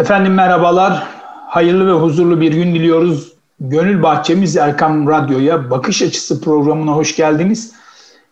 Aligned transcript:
Efendim 0.00 0.34
merhabalar. 0.34 1.06
Hayırlı 1.48 1.86
ve 1.86 1.92
huzurlu 1.92 2.40
bir 2.40 2.52
gün 2.52 2.74
diliyoruz. 2.74 3.32
Gönül 3.60 4.02
Bahçemiz 4.02 4.56
Erkam 4.56 5.08
Radyo'ya 5.08 5.70
Bakış 5.70 6.02
Açısı 6.02 6.40
programına 6.40 6.92
hoş 6.92 7.16
geldiniz. 7.16 7.72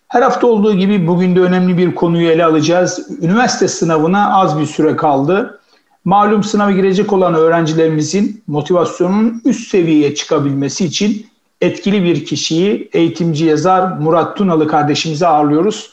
Her 0.08 0.22
hafta 0.22 0.46
olduğu 0.46 0.74
gibi 0.74 1.06
bugün 1.06 1.36
de 1.36 1.40
önemli 1.40 1.78
bir 1.78 1.94
konuyu 1.94 2.28
ele 2.28 2.44
alacağız. 2.44 3.08
Üniversite 3.22 3.68
sınavına 3.68 4.40
az 4.40 4.60
bir 4.60 4.66
süre 4.66 4.96
kaldı. 4.96 5.60
Malum 6.04 6.42
sınava 6.42 6.70
girecek 6.70 7.12
olan 7.12 7.34
öğrencilerimizin 7.34 8.42
motivasyonunun 8.46 9.42
üst 9.44 9.70
seviyeye 9.70 10.14
çıkabilmesi 10.14 10.84
için 10.84 11.26
etkili 11.60 12.04
bir 12.04 12.24
kişiyi 12.24 12.90
eğitimci 12.92 13.44
yazar 13.44 13.98
Murat 13.98 14.36
Tunalı 14.36 14.68
kardeşimizi 14.68 15.26
ağırlıyoruz. 15.26 15.92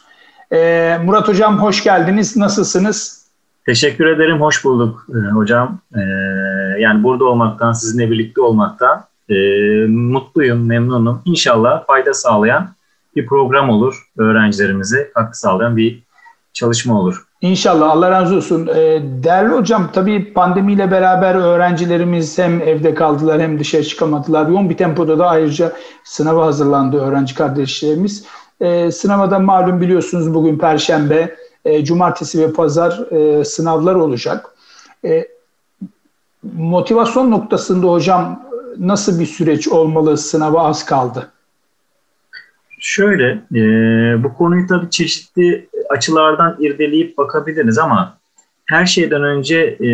Ee, 0.54 0.98
Murat 1.06 1.28
Hocam 1.28 1.60
hoş 1.60 1.84
geldiniz. 1.84 2.38
Nasılsınız? 2.38 3.25
Teşekkür 3.66 4.06
ederim, 4.06 4.42
hoş 4.42 4.66
bulduk 4.66 5.08
e, 5.10 5.32
hocam. 5.32 5.80
E, 5.96 6.02
yani 6.80 7.04
burada 7.04 7.26
olmaktan, 7.26 7.74
sizinle 7.74 8.12
birlikte 8.12 8.42
olmaktan 8.42 9.04
e, 9.30 9.36
mutluyum, 9.88 10.66
memnunum. 10.66 11.22
İnşallah 11.26 11.86
fayda 11.88 12.14
sağlayan 12.14 12.70
bir 13.16 13.26
program 13.26 13.70
olur 13.70 14.10
öğrencilerimize, 14.18 15.12
katkı 15.14 15.40
sağlayan 15.40 15.78
bir 15.78 16.04
çalışma 16.54 17.00
olur. 17.00 17.26
İnşallah 17.42 17.90
Allah 17.90 18.12
razı 18.12 18.36
olsun. 18.36 18.68
Değerli 19.24 19.54
hocam 19.54 19.90
tabii 19.94 20.34
pandemiyle 20.34 20.92
beraber 20.92 21.36
öğrencilerimiz 21.36 22.38
hem 22.38 22.62
evde 22.62 22.94
kaldılar 22.94 23.42
hem 23.42 23.60
dışarı 23.60 23.84
çıkamadılar. 23.84 24.48
Yoğun 24.48 24.70
bir 24.70 24.78
tempoda 24.78 25.20
da 25.20 25.30
ayrıca 25.30 25.72
sınava 26.04 26.46
hazırlandı 26.46 26.98
öğrenci 26.98 27.36
kardeşlerimiz. 27.36 28.26
E, 28.62 28.92
sınava 28.92 29.32
da 29.32 29.40
malum 29.40 29.82
biliyorsunuz 29.82 30.34
bugün 30.34 30.58
Perşembe 30.58 31.36
e, 31.66 31.86
cumartesi 31.86 32.40
ve 32.40 32.54
pazar 32.54 33.12
e, 33.12 33.46
sınavlar 33.46 33.96
olacak. 33.96 34.46
E, 35.06 35.28
motivasyon 36.54 37.32
noktasında 37.32 37.88
hocam 37.88 38.50
nasıl 38.78 39.20
bir 39.20 39.26
süreç 39.26 39.68
olmalı 39.68 40.18
sınava 40.18 40.64
az 40.64 40.86
kaldı? 40.86 41.32
Şöyle, 42.80 43.30
e, 43.56 43.64
bu 44.24 44.34
konuyu 44.34 44.68
tabii 44.68 44.90
çeşitli 44.90 45.70
açılardan 45.90 46.58
irdeleyip 46.60 47.18
bakabiliriz 47.18 47.78
ama 47.78 48.18
her 48.66 48.86
şeyden 48.86 49.24
önce 49.24 49.58
e, 49.60 49.90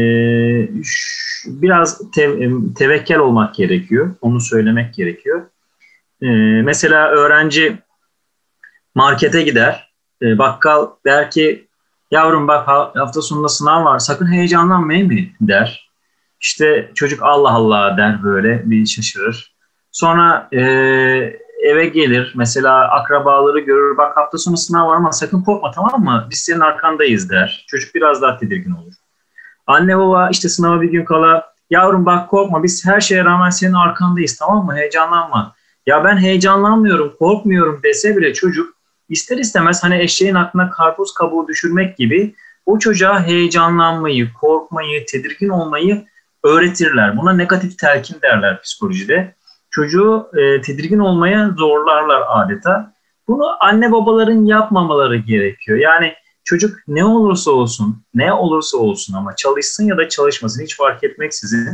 biraz 1.46 2.12
te, 2.12 2.50
tevekkel 2.76 3.20
olmak 3.20 3.56
gerekiyor. 3.56 4.16
Onu 4.22 4.42
söylemek 4.42 4.94
gerekiyor. 4.94 5.42
E, 6.22 6.28
mesela 6.62 7.10
öğrenci 7.10 7.78
markete 8.96 9.42
gider, 9.42 9.91
e, 10.22 10.38
bakkal 10.38 10.88
der 11.06 11.32
ki 11.32 11.68
yavrum 12.12 12.48
bak 12.48 12.68
hafta 12.68 13.22
sonunda 13.22 13.50
sınav 13.50 13.86
var 13.86 14.00
sakın 14.00 14.32
heyecanlanmayın 14.32 15.08
mı 15.08 15.20
der. 15.42 15.92
İşte 16.42 16.92
çocuk 16.96 17.24
Allah 17.24 17.52
Allah 17.52 17.98
der 17.98 18.24
böyle 18.24 18.70
bir 18.70 18.86
şaşırır. 18.86 19.56
Sonra 19.92 20.50
e, 20.54 20.62
eve 21.62 21.86
gelir 21.86 22.34
mesela 22.36 22.92
akrabaları 22.92 23.60
görür 23.60 23.98
bak 23.98 24.18
hafta 24.18 24.38
sonu 24.38 24.58
sınav 24.58 24.88
var 24.88 24.96
ama 24.96 25.12
sakın 25.12 25.42
korkma 25.42 25.72
tamam 25.72 26.04
mı 26.04 26.28
biz 26.30 26.40
senin 26.40 26.60
arkandayız 26.60 27.30
der. 27.30 27.66
Çocuk 27.68 27.96
biraz 27.96 28.22
daha 28.22 28.38
tedirgin 28.38 28.72
olur. 28.72 28.94
Anne 29.68 29.98
baba 29.98 30.30
işte 30.30 30.50
sınava 30.50 30.82
bir 30.82 30.92
gün 30.92 31.06
kala 31.06 31.52
yavrum 31.70 32.06
bak 32.06 32.30
korkma 32.30 32.64
biz 32.64 32.86
her 32.86 33.02
şeye 33.02 33.26
rağmen 33.26 33.50
senin 33.50 33.74
arkandayız 33.74 34.38
tamam 34.38 34.66
mı 34.66 34.76
heyecanlanma. 34.76 35.56
Ya 35.86 36.04
ben 36.04 36.18
heyecanlanmıyorum 36.18 37.16
korkmuyorum 37.20 37.82
dese 37.84 38.18
bile 38.18 38.34
çocuk 38.34 38.81
ister 39.12 39.38
istemez 39.38 39.84
hani 39.84 40.02
eşeğin 40.02 40.36
aklına 40.36 40.70
karpuz 40.70 41.14
kabuğu 41.14 41.48
düşürmek 41.48 41.98
gibi 41.98 42.36
o 42.66 42.80
çocuğa 42.80 43.24
heyecanlanmayı, 43.24 44.34
korkmayı, 44.34 45.06
tedirgin 45.06 45.50
olmayı 45.50 46.06
öğretirler. 46.44 47.18
Buna 47.18 47.34
negatif 47.34 47.80
telkin 47.80 48.22
derler 48.22 48.62
psikolojide. 48.62 49.36
Çocuğu 49.70 50.30
e, 50.34 50.62
tedirgin 50.62 51.00
olmaya 51.00 51.50
zorlarlar 51.58 52.24
adeta. 52.28 52.94
Bunu 53.28 53.64
anne 53.64 53.92
babaların 53.92 54.46
yapmamaları 54.46 55.18
gerekiyor. 55.18 55.78
Yani 55.78 56.14
çocuk 56.44 56.80
ne 56.88 57.06
olursa 57.06 57.52
olsun, 57.52 58.04
ne 58.14 58.34
olursa 58.34 58.78
olsun 58.78 59.14
ama 59.14 59.36
çalışsın 59.36 59.86
ya 59.86 59.98
da 59.98 60.10
çalışmasın 60.10 60.64
hiç 60.64 60.78
fark 60.78 61.04
etmeksizin 61.04 61.68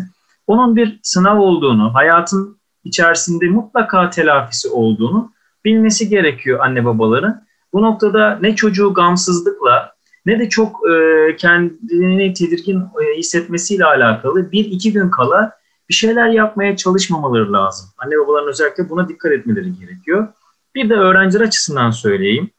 onun 0.48 0.76
bir 0.76 1.00
sınav 1.04 1.40
olduğunu, 1.40 1.94
hayatın 1.94 2.58
içerisinde 2.84 3.46
mutlaka 3.46 4.10
telafisi 4.10 4.70
olduğunu 4.70 5.32
bilmesi 5.68 6.10
gerekiyor 6.10 6.60
anne 6.60 6.86
babaların. 6.86 7.48
Bu 7.74 7.82
noktada 7.82 8.40
ne 8.42 8.56
çocuğu 8.56 8.94
gamsızlıkla 8.94 9.92
ne 10.26 10.40
de 10.40 10.50
çok 10.50 10.90
e, 10.90 11.36
kendini 11.36 12.34
tedirgin 12.34 12.80
e, 12.80 13.18
hissetmesiyle 13.18 13.86
alakalı 13.86 14.52
bir 14.52 14.66
iki 14.66 14.94
gün 14.94 15.10
kala 15.10 15.52
bir 15.90 15.94
şeyler 15.94 16.28
yapmaya 16.28 16.76
çalışmamaları 16.76 17.54
lazım. 17.54 17.90
Anne 17.98 18.16
babaların 18.18 18.50
özellikle 18.50 18.90
buna 18.90 19.10
dikkat 19.10 19.32
etmeleri 19.32 19.80
gerekiyor. 19.80 20.28
Bir 20.76 20.90
de 20.90 20.94
öğrenciler 20.94 21.46
açısından 21.46 21.92
söyleyeyim. 21.92 22.50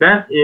Ben 0.00 0.26
e, 0.30 0.40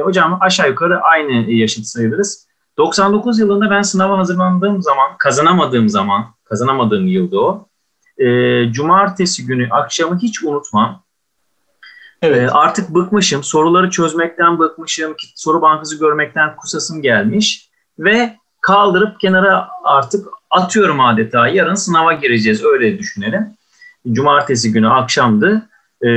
hocam 0.00 0.38
aşağı 0.40 0.68
yukarı 0.68 1.00
aynı 1.00 1.50
yaşıt 1.50 1.84
sayılırız. 1.84 2.46
99 2.78 3.38
yılında 3.38 3.70
ben 3.70 3.82
sınava 3.82 4.18
hazırlandığım 4.18 4.82
zaman, 4.82 5.16
kazanamadığım 5.18 5.88
zaman, 5.88 6.24
kazanamadığım 6.44 7.06
yılda 7.06 7.40
o. 7.40 7.68
E, 8.18 8.26
cumartesi 8.72 9.46
günü 9.46 9.68
akşamı 9.70 10.18
hiç 10.18 10.42
unutmam. 10.44 11.01
Evet. 12.22 12.50
Artık 12.52 12.88
bıkmışım. 12.88 13.42
Soruları 13.42 13.90
çözmekten 13.90 14.58
bıkmışım. 14.58 15.14
Soru 15.34 15.62
bankası 15.62 15.98
görmekten 15.98 16.56
kusasım 16.56 17.02
gelmiş. 17.02 17.68
Ve 17.98 18.36
kaldırıp 18.60 19.20
kenara 19.20 19.68
artık 19.84 20.26
atıyorum 20.50 21.00
adeta. 21.00 21.48
Yarın 21.48 21.74
sınava 21.74 22.12
gireceğiz. 22.12 22.64
Öyle 22.64 22.98
düşünelim. 22.98 23.46
Cumartesi 24.12 24.72
günü 24.72 24.88
akşamdı. 24.88 25.68
E, 26.02 26.08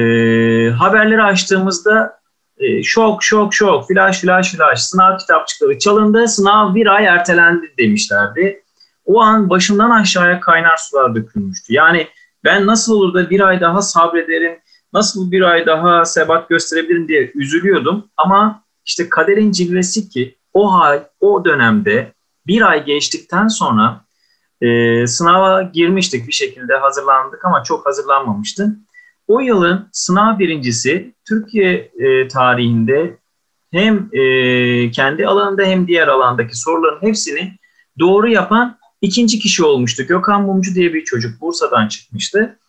haberleri 0.69 1.23
açtığımızda 1.23 2.19
e, 2.57 2.83
şok 2.83 3.23
şok 3.23 3.53
şok 3.53 3.87
flash 3.87 4.21
flash 4.21 4.55
flash 4.55 4.79
sınav 4.79 5.17
kitapçıkları 5.17 5.79
çalındı. 5.79 6.27
Sınav 6.27 6.75
bir 6.75 6.87
ay 6.87 7.05
ertelendi 7.05 7.73
demişlerdi. 7.79 8.63
O 9.05 9.21
an 9.21 9.49
başımdan 9.49 9.89
aşağıya 9.89 10.39
kaynar 10.39 10.77
sular 10.77 11.15
dökülmüştü. 11.15 11.73
Yani 11.73 12.07
ben 12.43 12.67
nasıl 12.67 12.93
olur 12.93 13.13
da 13.13 13.29
bir 13.29 13.39
ay 13.39 13.61
daha 13.61 13.81
sabrederim, 13.81 14.59
nasıl 14.95 15.31
bir 15.31 15.41
ay 15.41 15.65
daha 15.65 16.05
sebat 16.05 16.49
gösterebilirim 16.49 17.07
diye 17.07 17.31
üzülüyordum. 17.35 18.05
Ama 18.17 18.63
işte 18.85 19.09
kaderin 19.09 19.51
cilvesi 19.51 20.09
ki 20.09 20.35
o 20.53 20.73
ay, 20.73 21.03
o 21.19 21.45
dönemde 21.45 22.13
bir 22.47 22.61
ay 22.61 22.85
geçtikten 22.85 23.47
sonra 23.47 24.05
e, 24.61 25.07
sınava 25.07 25.61
girmiştik 25.61 26.27
bir 26.27 26.33
şekilde 26.33 26.77
hazırlandık 26.77 27.45
ama 27.45 27.63
çok 27.63 27.85
hazırlanmamıştı. 27.85 28.75
O 29.27 29.39
yılın 29.39 29.89
sınav 29.91 30.39
birincisi 30.39 31.13
Türkiye 31.27 31.91
e, 31.99 32.27
tarihinde 32.27 33.17
hem 33.71 34.09
e, 34.13 34.21
kendi 34.91 35.27
alanında 35.27 35.63
hem 35.63 35.87
diğer 35.87 36.07
alandaki 36.07 36.59
soruların 36.59 37.01
hepsini 37.01 37.53
doğru 37.99 38.27
yapan 38.27 38.77
ikinci 39.01 39.39
kişi 39.39 39.63
olmuştu. 39.63 40.03
Gökhan 40.03 40.41
Mumcu 40.41 40.75
diye 40.75 40.93
bir 40.93 41.03
çocuk 41.03 41.41
Bursa'dan 41.41 41.87
çıkmıştı. 41.87 42.59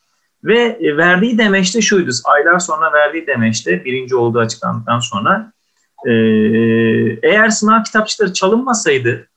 Ve 0.47 0.79
e, 0.81 0.97
verdiği 0.97 1.39
demeçte 1.39 1.81
şuydu. 1.81 2.11
Aylar 2.25 2.59
sonra 2.59 2.93
verdiği 2.93 3.27
demeçte 3.27 3.85
birinci 3.85 4.17
olduğu 4.17 4.39
açıklandıktan 4.39 5.01
sonra 5.01 5.53
e, 6.07 6.13
eğer 7.23 7.49
sınav 7.49 7.83
kitapçıları 7.83 8.33
çalınmasaydı 8.33 9.29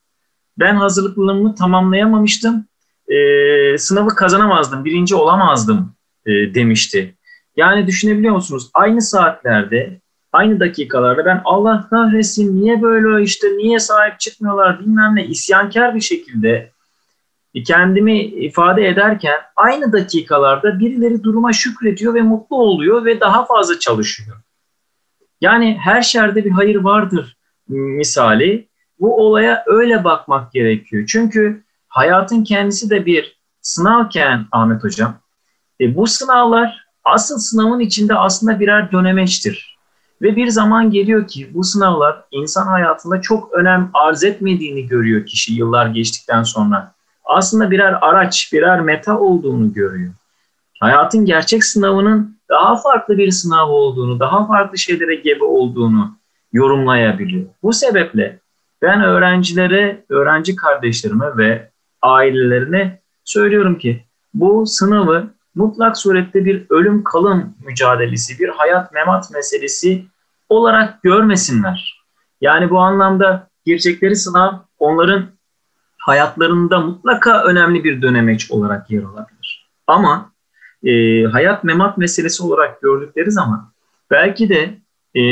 ben 0.60 0.76
hazırlıklarımı 0.76 1.56
tamamlayamamıştım. 1.56 2.66
E, 3.08 3.78
sınavı 3.78 4.16
kazanamazdım, 4.16 4.86
birinci 4.86 5.16
olamazdım 5.16 5.94
e, 6.26 6.32
demişti. 6.32 7.16
Yani 7.56 7.88
düşünebiliyor 7.88 8.36
musunuz? 8.36 8.70
Aynı 8.74 9.02
saatlerde, 9.02 10.00
aynı 10.32 10.60
dakikalarda 10.60 11.26
ben 11.26 11.42
Allah 11.46 11.88
kahretsin 11.90 12.62
niye 12.62 12.82
böyle 12.82 13.24
işte 13.24 13.48
niye 13.48 13.80
sahip 13.80 14.20
çıkmıyorlar 14.20 14.80
bilmem 14.80 15.16
ne 15.16 15.26
isyankar 15.26 15.96
bir 15.96 16.02
şekilde 16.02 16.72
kendimi 17.66 18.22
ifade 18.22 18.88
ederken 18.88 19.36
aynı 19.56 19.94
dakikalarda 19.94 20.80
birileri 20.80 21.24
duruma 21.24 21.54
şükrediyor 21.54 22.14
ve 22.14 22.22
mutlu 22.22 22.56
oluyor 22.56 23.06
ve 23.06 23.20
daha 23.20 23.46
fazla 23.46 23.80
çalışıyor. 23.80 24.38
Yani 25.42 25.78
her 25.82 26.02
şerde 26.02 26.46
bir 26.46 26.52
hayır 26.52 26.76
vardır 26.76 27.38
misali. 27.68 28.70
Bu 29.00 29.28
olaya 29.28 29.64
öyle 29.68 30.04
bakmak 30.04 30.52
gerekiyor. 30.54 31.06
Çünkü 31.08 31.64
hayatın 31.88 32.44
kendisi 32.44 32.90
de 32.90 33.06
bir 33.06 33.40
sınavken 33.62 34.46
Ahmet 34.52 34.84
Hocam. 34.84 35.20
E, 35.82 35.96
bu 35.96 36.08
sınavlar 36.08 36.86
asıl 37.04 37.38
sınavın 37.38 37.80
içinde 37.80 38.16
aslında 38.16 38.60
birer 38.60 38.92
dönemeçtir. 38.92 39.80
Ve 40.22 40.36
bir 40.36 40.48
zaman 40.48 40.92
geliyor 40.92 41.28
ki 41.28 41.50
bu 41.54 41.64
sınavlar 41.64 42.24
insan 42.32 42.68
hayatında 42.68 43.22
çok 43.22 43.54
önem 43.54 43.90
arz 43.94 44.24
etmediğini 44.24 44.88
görüyor 44.88 45.26
kişi 45.26 45.54
yıllar 45.54 45.88
geçtikten 45.88 46.44
sonra 46.44 46.94
aslında 47.30 47.72
birer 47.72 47.98
araç, 48.02 48.50
birer 48.54 48.82
meta 48.82 49.20
olduğunu 49.20 49.74
görüyor. 49.74 50.14
Hayatın 50.80 51.26
gerçek 51.26 51.64
sınavının 51.64 52.40
daha 52.50 52.76
farklı 52.76 53.18
bir 53.18 53.32
sınav 53.32 53.70
olduğunu, 53.70 54.20
daha 54.20 54.48
farklı 54.48 54.78
şeylere 54.78 55.16
gebe 55.16 55.44
olduğunu 55.44 56.18
yorumlayabiliyor. 56.54 57.46
Bu 57.64 57.74
sebeple 57.74 58.40
Ben 58.82 59.02
öğrencilere, 59.04 60.04
öğrenci 60.10 60.56
kardeşlerime 60.56 61.38
ve 61.38 61.70
ailelerine 62.02 63.00
söylüyorum 63.24 63.78
ki 63.78 64.04
bu 64.34 64.66
sınavı 64.66 65.30
mutlak 65.56 65.98
surette 65.98 66.46
bir 66.46 66.66
ölüm 66.70 67.04
kalım 67.04 67.56
mücadelesi, 67.66 68.40
bir 68.40 68.50
hayat 68.50 68.94
memat 68.94 69.32
meselesi 69.32 70.06
olarak 70.50 71.04
görmesinler. 71.04 72.04
Yani 72.42 72.70
bu 72.70 72.80
anlamda 72.80 73.48
girecekleri 73.66 74.16
sınav 74.16 74.54
onların 74.80 75.26
hayatlarında 76.00 76.80
mutlaka 76.80 77.44
önemli 77.44 77.84
bir 77.84 78.02
dönemeç 78.02 78.52
olarak 78.52 78.92
yer 78.92 79.04
alabilir. 79.04 79.70
Ama 79.88 80.32
e, 80.84 81.24
hayat 81.24 81.64
memat 81.64 81.98
meselesi 81.98 82.44
olarak 82.44 82.82
gördükleri 82.82 83.32
zaman 83.32 83.72
belki 84.12 84.50
de 84.50 84.78
e, 85.20 85.24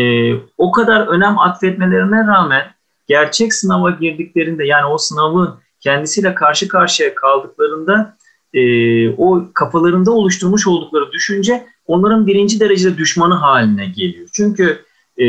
o 0.58 0.72
kadar 0.72 1.08
önem 1.08 1.40
atfetmelerine 1.40 2.28
rağmen 2.28 2.64
gerçek 3.08 3.54
sınava 3.54 3.90
girdiklerinde 3.90 4.66
yani 4.66 4.86
o 4.86 4.98
sınavı 4.98 5.58
kendisiyle 5.80 6.36
karşı 6.36 6.68
karşıya 6.68 7.16
kaldıklarında 7.16 8.18
e, 8.54 8.62
o 9.10 9.44
kafalarında 9.54 10.12
oluşturmuş 10.12 10.68
oldukları 10.68 11.12
düşünce 11.12 11.66
onların 11.86 12.28
birinci 12.28 12.60
derecede 12.60 12.98
düşmanı 12.98 13.34
haline 13.34 13.86
geliyor. 13.86 14.28
Çünkü 14.34 14.86
e, 15.18 15.28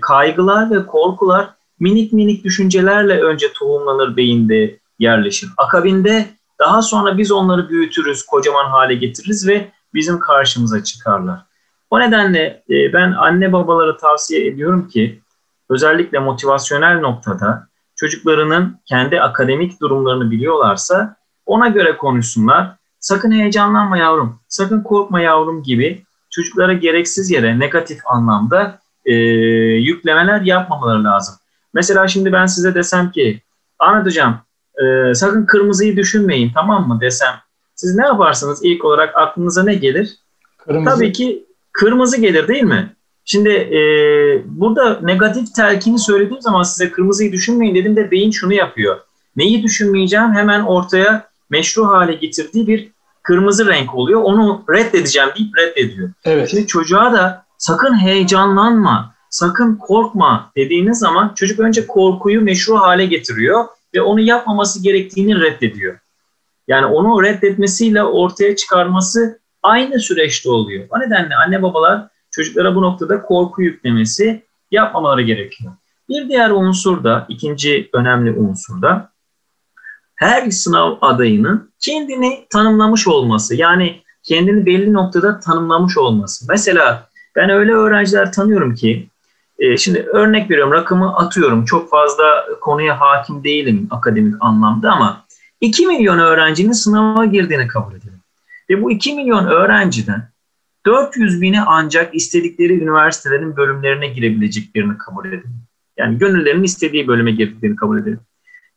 kaygılar 0.00 0.70
ve 0.70 0.86
korkular 0.86 1.50
minik 1.84 2.12
minik 2.12 2.44
düşüncelerle 2.44 3.20
önce 3.20 3.52
tohumlanır 3.52 4.16
beyinde 4.16 4.78
yerleşir. 4.98 5.50
Akabinde 5.56 6.26
daha 6.58 6.82
sonra 6.82 7.18
biz 7.18 7.32
onları 7.32 7.68
büyütürüz, 7.68 8.26
kocaman 8.26 8.70
hale 8.70 8.94
getiririz 8.94 9.48
ve 9.48 9.68
bizim 9.94 10.18
karşımıza 10.18 10.84
çıkarlar. 10.84 11.40
O 11.90 12.00
nedenle 12.00 12.62
e, 12.70 12.92
ben 12.92 13.12
anne 13.12 13.52
babalara 13.52 13.96
tavsiye 13.96 14.46
ediyorum 14.46 14.88
ki 14.88 15.20
özellikle 15.70 16.18
motivasyonel 16.18 17.00
noktada 17.00 17.68
çocuklarının 17.96 18.80
kendi 18.86 19.20
akademik 19.20 19.80
durumlarını 19.80 20.30
biliyorlarsa 20.30 21.16
ona 21.46 21.68
göre 21.68 21.96
konuşsunlar. 21.96 22.76
Sakın 23.00 23.32
heyecanlanma 23.32 23.98
yavrum, 23.98 24.40
sakın 24.48 24.82
korkma 24.82 25.20
yavrum 25.20 25.62
gibi 25.62 26.04
çocuklara 26.30 26.72
gereksiz 26.72 27.30
yere 27.30 27.58
negatif 27.58 27.98
anlamda 28.06 28.78
e, 29.04 29.12
yüklemeler 29.88 30.40
yapmamaları 30.40 31.04
lazım. 31.04 31.34
Mesela 31.74 32.08
şimdi 32.08 32.32
ben 32.32 32.46
size 32.46 32.74
desem 32.74 33.10
ki 33.10 33.42
Ahmet 33.78 34.06
Hocam 34.06 34.44
e, 34.82 35.14
sakın 35.14 35.46
kırmızıyı 35.46 35.96
düşünmeyin 35.96 36.50
tamam 36.54 36.88
mı 36.88 37.00
desem 37.00 37.34
siz 37.74 37.94
ne 37.96 38.06
yaparsınız 38.06 38.60
ilk 38.62 38.84
olarak 38.84 39.16
aklınıza 39.16 39.64
ne 39.64 39.74
gelir? 39.74 40.16
Kırmızı. 40.58 40.96
Tabii 40.96 41.12
ki 41.12 41.44
kırmızı 41.72 42.20
gelir 42.20 42.48
değil 42.48 42.62
mi? 42.62 42.92
Şimdi 43.24 43.48
e, 43.50 43.78
burada 44.46 45.00
negatif 45.02 45.54
telkini 45.54 45.98
söylediğim 45.98 46.42
zaman 46.42 46.62
size 46.62 46.90
kırmızıyı 46.90 47.32
düşünmeyin 47.32 47.74
dedim 47.74 47.96
de 47.96 48.10
beyin 48.10 48.30
şunu 48.30 48.52
yapıyor. 48.52 49.00
Neyi 49.36 49.62
düşünmeyeceğim 49.62 50.34
hemen 50.34 50.60
ortaya 50.60 51.28
meşru 51.50 51.86
hale 51.86 52.14
getirdiği 52.14 52.66
bir 52.66 52.90
kırmızı 53.22 53.68
renk 53.68 53.94
oluyor. 53.94 54.20
Onu 54.22 54.64
reddedeceğim 54.70 55.28
deyip 55.38 55.56
reddediyor. 55.58 56.10
Evet. 56.24 56.50
Şimdi 56.50 56.66
çocuğa 56.66 57.12
da 57.12 57.44
sakın 57.58 57.98
heyecanlanma, 57.98 59.13
sakın 59.34 59.76
korkma 59.76 60.52
dediğiniz 60.56 60.98
zaman 60.98 61.32
çocuk 61.34 61.60
önce 61.60 61.86
korkuyu 61.86 62.40
meşru 62.40 62.76
hale 62.76 63.06
getiriyor 63.06 63.64
ve 63.94 64.02
onu 64.02 64.20
yapmaması 64.20 64.82
gerektiğini 64.82 65.40
reddediyor. 65.40 65.98
Yani 66.68 66.86
onu 66.86 67.22
reddetmesiyle 67.22 68.02
ortaya 68.02 68.56
çıkarması 68.56 69.40
aynı 69.62 70.00
süreçte 70.00 70.50
oluyor. 70.50 70.86
O 70.90 71.00
nedenle 71.00 71.36
anne 71.36 71.62
babalar 71.62 72.08
çocuklara 72.30 72.74
bu 72.74 72.82
noktada 72.82 73.22
korku 73.22 73.62
yüklemesi 73.62 74.42
yapmamaları 74.70 75.22
gerekiyor. 75.22 75.72
Bir 76.08 76.28
diğer 76.28 76.50
unsur 76.50 77.04
da, 77.04 77.26
ikinci 77.28 77.90
önemli 77.92 78.32
unsur 78.32 78.82
da 78.82 79.10
her 80.14 80.50
sınav 80.50 80.96
adayının 81.00 81.72
kendini 81.80 82.46
tanımlamış 82.50 83.08
olması. 83.08 83.54
Yani 83.54 84.02
kendini 84.22 84.66
belli 84.66 84.92
noktada 84.92 85.40
tanımlamış 85.40 85.98
olması. 85.98 86.46
Mesela 86.48 87.08
ben 87.36 87.50
öyle 87.50 87.72
öğrenciler 87.72 88.32
tanıyorum 88.32 88.74
ki 88.74 89.08
e, 89.58 89.76
şimdi 89.76 89.98
örnek 89.98 90.50
veriyorum 90.50 90.72
rakamı 90.72 91.16
atıyorum. 91.16 91.64
Çok 91.64 91.90
fazla 91.90 92.24
konuya 92.60 93.00
hakim 93.00 93.44
değilim 93.44 93.88
akademik 93.90 94.34
anlamda 94.40 94.92
ama 94.92 95.24
2 95.60 95.86
milyon 95.86 96.18
öğrencinin 96.18 96.72
sınava 96.72 97.24
girdiğini 97.24 97.68
kabul 97.68 97.94
edelim. 97.94 98.20
Ve 98.70 98.82
bu 98.82 98.90
2 98.90 99.14
milyon 99.14 99.46
öğrenciden 99.46 100.28
400 100.86 101.42
bini 101.42 101.62
ancak 101.62 102.14
istedikleri 102.14 102.82
üniversitelerin 102.82 103.56
bölümlerine 103.56 104.06
girebileceklerini 104.06 104.98
kabul 104.98 105.26
edelim. 105.26 105.50
Yani 105.96 106.18
gönüllerinin 106.18 106.62
istediği 106.62 107.08
bölüme 107.08 107.30
girdiklerini 107.30 107.76
kabul 107.76 107.98
edelim. 107.98 108.20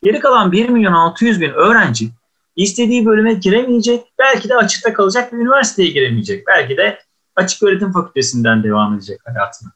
Geri 0.04 0.20
kalan 0.20 0.52
1 0.52 0.70
milyon 0.70 0.94
600 0.94 1.42
bin 1.42 1.50
öğrenci 1.50 2.10
istediği 2.56 3.06
bölüme 3.06 3.34
giremeyecek, 3.34 4.06
belki 4.20 4.50
de 4.50 4.56
açıkta 4.56 4.94
kalacak 4.94 5.34
ve 5.34 5.38
üniversiteye 5.38 5.90
giremeyecek. 5.90 6.48
Belki 6.48 6.78
de 6.78 7.00
açık 7.36 7.64
öğretim 7.64 7.92
fakültesinden 7.92 8.64
devam 8.64 8.94
edecek 8.94 9.20
hayatına. 9.26 9.72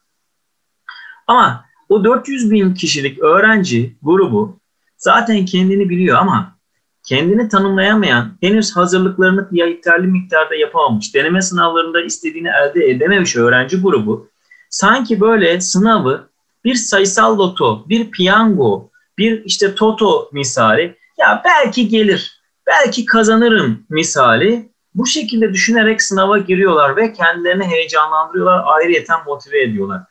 Ama 1.26 1.64
o 1.88 2.04
400 2.04 2.50
bin 2.50 2.74
kişilik 2.74 3.18
öğrenci 3.18 3.96
grubu 4.02 4.58
zaten 4.96 5.44
kendini 5.44 5.88
biliyor 5.88 6.18
ama 6.18 6.56
kendini 7.04 7.48
tanımlayamayan, 7.48 8.32
henüz 8.40 8.76
hazırlıklarını 8.76 9.48
yeterli 9.50 10.06
miktarda 10.06 10.54
yapamamış, 10.54 11.14
deneme 11.14 11.42
sınavlarında 11.42 12.02
istediğini 12.02 12.48
elde 12.48 12.84
edememiş 12.90 13.36
öğrenci 13.36 13.80
grubu 13.80 14.28
sanki 14.70 15.20
böyle 15.20 15.60
sınavı 15.60 16.28
bir 16.64 16.74
sayısal 16.74 17.38
loto, 17.38 17.84
bir 17.88 18.10
piyango, 18.10 18.90
bir 19.18 19.44
işte 19.44 19.74
toto 19.74 20.28
misali 20.32 20.96
ya 21.18 21.42
belki 21.44 21.88
gelir, 21.88 22.40
belki 22.66 23.04
kazanırım 23.04 23.86
misali 23.90 24.72
bu 24.94 25.06
şekilde 25.06 25.52
düşünerek 25.52 26.02
sınava 26.02 26.38
giriyorlar 26.38 26.96
ve 26.96 27.12
kendilerini 27.12 27.64
heyecanlandırıyorlar, 27.64 28.62
ayrıyeten 28.66 29.18
motive 29.26 29.62
ediyorlar. 29.62 30.02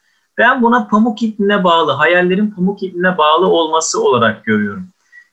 Ben 0.42 0.62
buna 0.62 0.88
pamuk 0.88 1.24
ipine 1.24 1.64
bağlı, 1.64 1.92
hayallerin 1.92 2.52
pamuk 2.52 2.84
ipine 2.84 3.18
bağlı 3.18 3.48
olması 3.48 4.04
olarak 4.04 4.46
görüyorum. 4.46 4.88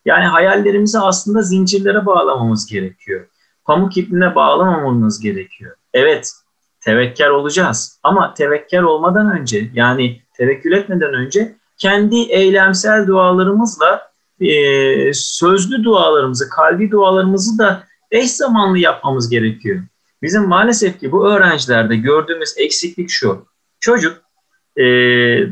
Yani 0.05 0.25
hayallerimizi 0.25 0.99
aslında 0.99 1.43
zincirlere 1.43 2.07
bağlamamız 2.07 2.67
gerekiyor. 2.67 3.27
Pamuk 3.65 3.97
ipine 3.97 4.35
bağlamamamız 4.35 5.21
gerekiyor. 5.21 5.77
Evet, 5.95 6.33
tevekkül 6.81 7.27
olacağız. 7.27 8.01
Ama 8.03 8.35
tevekkül 8.35 8.83
olmadan 8.83 9.39
önce 9.41 9.71
yani 9.75 10.23
tevekkül 10.37 10.73
etmeden 10.73 11.15
önce 11.15 11.57
kendi 11.79 12.17
eylemsel 12.17 13.07
dualarımızla 13.07 14.11
e, 14.41 15.13
sözlü 15.15 15.85
dualarımızı, 15.85 16.49
kalbi 16.49 16.91
dualarımızı 16.91 17.59
da 17.59 17.85
eş 18.11 18.31
zamanlı 18.31 18.79
yapmamız 18.79 19.31
gerekiyor. 19.31 19.83
Bizim 20.23 20.49
maalesef 20.49 21.01
ki 21.01 21.13
bu 21.13 21.29
öğrencilerde 21.29 21.97
gördüğümüz 21.97 22.55
eksiklik 22.57 23.11
şu. 23.11 23.47
Çocuk 23.81 24.28
e, 24.79 24.85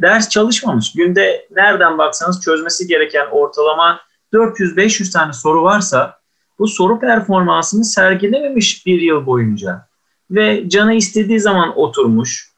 ders 0.03 0.29
çalışmamış. 0.29 0.93
Günde 0.93 1.47
nereden 1.51 1.99
baksanız 1.99 2.41
çözmesi 2.41 2.87
gereken 2.87 3.27
ortalama 3.31 4.01
400-500 4.33 5.13
tane 5.13 5.33
soru 5.33 5.63
varsa 5.63 6.19
bu 6.59 6.69
soru 6.69 7.01
performansını 7.01 7.85
sergilememiş 7.85 8.87
bir 8.87 9.01
yıl 9.01 9.27
boyunca 9.27 9.87
ve 10.31 10.69
canı 10.69 10.95
istediği 10.95 11.41
zaman 11.41 11.79
oturmuş, 11.79 12.51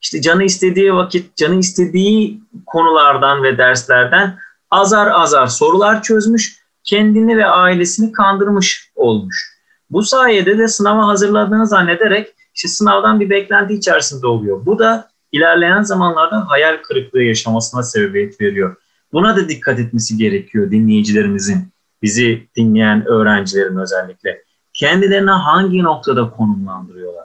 işte 0.00 0.20
canı 0.20 0.44
istediği 0.44 0.94
vakit, 0.94 1.36
canı 1.36 1.58
istediği 1.58 2.40
konulardan 2.66 3.42
ve 3.42 3.58
derslerden 3.58 4.38
azar 4.70 5.06
azar 5.06 5.46
sorular 5.46 6.02
çözmüş, 6.02 6.60
kendini 6.84 7.36
ve 7.36 7.46
ailesini 7.46 8.12
kandırmış 8.12 8.90
olmuş. 8.94 9.56
Bu 9.90 10.02
sayede 10.02 10.58
de 10.58 10.68
sınava 10.68 11.06
hazırladığını 11.06 11.66
zannederek 11.66 12.34
işte 12.54 12.68
sınavdan 12.68 13.20
bir 13.20 13.30
beklenti 13.30 13.74
içerisinde 13.74 14.26
oluyor. 14.26 14.66
Bu 14.66 14.78
da 14.78 15.10
ilerleyen 15.36 15.82
zamanlarda 15.82 16.50
hayal 16.50 16.76
kırıklığı 16.82 17.22
yaşamasına 17.22 17.82
sebebiyet 17.82 18.40
veriyor. 18.40 18.76
Buna 19.12 19.36
da 19.36 19.48
dikkat 19.48 19.78
etmesi 19.78 20.16
gerekiyor 20.16 20.70
dinleyicilerimizin, 20.70 21.68
bizi 22.02 22.48
dinleyen 22.56 23.06
öğrencilerin 23.06 23.76
özellikle. 23.76 24.42
Kendilerini 24.72 25.30
hangi 25.30 25.82
noktada 25.82 26.30
konumlandırıyorlar? 26.30 27.24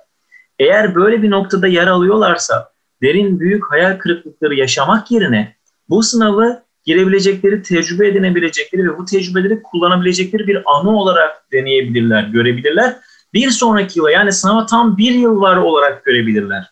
Eğer 0.60 0.96
böyle 0.96 1.22
bir 1.22 1.32
noktada 1.32 1.68
yer 1.68 1.88
alıyorlarsa 1.88 2.72
derin 3.02 3.40
büyük 3.40 3.72
hayal 3.72 3.98
kırıklıkları 3.98 4.56
yaşamak 4.56 5.12
yerine 5.12 5.56
bu 5.90 6.04
sınavı 6.04 6.64
girebilecekleri, 6.84 7.62
tecrübe 7.62 8.08
edinebilecekleri 8.08 8.90
ve 8.90 8.98
bu 8.98 9.06
tecrübeleri 9.06 9.64
kullanabilecekleri 9.64 10.48
bir 10.48 10.62
anı 10.66 10.98
olarak 10.98 11.52
deneyebilirler, 11.52 12.24
görebilirler. 12.24 12.96
Bir 13.34 13.50
sonraki 13.50 14.00
yıla 14.00 14.12
yani 14.12 14.32
sınava 14.32 14.66
tam 14.66 14.98
bir 14.98 15.12
yıl 15.12 15.42
var 15.42 15.58
olarak 15.58 16.06
görebilirler. 16.06 16.71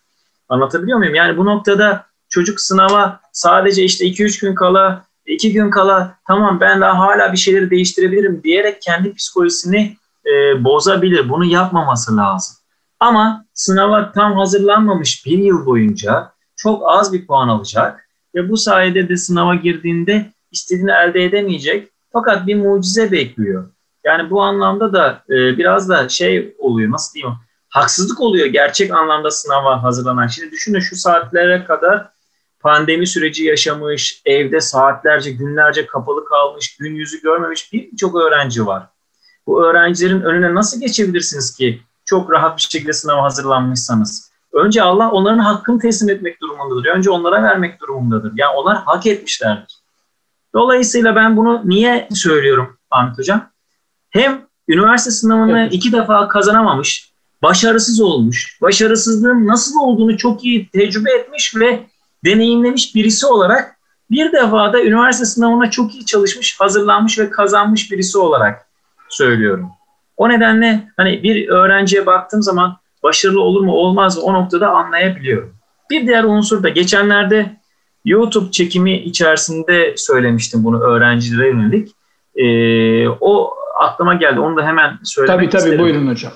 Anlatabiliyor 0.50 0.98
muyum? 0.98 1.16
Yani 1.16 1.38
bu 1.38 1.46
noktada 1.46 2.06
çocuk 2.30 2.62
sınava 2.62 3.20
sadece 3.32 3.84
işte 3.84 4.06
2-3 4.06 4.42
gün 4.42 4.56
kala, 4.56 5.06
2 5.26 5.54
gün 5.54 5.70
kala 5.70 6.16
tamam 6.28 6.60
ben 6.60 6.82
daha 6.82 7.00
hala 7.00 7.32
bir 7.32 7.38
şeyleri 7.38 7.70
değiştirebilirim 7.70 8.44
diyerek 8.44 8.82
kendi 8.82 9.14
psikolojisini 9.14 9.98
e, 10.26 10.64
bozabilir. 10.64 11.30
Bunu 11.30 11.46
yapmaması 11.46 12.18
lazım. 12.18 12.56
Ama 13.00 13.46
sınava 13.54 14.12
tam 14.12 14.34
hazırlanmamış 14.38 15.26
bir 15.26 15.38
yıl 15.38 15.66
boyunca 15.66 16.32
çok 16.56 16.84
az 16.90 17.14
bir 17.14 17.28
puan 17.28 17.48
alacak 17.48 18.06
ve 18.36 18.50
bu 18.50 18.58
sayede 18.58 19.10
de 19.10 19.18
sınava 19.18 19.56
girdiğinde 19.56 20.34
istediğini 20.52 20.92
elde 20.92 21.24
edemeyecek. 21.24 21.90
Fakat 22.14 22.48
bir 22.48 22.56
mucize 22.56 23.12
bekliyor. 23.12 23.70
Yani 24.04 24.30
bu 24.30 24.42
anlamda 24.42 24.94
da 24.94 25.24
e, 25.30 25.58
biraz 25.58 25.90
da 25.90 26.10
şey 26.10 26.56
oluyor 26.60 26.92
nasıl 26.92 27.14
diyeyim 27.14 27.36
haksızlık 27.70 28.22
oluyor 28.22 28.46
gerçek 28.46 28.92
anlamda 28.94 29.32
sınava 29.32 29.84
hazırlanan. 29.84 30.28
Şimdi 30.28 30.52
düşünün 30.52 30.80
şu 30.80 30.96
saatlere 30.96 31.66
kadar 31.66 32.10
pandemi 32.60 33.08
süreci 33.08 33.44
yaşamış, 33.44 34.22
evde 34.26 34.62
saatlerce, 34.62 35.32
günlerce 35.32 35.86
kapalı 35.86 36.26
kalmış, 36.26 36.78
gün 36.78 36.96
yüzü 36.96 37.22
görmemiş 37.22 37.74
birçok 37.74 38.16
öğrenci 38.16 38.66
var. 38.66 38.84
Bu 39.48 39.66
öğrencilerin 39.66 40.22
önüne 40.22 40.56
nasıl 40.56 40.80
geçebilirsiniz 40.80 41.58
ki 41.58 41.82
çok 42.06 42.32
rahat 42.32 42.58
bir 42.58 42.62
şekilde 42.62 42.94
sınava 42.94 43.24
hazırlanmışsanız? 43.24 44.32
Önce 44.54 44.84
Allah 44.84 45.12
onların 45.12 45.40
hakkını 45.40 45.80
teslim 45.80 46.10
etmek 46.10 46.42
durumundadır. 46.42 46.90
Önce 46.90 47.10
onlara 47.10 47.44
vermek 47.44 47.82
durumundadır. 47.82 48.34
Yani 48.36 48.52
onlar 48.56 48.78
hak 48.78 49.06
etmişlerdir. 49.06 49.80
Dolayısıyla 50.54 51.16
ben 51.16 51.38
bunu 51.38 51.62
niye 51.66 52.08
söylüyorum 52.14 52.78
Ahmet 52.92 53.18
Hocam? 53.18 53.50
Hem 54.10 54.42
üniversite 54.68 55.12
sınavını 55.12 55.60
evet. 55.60 55.74
iki 55.74 55.92
defa 55.92 56.28
kazanamamış, 56.28 57.09
başarısız 57.44 58.02
olmuş, 58.02 58.58
başarısızlığın 58.62 59.48
nasıl 59.48 59.80
olduğunu 59.80 60.18
çok 60.18 60.44
iyi 60.44 60.70
tecrübe 60.70 61.12
etmiş 61.12 61.56
ve 61.56 61.80
deneyimlemiş 62.26 62.96
birisi 62.96 63.26
olarak 63.26 63.76
bir 64.12 64.32
defa 64.32 64.74
da 64.74 64.84
üniversite 64.84 65.26
sınavına 65.26 65.72
çok 65.72 65.96
iyi 65.96 66.06
çalışmış, 66.06 66.60
hazırlanmış 66.60 67.20
ve 67.20 67.30
kazanmış 67.30 67.92
birisi 67.92 68.18
olarak 68.18 68.66
söylüyorum. 69.10 69.70
O 70.18 70.30
nedenle 70.30 70.88
hani 70.98 71.24
bir 71.24 71.48
öğrenciye 71.50 72.06
baktığım 72.06 72.42
zaman 72.42 72.78
başarılı 73.04 73.42
olur 73.42 73.62
mu 73.62 73.72
olmaz 73.72 74.18
mı 74.18 74.24
o 74.24 74.34
noktada 74.34 74.70
anlayabiliyorum. 74.70 75.54
Bir 75.92 76.08
diğer 76.08 76.24
unsur 76.24 76.64
da 76.64 76.70
geçenlerde 76.70 77.60
YouTube 78.06 78.52
çekimi 78.52 78.98
içerisinde 78.98 79.94
söylemiştim 79.98 80.64
bunu 80.64 80.80
öğrencilere 80.80 81.48
yönelik. 81.48 81.92
Ee, 82.36 83.08
o 83.10 83.54
aklıma 83.80 84.16
geldi. 84.16 84.40
Onu 84.40 84.58
da 84.58 84.66
hemen 84.66 85.00
söylemek 85.04 85.38
tabii, 85.38 85.50
tabii, 85.50 85.58
isterim. 85.58 85.78
Tabii 85.78 85.94
buyurun 85.94 86.08
hocam. 86.08 86.34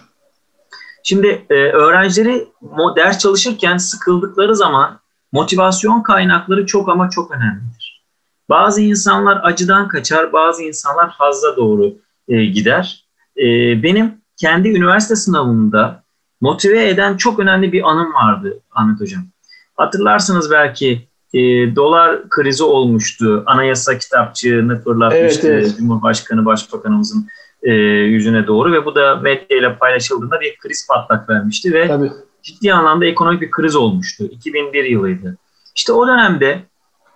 Şimdi 1.03 1.45
e, 1.49 1.53
öğrencileri 1.53 2.47
ders 2.95 3.19
çalışırken 3.19 3.77
sıkıldıkları 3.77 4.55
zaman 4.55 4.99
motivasyon 5.31 6.01
kaynakları 6.01 6.65
çok 6.65 6.89
ama 6.89 7.09
çok 7.09 7.31
önemlidir. 7.31 8.03
Bazı 8.49 8.81
insanlar 8.81 9.39
acıdan 9.43 9.87
kaçar, 9.87 10.33
bazı 10.33 10.63
insanlar 10.63 11.09
hazza 11.09 11.57
doğru 11.57 11.93
e, 12.27 12.45
gider. 12.45 13.05
E, 13.37 13.43
benim 13.83 14.13
kendi 14.37 14.69
üniversite 14.69 15.15
sınavında 15.15 16.03
motive 16.41 16.89
eden 16.89 17.17
çok 17.17 17.39
önemli 17.39 17.71
bir 17.71 17.89
anım 17.89 18.13
vardı 18.13 18.59
Ahmet 18.71 19.01
Hocam. 19.01 19.23
Hatırlarsınız 19.75 20.51
belki 20.51 21.07
e, 21.33 21.39
dolar 21.75 22.29
krizi 22.29 22.63
olmuştu. 22.63 23.43
Anayasa 23.45 23.97
kitapçığını 23.97 24.83
fırlatmıştı 24.83 25.47
evet, 25.47 25.63
evet. 25.65 25.77
Cumhurbaşkanı, 25.77 26.45
Başbakanımızın 26.45 27.27
e, 27.63 27.71
yüzüne 27.73 28.47
doğru 28.47 28.71
ve 28.71 28.85
bu 28.85 28.95
da 28.95 29.15
medyayla 29.15 29.77
paylaşıldığında 29.77 30.41
bir 30.41 30.57
kriz 30.57 30.87
patlak 30.87 31.29
vermişti 31.29 31.73
ve 31.73 31.87
Tabii. 31.87 32.11
ciddi 32.41 32.73
anlamda 32.73 33.05
ekonomik 33.05 33.41
bir 33.41 33.51
kriz 33.51 33.75
olmuştu. 33.75 34.23
2001 34.23 34.83
yılıydı. 34.83 35.37
İşte 35.75 35.93
o 35.93 36.07
dönemde 36.07 36.59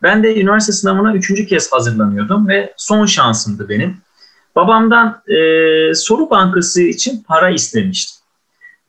ben 0.04 0.24
de 0.24 0.42
üniversite 0.42 0.72
sınavına 0.74 1.13
üçüncü 1.13 1.46
kez 1.46 1.72
hazırlanıyordum 1.72 2.48
ve 2.48 2.74
son 2.77 3.06
şansımdı 3.06 3.70
benim. 3.70 3.98
Babamdan 4.56 5.22
e, 5.27 5.38
soru 5.96 6.30
bankası 6.30 6.82
için 6.82 7.24
para 7.27 7.50
istemişti. 7.50 8.18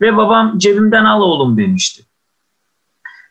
Ve 0.01 0.17
babam 0.17 0.59
cebimden 0.59 1.05
al 1.05 1.23
oğlum 1.23 1.59
demişti. 1.59 2.03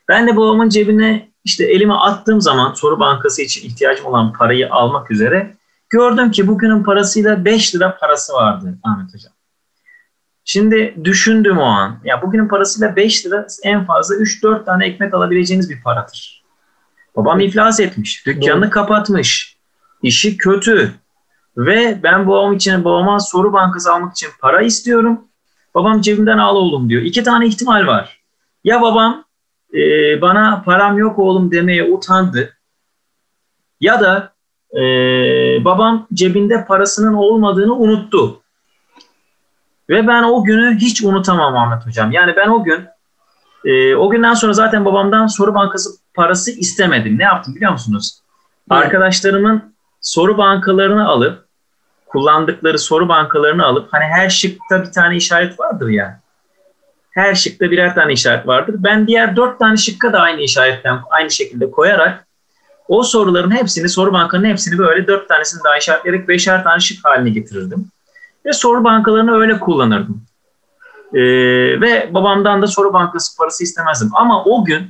Ben 0.08 0.26
de 0.26 0.36
babamın 0.36 0.68
cebine 0.68 1.28
işte 1.44 1.64
elime 1.64 1.94
attığım 1.94 2.40
zaman 2.40 2.74
soru 2.74 3.00
bankası 3.00 3.42
için 3.42 3.68
ihtiyacım 3.68 4.06
olan 4.06 4.32
parayı 4.32 4.70
almak 4.70 5.10
üzere 5.10 5.56
gördüm 5.90 6.30
ki 6.30 6.46
bugünün 6.46 6.82
parasıyla 6.82 7.44
5 7.44 7.74
lira 7.74 7.98
parası 7.98 8.32
vardı 8.32 8.78
Ahmet 8.82 9.14
Hocam. 9.14 9.32
Şimdi 10.44 10.94
düşündüm 11.04 11.58
o 11.58 11.64
an. 11.64 12.00
Ya 12.04 12.22
bugünün 12.22 12.48
parasıyla 12.48 12.96
5 12.96 13.26
lira 13.26 13.46
en 13.62 13.84
fazla 13.86 14.14
3-4 14.14 14.64
tane 14.64 14.86
ekmek 14.86 15.14
alabileceğiniz 15.14 15.70
bir 15.70 15.82
paradır. 15.82 16.44
Babam 17.16 17.40
iflas 17.40 17.80
etmiş. 17.80 18.26
Dükkanını 18.26 18.64
Doğru. 18.64 18.70
kapatmış. 18.70 19.56
İşi 20.02 20.36
kötü. 20.36 20.94
Ve 21.56 22.02
ben 22.02 22.26
babam 22.26 22.52
için 22.52 22.84
babama 22.84 23.20
soru 23.20 23.52
bankası 23.52 23.92
almak 23.92 24.12
için 24.12 24.28
para 24.40 24.62
istiyorum. 24.62 25.24
Babam 25.74 26.00
cebimden 26.00 26.38
al 26.38 26.56
oğlum 26.56 26.88
diyor. 26.88 27.02
İki 27.02 27.22
tane 27.22 27.46
ihtimal 27.46 27.86
var. 27.86 28.20
Ya 28.64 28.82
babam 28.82 29.24
e, 29.74 29.80
bana 30.20 30.62
param 30.62 30.98
yok 30.98 31.18
oğlum 31.18 31.50
demeye 31.50 31.84
utandı. 31.84 32.56
Ya 33.80 34.00
da 34.00 34.32
e, 34.74 34.80
babam 35.64 36.06
cebinde 36.14 36.64
parasının 36.64 37.14
olmadığını 37.14 37.74
unuttu. 37.74 38.40
Ve 39.90 40.06
ben 40.06 40.22
o 40.22 40.44
günü 40.44 40.76
hiç 40.76 41.02
unutamam 41.02 41.56
Ahmet 41.56 41.86
Hocam. 41.86 42.12
Yani 42.12 42.36
ben 42.36 42.48
o 42.48 42.64
gün, 42.64 42.86
e, 43.64 43.94
o 43.94 44.10
günden 44.10 44.34
sonra 44.34 44.52
zaten 44.52 44.84
babamdan 44.84 45.26
soru 45.26 45.54
bankası 45.54 45.90
parası 46.14 46.50
istemedim. 46.50 47.18
Ne 47.18 47.22
yaptım 47.22 47.54
biliyor 47.54 47.72
musunuz? 47.72 48.20
Evet. 48.72 48.82
Arkadaşlarımın 48.82 49.74
soru 50.00 50.38
bankalarını 50.38 51.08
alıp, 51.08 51.44
kullandıkları 52.06 52.78
soru 52.78 53.08
bankalarını 53.08 53.66
alıp, 53.66 53.88
hani 53.92 54.04
her 54.04 54.30
şıkta 54.30 54.82
bir 54.82 54.92
tane 54.92 55.16
işaret 55.16 55.60
vardır 55.60 55.88
ya. 55.88 56.20
Her 57.10 57.34
şıkta 57.34 57.70
birer 57.70 57.94
tane 57.94 58.12
işaret 58.12 58.46
vardır. 58.46 58.74
Ben 58.78 59.06
diğer 59.06 59.36
dört 59.36 59.58
tane 59.58 59.76
şıkka 59.76 60.12
da 60.12 60.20
aynı 60.20 60.40
işaretten, 60.40 61.00
aynı 61.10 61.30
şekilde 61.30 61.70
koyarak 61.70 62.27
o 62.88 63.02
soruların 63.02 63.50
hepsini, 63.50 63.88
soru 63.88 64.12
bankanın 64.12 64.44
hepsini 64.44 64.78
böyle 64.78 65.06
dört 65.06 65.28
tanesini 65.28 65.64
daha 65.64 65.78
işaretleyerek 65.78 66.28
beşer 66.28 66.64
tane 66.64 66.80
şık 66.80 67.04
haline 67.04 67.30
getirirdim. 67.30 67.86
Ve 68.46 68.52
soru 68.52 68.84
bankalarını 68.84 69.32
öyle 69.32 69.60
kullanırdım. 69.60 70.22
Ee, 71.14 71.20
ve 71.80 72.10
babamdan 72.14 72.62
da 72.62 72.66
soru 72.66 72.92
bankası 72.92 73.36
parası 73.36 73.64
istemezdim. 73.64 74.10
Ama 74.14 74.44
o 74.44 74.64
gün 74.64 74.82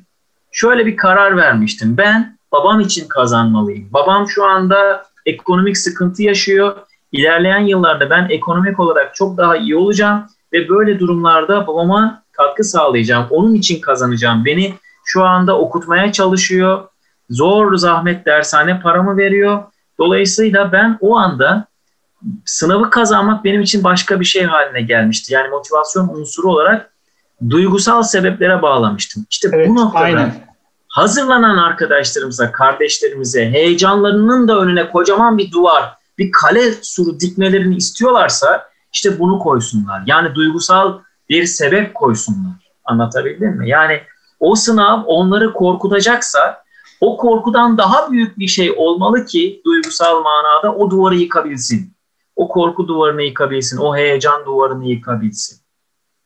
şöyle 0.52 0.86
bir 0.86 0.96
karar 0.96 1.36
vermiştim. 1.36 1.96
Ben 1.96 2.38
babam 2.52 2.80
için 2.80 3.08
kazanmalıyım. 3.08 3.88
Babam 3.92 4.28
şu 4.28 4.44
anda 4.44 5.04
ekonomik 5.26 5.78
sıkıntı 5.78 6.22
yaşıyor. 6.22 6.76
İlerleyen 7.12 7.66
yıllarda 7.66 8.10
ben 8.10 8.26
ekonomik 8.30 8.80
olarak 8.80 9.14
çok 9.14 9.36
daha 9.36 9.56
iyi 9.56 9.76
olacağım 9.76 10.26
ve 10.52 10.68
böyle 10.68 10.98
durumlarda 10.98 11.66
babama 11.66 12.22
katkı 12.32 12.64
sağlayacağım. 12.64 13.26
Onun 13.30 13.54
için 13.54 13.80
kazanacağım. 13.80 14.44
Beni 14.44 14.74
şu 15.04 15.24
anda 15.24 15.58
okutmaya 15.58 16.12
çalışıyor. 16.12 16.84
Zor 17.30 17.76
zahmet 17.76 18.26
dershane 18.26 18.80
paramı 18.80 19.16
veriyor. 19.16 19.62
Dolayısıyla 19.98 20.72
ben 20.72 20.98
o 21.00 21.16
anda 21.16 21.66
sınavı 22.44 22.90
kazanmak 22.90 23.44
benim 23.44 23.62
için 23.62 23.84
başka 23.84 24.20
bir 24.20 24.24
şey 24.24 24.44
haline 24.44 24.82
gelmişti. 24.82 25.34
Yani 25.34 25.48
motivasyon 25.48 26.08
unsuru 26.08 26.52
olarak 26.52 26.90
duygusal 27.50 28.02
sebeplere 28.02 28.62
bağlamıştım. 28.62 29.26
İşte 29.30 29.48
evet, 29.52 29.68
bu 29.68 29.76
noktada 29.76 30.04
aynen. 30.04 30.34
hazırlanan 30.88 31.58
arkadaşlarımıza, 31.58 32.52
kardeşlerimize 32.52 33.50
heyecanlarının 33.50 34.48
da 34.48 34.58
önüne 34.58 34.90
kocaman 34.90 35.38
bir 35.38 35.52
duvar, 35.52 35.94
bir 36.18 36.32
kale 36.32 36.72
suru 36.82 37.20
dikmelerini 37.20 37.76
istiyorlarsa 37.76 38.68
işte 38.92 39.18
bunu 39.18 39.38
koysunlar. 39.38 40.02
Yani 40.06 40.34
duygusal 40.34 40.98
bir 41.28 41.44
sebep 41.44 41.94
koysunlar. 41.94 42.52
Anlatabildim 42.84 43.56
mi? 43.56 43.68
Yani 43.68 44.00
o 44.40 44.54
sınav 44.54 45.02
onları 45.06 45.52
korkutacaksa 45.52 46.62
o 47.00 47.16
korkudan 47.16 47.78
daha 47.78 48.12
büyük 48.12 48.38
bir 48.38 48.48
şey 48.48 48.74
olmalı 48.76 49.24
ki 49.24 49.62
duygusal 49.64 50.22
manada 50.22 50.74
o 50.74 50.90
duvarı 50.90 51.14
yıkabilsin. 51.14 51.92
O 52.36 52.48
korku 52.48 52.88
duvarını 52.88 53.22
yıkabilsin, 53.22 53.78
o 53.78 53.96
heyecan 53.96 54.44
duvarını 54.46 54.86
yıkabilsin. 54.86 55.58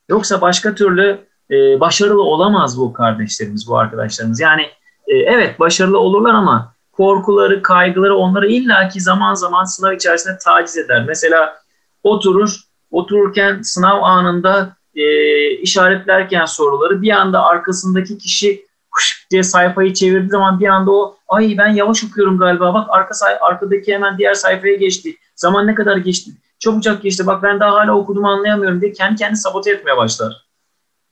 Yoksa 0.09 0.41
başka 0.41 0.75
türlü 0.75 1.27
e, 1.51 1.81
başarılı 1.81 2.23
olamaz 2.23 2.79
bu 2.79 2.93
kardeşlerimiz, 2.93 3.69
bu 3.69 3.79
arkadaşlarımız. 3.79 4.41
Yani 4.41 4.63
e, 5.07 5.17
evet 5.17 5.61
başarılı 5.61 5.99
olurlar 5.99 6.35
ama 6.35 6.75
korkuları, 6.93 7.63
kaygıları 7.63 8.17
onları 8.17 8.49
illaki 8.49 9.01
zaman 9.01 9.35
zaman 9.35 9.65
sınav 9.65 9.93
içerisinde 9.93 10.39
taciz 10.45 10.77
eder. 10.77 11.05
Mesela 11.09 11.57
oturur, 12.03 12.57
otururken 12.91 13.63
sınav 13.63 14.03
anında 14.03 14.77
e, 14.95 15.05
işaretlerken 15.51 16.45
soruları 16.45 17.03
bir 17.03 17.11
anda 17.11 17.45
arkasındaki 17.45 18.19
kişi 18.19 18.67
huş 18.97 19.27
diye 19.31 19.43
sayfayı 19.43 19.95
çevirdiği 19.95 20.31
zaman 20.31 20.61
bir 20.61 20.67
anda 20.67 20.91
o 20.91 21.17
ay 21.29 21.55
ben 21.59 21.69
yavaş 21.69 22.05
okuyorum 22.05 22.39
galiba 22.39 22.75
bak 22.75 22.87
arka 22.91 23.15
say 23.15 23.35
arkadaki 23.41 23.95
hemen 23.95 24.19
diğer 24.19 24.35
sayfaya 24.35 24.77
geçti. 24.77 25.17
Zaman 25.37 25.67
ne 25.67 25.75
kadar 25.75 25.97
geçti? 25.97 26.31
Çabucak 26.59 27.03
geçti. 27.03 27.27
Bak 27.27 27.43
ben 27.43 27.61
daha 27.61 27.73
hala 27.73 27.93
okuduğumu 27.93 28.29
anlayamıyorum 28.29 28.81
diye 28.81 28.93
kendi 28.93 29.17
kendi 29.17 29.37
sabote 29.37 29.71
etmeye 29.71 29.97
başlar. 29.97 30.47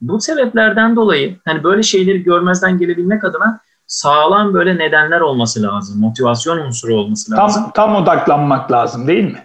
Bu 0.01 0.21
sebeplerden 0.21 0.97
dolayı 0.97 1.37
hani 1.45 1.65
böyle 1.65 1.83
şeyleri 1.83 2.23
görmezden 2.23 2.79
gelebilmek 2.79 3.25
adına 3.25 3.61
sağlam 3.87 4.55
böyle 4.55 4.79
nedenler 4.79 5.21
olması 5.21 5.63
lazım. 5.63 6.01
Motivasyon 6.01 6.59
unsuru 6.59 6.95
olması 6.95 7.33
lazım. 7.33 7.63
Tam, 7.63 7.73
tam 7.73 8.03
odaklanmak 8.03 8.73
lazım 8.73 9.07
değil 9.09 9.25
mi? 9.25 9.45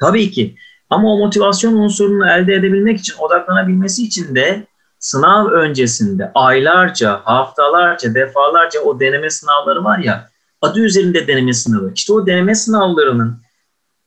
Tabii 0.00 0.30
ki. 0.30 0.56
Ama 0.90 1.12
o 1.12 1.18
motivasyon 1.18 1.74
unsurunu 1.74 2.30
elde 2.30 2.54
edebilmek 2.54 2.98
için, 2.98 3.14
odaklanabilmesi 3.18 4.02
için 4.02 4.34
de 4.34 4.66
sınav 4.98 5.46
öncesinde 5.46 6.30
aylarca, 6.34 7.20
haftalarca, 7.24 8.14
defalarca 8.14 8.80
o 8.80 9.00
deneme 9.00 9.30
sınavları 9.30 9.84
var 9.84 9.98
ya, 9.98 10.28
Adı 10.62 10.80
üzerinde 10.80 11.26
deneme 11.26 11.52
sınavı. 11.52 11.92
İşte 11.94 12.12
o 12.12 12.26
deneme 12.26 12.54
sınavlarının 12.54 13.36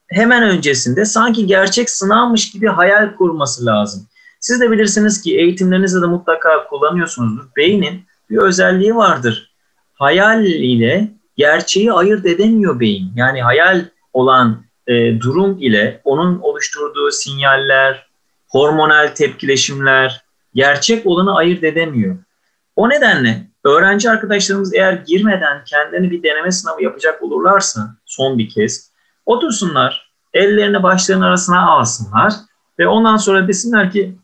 hemen 0.07 0.43
öncesinde 0.43 1.05
sanki 1.05 1.47
gerçek 1.47 1.89
sınavmış 1.89 2.51
gibi 2.51 2.67
hayal 2.67 3.15
kurması 3.15 3.65
lazım. 3.65 4.07
Siz 4.39 4.61
de 4.61 4.71
bilirsiniz 4.71 5.21
ki 5.21 5.37
eğitimlerinizde 5.37 6.01
de 6.01 6.05
mutlaka 6.05 6.67
kullanıyorsunuzdur. 6.69 7.43
Beynin 7.57 8.05
bir 8.29 8.37
özelliği 8.37 8.95
vardır. 8.95 9.55
Hayal 9.93 10.45
ile 10.45 11.11
gerçeği 11.37 11.93
ayırt 11.93 12.25
edemiyor 12.25 12.79
beyin. 12.79 13.11
Yani 13.15 13.41
hayal 13.41 13.85
olan 14.13 14.63
e, 14.87 15.19
durum 15.19 15.57
ile 15.61 16.01
onun 16.03 16.39
oluşturduğu 16.39 17.11
sinyaller, 17.11 18.07
hormonal 18.47 19.07
tepkileşimler, 19.07 20.21
gerçek 20.53 21.05
olanı 21.05 21.35
ayırt 21.35 21.63
edemiyor. 21.63 22.17
O 22.75 22.89
nedenle 22.89 23.47
öğrenci 23.63 24.09
arkadaşlarımız 24.09 24.73
eğer 24.73 24.93
girmeden 24.93 25.63
kendilerini 25.63 26.11
bir 26.11 26.23
deneme 26.23 26.51
sınavı 26.51 26.83
yapacak 26.83 27.23
olurlarsa 27.23 27.95
son 28.05 28.37
bir 28.37 28.49
kez 28.49 28.91
otursunlar, 29.25 30.11
ellerini 30.33 30.83
başlarının 30.83 31.25
arasına 31.25 31.69
alsınlar 31.69 32.33
ve 32.79 32.87
ondan 32.87 33.17
sonra 33.17 33.47
desinler 33.47 33.91
ki 33.91 34.17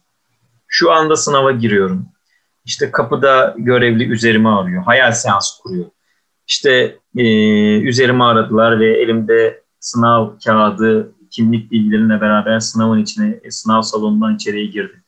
şu 0.68 0.92
anda 0.92 1.16
sınava 1.16 1.52
giriyorum. 1.52 2.06
İşte 2.66 2.92
kapıda 2.92 3.56
görevli 3.58 4.04
üzerime 4.04 4.50
arıyor. 4.50 4.84
Hayal 4.84 5.12
seansı 5.12 5.64
kuruyor. 5.64 5.86
İşte 6.48 7.00
e, 7.18 7.24
üzerime 7.80 8.24
aradılar 8.24 8.80
ve 8.80 9.02
elimde 9.02 9.64
sınav 9.80 10.30
kağıdı, 10.46 11.12
kimlik 11.32 11.72
bilgilerimle 11.72 12.22
beraber 12.22 12.60
sınavın 12.60 13.00
içine, 13.00 13.40
e, 13.44 13.52
sınav 13.52 13.82
salonundan 13.82 14.36
içeriye 14.36 14.66
girdim. 14.66 15.05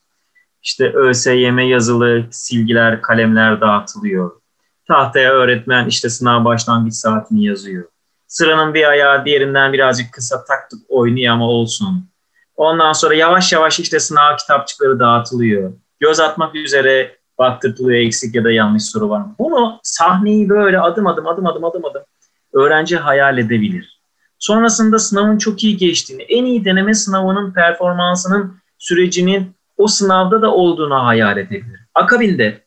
İşte 0.68 0.94
ÖSYM 0.94 1.60
yazılı 1.60 2.26
silgiler, 2.32 3.02
kalemler 3.02 3.62
dağıtılıyor. 3.62 4.32
Tahtaya 4.88 5.32
öğretmen 5.32 5.88
işte 5.88 6.10
sınav 6.10 6.46
başlangıç 6.46 6.94
saatini 6.94 7.46
yazıyor. 7.46 7.84
Sıranın 8.28 8.74
bir 8.74 8.90
ayağı 8.90 9.26
diğerinden 9.26 9.74
birazcık 9.74 10.14
kısa 10.14 10.46
taktık 10.46 10.80
oynuyor 10.90 11.34
ama 11.34 11.46
olsun. 11.46 12.10
Ondan 12.56 12.94
sonra 12.94 13.16
yavaş 13.16 13.54
yavaş 13.54 13.80
işte 13.80 14.00
sınav 14.00 14.38
kitapçıkları 14.38 15.00
dağıtılıyor. 15.00 15.74
Göz 16.00 16.20
atmak 16.20 16.56
üzere 16.56 17.16
baktırtılıyor 17.38 18.00
eksik 18.00 18.36
ya 18.36 18.44
da 18.44 18.52
yanlış 18.52 18.84
soru 18.84 19.10
var 19.10 19.20
mı? 19.20 19.36
Bunu 19.40 19.80
sahneyi 19.84 20.50
böyle 20.50 20.80
adım 20.80 21.08
adım 21.08 21.28
adım 21.28 21.46
adım 21.46 21.64
adım 21.64 21.86
adım 21.86 22.04
öğrenci 22.54 22.98
hayal 22.98 23.38
edebilir. 23.38 24.02
Sonrasında 24.40 25.00
sınavın 25.00 25.38
çok 25.38 25.64
iyi 25.64 25.78
geçtiğini, 25.78 26.22
en 26.24 26.46
iyi 26.46 26.66
deneme 26.66 26.94
sınavının 26.94 27.54
performansının 27.54 28.58
sürecinin 28.78 29.57
o 29.78 29.88
sınavda 29.88 30.42
da 30.42 30.54
olduğunu 30.54 31.06
hayal 31.06 31.38
edebilir. 31.38 31.80
Akabinde 31.96 32.64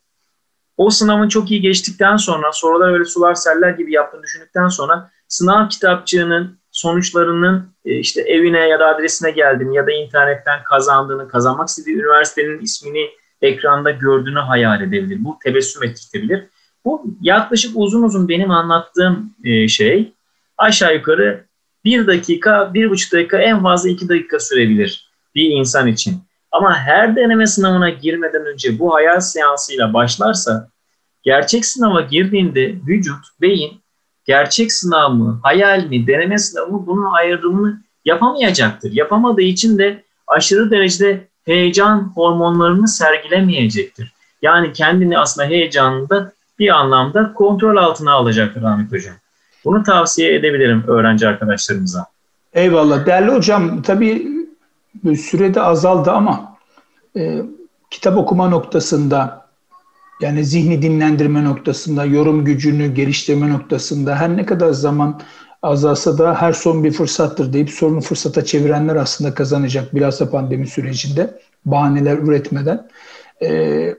o 0.76 0.90
sınavın 0.90 1.28
çok 1.28 1.50
iyi 1.50 1.60
geçtikten 1.60 2.16
sonra 2.16 2.52
sorular 2.52 2.92
öyle 2.92 3.04
sular 3.04 3.34
seller 3.34 3.70
gibi 3.70 3.92
yaptığını 3.92 4.22
düşündükten 4.22 4.68
sonra 4.68 5.10
sınav 5.28 5.68
kitapçığının 5.68 6.58
sonuçlarının 6.70 7.74
e, 7.84 7.98
işte 7.98 8.20
evine 8.20 8.68
ya 8.68 8.80
da 8.80 8.88
adresine 8.88 9.30
geldiğini 9.30 9.76
ya 9.76 9.86
da 9.86 9.92
internetten 9.92 10.62
kazandığını, 10.64 11.28
kazanmak 11.28 11.68
istediği 11.68 11.96
üniversitenin 11.96 12.60
ismini 12.60 13.10
ekranda 13.42 13.90
gördüğünü 13.90 14.38
hayal 14.38 14.82
edebilir. 14.82 15.24
Bu 15.24 15.38
tebessüm 15.44 15.82
ettirebilir. 15.82 16.46
Bu 16.84 17.04
yaklaşık 17.20 17.72
uzun 17.74 18.02
uzun 18.02 18.28
benim 18.28 18.50
anlattığım 18.50 19.34
e, 19.44 19.68
şey 19.68 20.12
aşağı 20.58 20.94
yukarı 20.94 21.44
bir 21.84 22.06
dakika, 22.06 22.74
bir 22.74 22.90
buçuk 22.90 23.12
dakika 23.12 23.38
en 23.38 23.62
fazla 23.62 23.88
iki 23.88 24.08
dakika 24.08 24.40
sürebilir 24.40 25.10
bir 25.34 25.50
insan 25.50 25.86
için. 25.86 26.22
Ama 26.52 26.78
her 26.78 27.16
deneme 27.16 27.46
sınavına 27.46 27.90
girmeden 27.90 28.46
önce 28.46 28.78
bu 28.78 28.94
hayal 28.94 29.20
seansıyla 29.20 29.94
başlarsa 29.94 30.68
gerçek 31.22 31.66
sınava 31.66 32.00
girdiğinde 32.00 32.74
vücut, 32.86 33.24
beyin 33.40 33.80
gerçek 34.24 34.72
sınav 34.72 35.12
mı, 35.12 35.40
hayal 35.42 35.84
mi, 35.84 36.06
deneme 36.06 36.38
sınavı 36.38 36.70
mı 36.70 36.86
bunun 36.86 37.12
ayrımını 37.12 37.82
yapamayacaktır. 38.04 38.92
Yapamadığı 38.92 39.42
için 39.42 39.78
de 39.78 40.04
aşırı 40.26 40.70
derecede 40.70 41.28
heyecan 41.44 42.12
hormonlarını 42.14 42.88
sergilemeyecektir. 42.88 44.12
Yani 44.42 44.72
kendini 44.72 45.18
aslında 45.18 45.48
heyecanında 45.48 46.32
bir 46.58 46.68
anlamda 46.68 47.32
kontrol 47.32 47.76
altına 47.76 48.12
alacaktır 48.12 48.62
Ahmet 48.62 48.92
Hocam. 48.92 49.14
Bunu 49.64 49.82
tavsiye 49.82 50.34
edebilirim 50.34 50.84
öğrenci 50.86 51.28
arkadaşlarımıza. 51.28 52.06
Eyvallah. 52.52 53.06
Değerli 53.06 53.30
hocam 53.30 53.82
tabii 53.82 54.26
sürede 55.18 55.60
azaldı 55.60 56.10
ama 56.10 56.49
e, 57.16 57.42
kitap 57.90 58.18
okuma 58.18 58.48
noktasında 58.48 59.46
yani 60.20 60.44
zihni 60.44 60.82
dinlendirme 60.82 61.44
noktasında, 61.44 62.04
yorum 62.04 62.44
gücünü 62.44 62.94
geliştirme 62.94 63.50
noktasında 63.50 64.16
her 64.16 64.36
ne 64.36 64.46
kadar 64.46 64.70
zaman 64.70 65.20
azalsa 65.62 66.18
da 66.18 66.42
her 66.42 66.52
son 66.52 66.84
bir 66.84 66.92
fırsattır 66.92 67.52
deyip 67.52 67.70
sorunu 67.70 68.00
fırsata 68.00 68.44
çevirenler 68.44 68.96
aslında 68.96 69.34
kazanacak 69.34 69.94
bilhassa 69.94 70.30
pandemi 70.30 70.66
sürecinde 70.66 71.40
bahaneler 71.64 72.18
üretmeden. 72.18 72.88
Ee, 73.42 73.94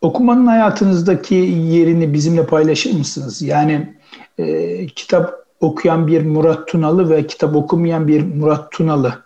okumanın 0.00 0.46
hayatınızdaki 0.46 1.34
yerini 1.34 2.12
bizimle 2.12 2.46
paylaşır 2.46 2.98
mısınız? 2.98 3.42
Yani 3.42 3.94
e, 4.38 4.86
kitap 4.86 5.34
okuyan 5.60 6.06
bir 6.06 6.22
Murat 6.22 6.68
Tunalı 6.68 7.10
ve 7.10 7.26
kitap 7.26 7.56
okumayan 7.56 8.08
bir 8.08 8.22
Murat 8.22 8.72
Tunalı 8.72 9.22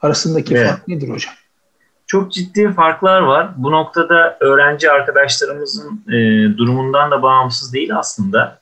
arasındaki 0.00 0.54
evet. 0.54 0.68
fark 0.68 0.88
nedir 0.88 1.08
hocam? 1.08 1.34
Çok 2.10 2.32
ciddi 2.32 2.72
farklar 2.72 3.20
var. 3.20 3.50
Bu 3.56 3.72
noktada 3.72 4.36
öğrenci 4.40 4.90
arkadaşlarımızın 4.90 6.04
e, 6.08 6.18
durumundan 6.58 7.10
da 7.10 7.22
bağımsız 7.22 7.72
değil 7.72 7.96
aslında. 7.96 8.60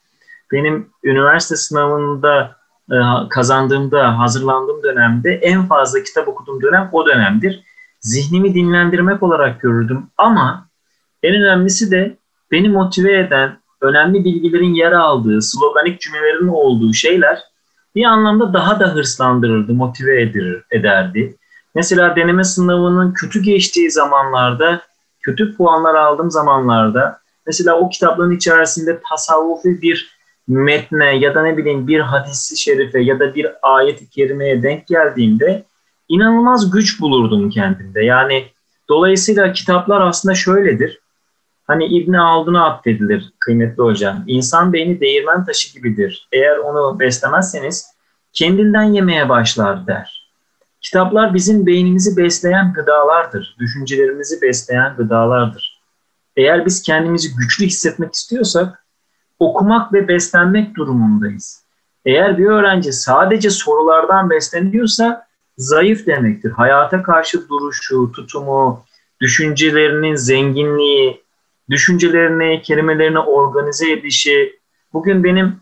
Benim 0.53 0.91
üniversite 1.05 1.57
sınavında 1.57 2.57
e, 2.91 2.97
kazandığımda, 3.31 4.19
hazırlandığım 4.19 4.83
dönemde 4.83 5.31
en 5.31 5.67
fazla 5.67 6.03
kitap 6.03 6.29
okuduğum 6.29 6.63
dönem 6.63 6.89
o 6.93 7.07
dönemdir. 7.07 7.63
Zihnimi 8.01 8.55
dinlendirmek 8.55 9.23
olarak 9.23 9.61
görürdüm 9.61 10.07
ama 10.17 10.69
en 11.23 11.35
önemlisi 11.35 11.91
de 11.91 12.17
beni 12.51 12.69
motive 12.69 13.19
eden, 13.19 13.59
önemli 13.81 14.25
bilgilerin 14.25 14.75
yer 14.75 14.93
aldığı, 14.93 15.43
sloganik 15.43 16.01
cümlelerin 16.01 16.49
olduğu 16.49 16.93
şeyler 16.93 17.39
bir 17.95 18.05
anlamda 18.05 18.55
daha 18.55 18.81
da 18.81 18.95
hırslandırırdı, 18.95 19.75
motive 19.75 20.23
edilir, 20.23 20.63
ederdi. 20.71 21.37
Mesela 21.79 22.17
deneme 22.17 22.45
sınavının 22.45 23.13
kötü 23.13 23.43
geçtiği 23.43 23.91
zamanlarda, 23.91 24.83
kötü 25.21 25.57
puanlar 25.57 25.95
aldığım 25.95 26.31
zamanlarda 26.31 27.21
mesela 27.47 27.79
o 27.79 27.89
kitapların 27.89 28.37
içerisinde 28.37 29.01
tasavvufi 29.09 29.83
bir 29.83 30.19
metne 30.49 31.17
ya 31.17 31.35
da 31.35 31.43
ne 31.43 31.57
bileyim 31.57 31.89
bir 31.89 32.01
hadisi 32.01 32.57
şerife 32.57 33.01
ya 33.01 33.21
da 33.21 33.35
bir 33.35 33.47
ayet-i 33.63 34.11
kerimeye 34.11 34.63
denk 34.63 34.87
geldiğimde 34.87 35.65
inanılmaz 36.09 36.71
güç 36.71 37.01
bulurdum 37.01 37.51
kendimde. 37.51 38.05
Yani 38.05 38.47
dolayısıyla 38.89 39.53
kitaplar 39.53 40.01
aslında 40.01 40.35
şöyledir. 40.35 41.01
Hani 41.67 41.87
İbn 41.87 42.13
Haldun'a 42.13 42.67
atfedilir 42.67 43.33
kıymetli 43.39 43.83
hocam. 43.83 44.25
İnsan 44.27 44.73
beyni 44.73 45.01
değirmen 45.01 45.45
taşı 45.45 45.73
gibidir. 45.75 46.29
Eğer 46.33 46.57
onu 46.57 47.01
beslemezseniz 47.01 47.87
kendinden 48.33 48.85
yemeye 48.85 49.29
başlar 49.29 49.87
der. 49.87 50.18
Kitaplar 50.81 51.35
bizim 51.35 51.67
beynimizi 51.67 52.17
besleyen 52.17 52.73
gıdalardır. 52.73 53.57
Düşüncelerimizi 53.59 54.43
besleyen 54.43 54.97
gıdalardır. 54.97 55.83
Eğer 56.37 56.67
biz 56.67 56.83
kendimizi 56.83 57.37
güçlü 57.37 57.67
hissetmek 57.67 58.15
istiyorsak 58.15 58.87
okumak 59.39 59.93
ve 59.93 60.09
beslenmek 60.09 60.75
durumundayız. 60.77 61.65
Eğer 62.05 62.39
bir 62.39 62.47
öğrenci 62.47 62.93
sadece 62.93 63.51
sorulardan 63.51 64.31
besleniyorsa 64.31 65.27
zayıf 65.59 66.07
demektir. 66.07 66.51
Hayata 66.51 67.03
karşı 67.03 67.49
duruşu, 67.49 68.13
tutumu, 68.13 68.85
düşüncelerinin 69.21 70.15
zenginliği, 70.15 71.23
düşüncelerini, 71.71 72.63
kelimelerini 72.63 73.19
organize 73.19 73.93
edişi. 73.93 74.59
Bugün 74.93 75.25
benim 75.25 75.57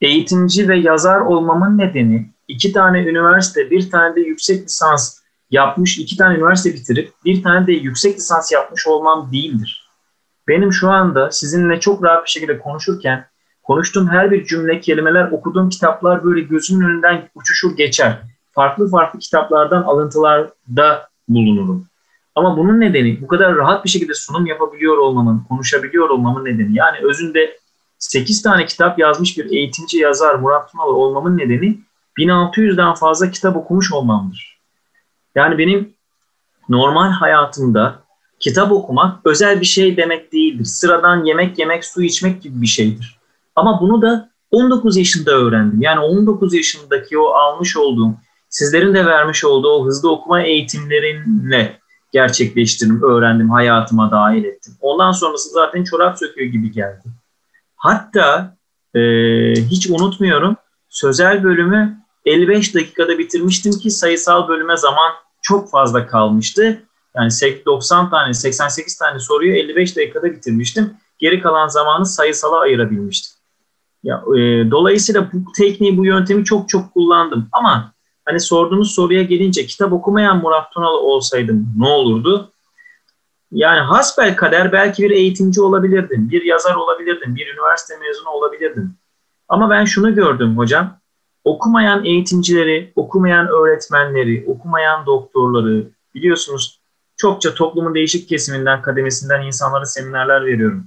eğitimci 0.00 0.68
ve 0.68 0.76
yazar 0.76 1.20
olmamın 1.20 1.78
nedeni 1.78 2.30
iki 2.50 2.72
tane 2.72 3.02
üniversite, 3.02 3.70
bir 3.70 3.90
tane 3.90 4.16
de 4.16 4.20
yüksek 4.20 4.64
lisans 4.64 5.20
yapmış, 5.50 5.98
iki 5.98 6.16
tane 6.16 6.34
üniversite 6.34 6.74
bitirip 6.74 7.12
bir 7.24 7.42
tane 7.42 7.66
de 7.66 7.72
yüksek 7.72 8.16
lisans 8.16 8.52
yapmış 8.52 8.86
olmam 8.86 9.32
değildir. 9.32 9.90
Benim 10.48 10.72
şu 10.72 10.90
anda 10.90 11.30
sizinle 11.30 11.80
çok 11.80 12.04
rahat 12.04 12.24
bir 12.24 12.30
şekilde 12.30 12.58
konuşurken 12.58 13.26
konuştuğum 13.62 14.08
her 14.08 14.30
bir 14.30 14.46
cümle, 14.46 14.80
kelimeler, 14.80 15.30
okuduğum 15.30 15.68
kitaplar 15.68 16.24
böyle 16.24 16.40
gözümün 16.40 16.86
önünden 16.86 17.28
uçuşur 17.34 17.76
geçer. 17.76 18.22
Farklı 18.52 18.90
farklı 18.90 19.18
kitaplardan 19.18 19.82
alıntılarda 19.82 21.08
bulunurum. 21.28 21.86
Ama 22.34 22.56
bunun 22.56 22.80
nedeni 22.80 23.20
bu 23.22 23.26
kadar 23.26 23.56
rahat 23.56 23.84
bir 23.84 23.90
şekilde 23.90 24.14
sunum 24.14 24.46
yapabiliyor 24.46 24.98
olmamın, 24.98 25.44
konuşabiliyor 25.48 26.10
olmamın 26.10 26.44
nedeni 26.44 26.76
yani 26.76 26.96
özünde 27.02 27.58
8 27.98 28.42
tane 28.42 28.66
kitap 28.66 28.98
yazmış 28.98 29.38
bir 29.38 29.50
eğitimci 29.50 29.98
yazar 29.98 30.34
Murat 30.34 30.72
Tunalı 30.72 30.92
olmamın 30.92 31.38
nedeni 31.38 31.78
1600'den 32.20 32.94
fazla 32.94 33.30
kitap 33.30 33.56
okumuş 33.56 33.92
olmamdır. 33.92 34.58
Yani 35.34 35.58
benim 35.58 35.94
normal 36.68 37.10
hayatımda 37.10 38.02
kitap 38.40 38.72
okumak 38.72 39.26
özel 39.26 39.60
bir 39.60 39.66
şey 39.66 39.96
demek 39.96 40.32
değildir. 40.32 40.64
Sıradan 40.64 41.24
yemek 41.24 41.58
yemek, 41.58 41.84
su 41.84 42.02
içmek 42.02 42.42
gibi 42.42 42.62
bir 42.62 42.66
şeydir. 42.66 43.18
Ama 43.56 43.80
bunu 43.80 44.02
da 44.02 44.30
19 44.50 44.96
yaşında 44.96 45.30
öğrendim. 45.30 45.82
Yani 45.82 46.00
19 46.00 46.54
yaşındaki 46.54 47.18
o 47.18 47.26
almış 47.26 47.76
olduğum, 47.76 48.14
sizlerin 48.48 48.94
de 48.94 49.06
vermiş 49.06 49.44
olduğu 49.44 49.68
o 49.68 49.86
hızlı 49.86 50.10
okuma 50.10 50.42
eğitimlerinle 50.42 51.78
gerçekleştirdim, 52.12 53.02
öğrendim, 53.02 53.50
hayatıma 53.50 54.10
dahil 54.10 54.44
ettim. 54.44 54.74
Ondan 54.80 55.12
sonrası 55.12 55.50
zaten 55.50 55.84
çorap 55.84 56.18
söküyor 56.18 56.52
gibi 56.52 56.72
geldi. 56.72 57.02
Hatta 57.76 58.56
e, 58.94 59.00
hiç 59.54 59.90
unutmuyorum 59.90 60.56
sözel 60.88 61.44
bölümü 61.44 61.99
55 62.24 62.74
dakikada 62.74 63.18
bitirmiştim 63.18 63.72
ki 63.72 63.90
sayısal 63.90 64.48
bölüme 64.48 64.76
zaman 64.76 65.12
çok 65.42 65.70
fazla 65.70 66.06
kalmıştı. 66.06 66.82
Yani 67.16 67.30
90 67.66 68.10
tane, 68.10 68.34
88 68.34 68.98
tane 68.98 69.18
soruyu 69.18 69.54
55 69.54 69.96
dakikada 69.96 70.32
bitirmiştim. 70.32 70.94
Geri 71.18 71.40
kalan 71.40 71.68
zamanı 71.68 72.06
sayısala 72.06 72.60
ayırabilmiştim. 72.60 73.40
Ya, 74.02 74.24
e, 74.36 74.70
dolayısıyla 74.70 75.30
bu 75.32 75.52
tekniği, 75.52 75.98
bu 75.98 76.04
yöntemi 76.04 76.44
çok 76.44 76.68
çok 76.68 76.94
kullandım. 76.94 77.48
Ama 77.52 77.92
hani 78.24 78.40
sorduğunuz 78.40 78.94
soruya 78.94 79.22
gelince 79.22 79.66
kitap 79.66 79.92
okumayan 79.92 80.38
Murat 80.38 80.72
Tunalı 80.72 81.00
olsaydım 81.00 81.68
ne 81.78 81.88
olurdu? 81.88 82.52
Yani 83.52 83.80
hasbel 83.80 84.36
kader 84.36 84.72
belki 84.72 85.02
bir 85.02 85.10
eğitimci 85.10 85.60
olabilirdim, 85.60 86.30
bir 86.30 86.42
yazar 86.42 86.74
olabilirdim, 86.74 87.36
bir 87.36 87.54
üniversite 87.54 87.98
mezunu 87.98 88.28
olabilirdim. 88.28 88.94
Ama 89.48 89.70
ben 89.70 89.84
şunu 89.84 90.14
gördüm 90.14 90.58
hocam, 90.58 90.99
okumayan 91.54 92.04
eğitimcileri, 92.04 92.92
okumayan 92.96 93.48
öğretmenleri, 93.48 94.44
okumayan 94.48 95.06
doktorları 95.06 95.84
biliyorsunuz 96.14 96.80
çokça 97.16 97.54
toplumun 97.54 97.94
değişik 97.94 98.28
kesiminden, 98.28 98.82
kademesinden 98.82 99.42
insanlara 99.42 99.84
seminerler 99.84 100.46
veriyorum. 100.46 100.86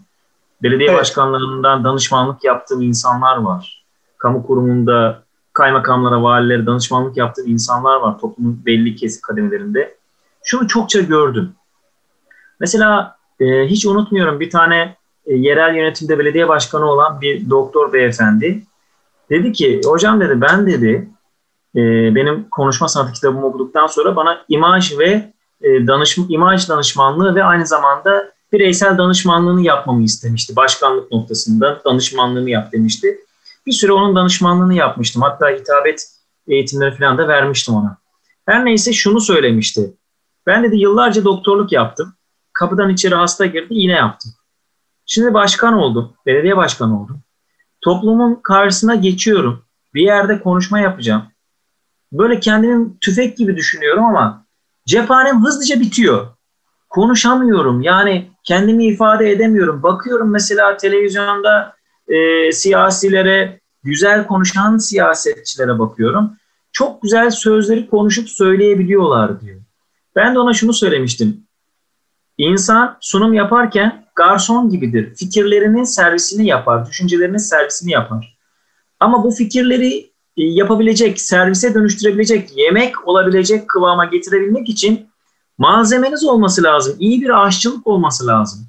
Belediye 0.63 0.89
evet. 0.89 0.99
başkanlarından 0.99 1.84
danışmanlık 1.84 2.43
yaptığım 2.43 2.82
insanlar 2.82 3.38
var. 3.38 3.86
Kamu 4.17 4.47
kurumunda 4.47 5.23
kaymakamlara, 5.54 6.23
valilere 6.23 6.65
danışmanlık 6.65 7.17
yaptığım 7.17 7.47
insanlar 7.47 7.95
var 7.95 8.19
toplumun 8.19 8.62
belli 8.65 8.95
kesim 8.95 9.21
kademelerinde. 9.21 9.95
Şunu 10.43 10.67
çokça 10.67 11.02
gördüm. 11.02 11.54
Mesela 12.60 13.17
e, 13.39 13.45
hiç 13.67 13.86
unutmuyorum 13.86 14.39
bir 14.39 14.49
tane 14.49 14.95
e, 15.26 15.34
yerel 15.36 15.76
yönetimde 15.76 16.19
belediye 16.19 16.47
başkanı 16.47 16.86
olan 16.86 17.21
bir 17.21 17.49
doktor 17.49 17.93
beyefendi 17.93 18.63
dedi 19.34 19.52
ki 19.54 19.82
hocam 19.86 20.19
dedi 20.19 20.41
ben 20.41 20.67
dedi 20.67 21.10
e, 21.76 21.82
benim 22.15 22.50
konuşma 22.50 22.88
sanatı 22.88 23.13
kitabımı 23.13 23.46
okuduktan 23.46 23.88
sonra 23.88 24.15
bana 24.15 24.46
imaj 24.50 25.00
ve 25.00 25.34
e, 25.62 25.88
danışma, 25.88 26.26
imaj 26.30 26.69
danışmanlığı 26.69 27.36
ve 27.36 27.43
aynı 27.43 27.67
zamanda 27.67 28.32
bireysel 28.54 28.98
danışmanlığını 28.98 29.62
yapmamı 29.62 30.04
istemişti. 30.04 30.56
Başkanlık 30.56 31.12
noktasında 31.12 31.82
danışmanlığını 31.86 32.50
yap 32.50 32.72
demişti. 32.72 33.19
Bir 33.65 33.72
süre 33.72 33.91
onun 33.91 34.15
danışmanlığını 34.15 34.74
yapmıştım. 34.74 35.22
Hatta 35.22 35.50
hitabet 35.50 36.08
eğitimleri 36.48 36.98
falan 36.98 37.17
da 37.17 37.28
vermiştim 37.28 37.76
ona. 37.76 37.98
Her 38.46 38.65
neyse 38.65 38.93
şunu 38.93 39.22
söylemişti. 39.22 39.93
Ben 40.48 40.63
dedi 40.63 40.76
yıllarca 40.76 41.24
doktorluk 41.24 41.72
yaptım. 41.72 42.13
Kapıdan 42.54 42.89
içeri 42.89 43.15
hasta 43.15 43.46
girdi, 43.46 43.74
iğne 43.74 43.93
yaptım. 43.93 44.32
Şimdi 45.06 45.34
başkan 45.34 45.74
oldum, 45.74 46.13
belediye 46.26 46.58
başkanı 46.58 47.02
oldum. 47.02 47.22
Toplumun 47.84 48.39
karşısına 48.43 48.96
geçiyorum. 48.96 49.63
Bir 49.93 50.02
yerde 50.02 50.41
konuşma 50.41 50.80
yapacağım. 50.80 51.24
Böyle 52.12 52.39
kendimi 52.39 53.00
tüfek 53.00 53.38
gibi 53.38 53.56
düşünüyorum 53.56 54.04
ama 54.04 54.46
cephanem 54.86 55.46
hızlıca 55.46 55.80
bitiyor. 55.80 56.28
Konuşamıyorum. 56.89 57.82
Yani 57.82 58.32
kendimi 58.43 58.86
ifade 58.86 59.32
edemiyorum. 59.32 59.84
Bakıyorum 59.84 60.32
mesela 60.32 60.78
televizyonda 60.78 61.74
e, 62.08 62.52
siyasilere, 62.52 63.60
güzel 63.84 64.28
konuşan 64.28 64.78
siyasetçilere 64.78 65.80
bakıyorum. 65.80 66.38
Çok 66.72 67.02
güzel 67.02 67.30
sözleri 67.30 67.89
konuşup 67.89 68.30
söyleyebiliyorlar 68.30 69.41
diyor. 69.41 69.62
Ben 70.15 70.36
de 70.36 70.39
ona 70.39 70.54
şunu 70.54 70.74
söylemiştim. 70.74 71.43
İnsan 72.38 72.98
sunum 73.02 73.34
yaparken 73.34 74.03
garson 74.15 74.69
gibidir. 74.69 75.15
Fikirlerinin 75.15 75.84
servisini 75.84 76.47
yapar, 76.47 76.88
düşüncelerinin 76.88 77.38
servisini 77.38 77.91
yapar. 77.91 78.38
Ama 78.99 79.23
bu 79.23 79.32
fikirleri 79.32 80.13
e, 80.38 80.43
yapabilecek, 80.43 81.21
servise 81.21 81.73
dönüştürebilecek, 81.73 82.58
yemek 82.58 83.08
olabilecek 83.08 83.69
kıvama 83.69 84.06
getirebilmek 84.06 84.69
için 84.69 85.08
malzemeniz 85.58 86.23
olması 86.26 86.63
lazım. 86.63 86.95
İyi 86.99 87.21
bir 87.21 87.45
aşçılık 87.45 87.88
olması 87.88 88.28
lazım. 88.28 88.67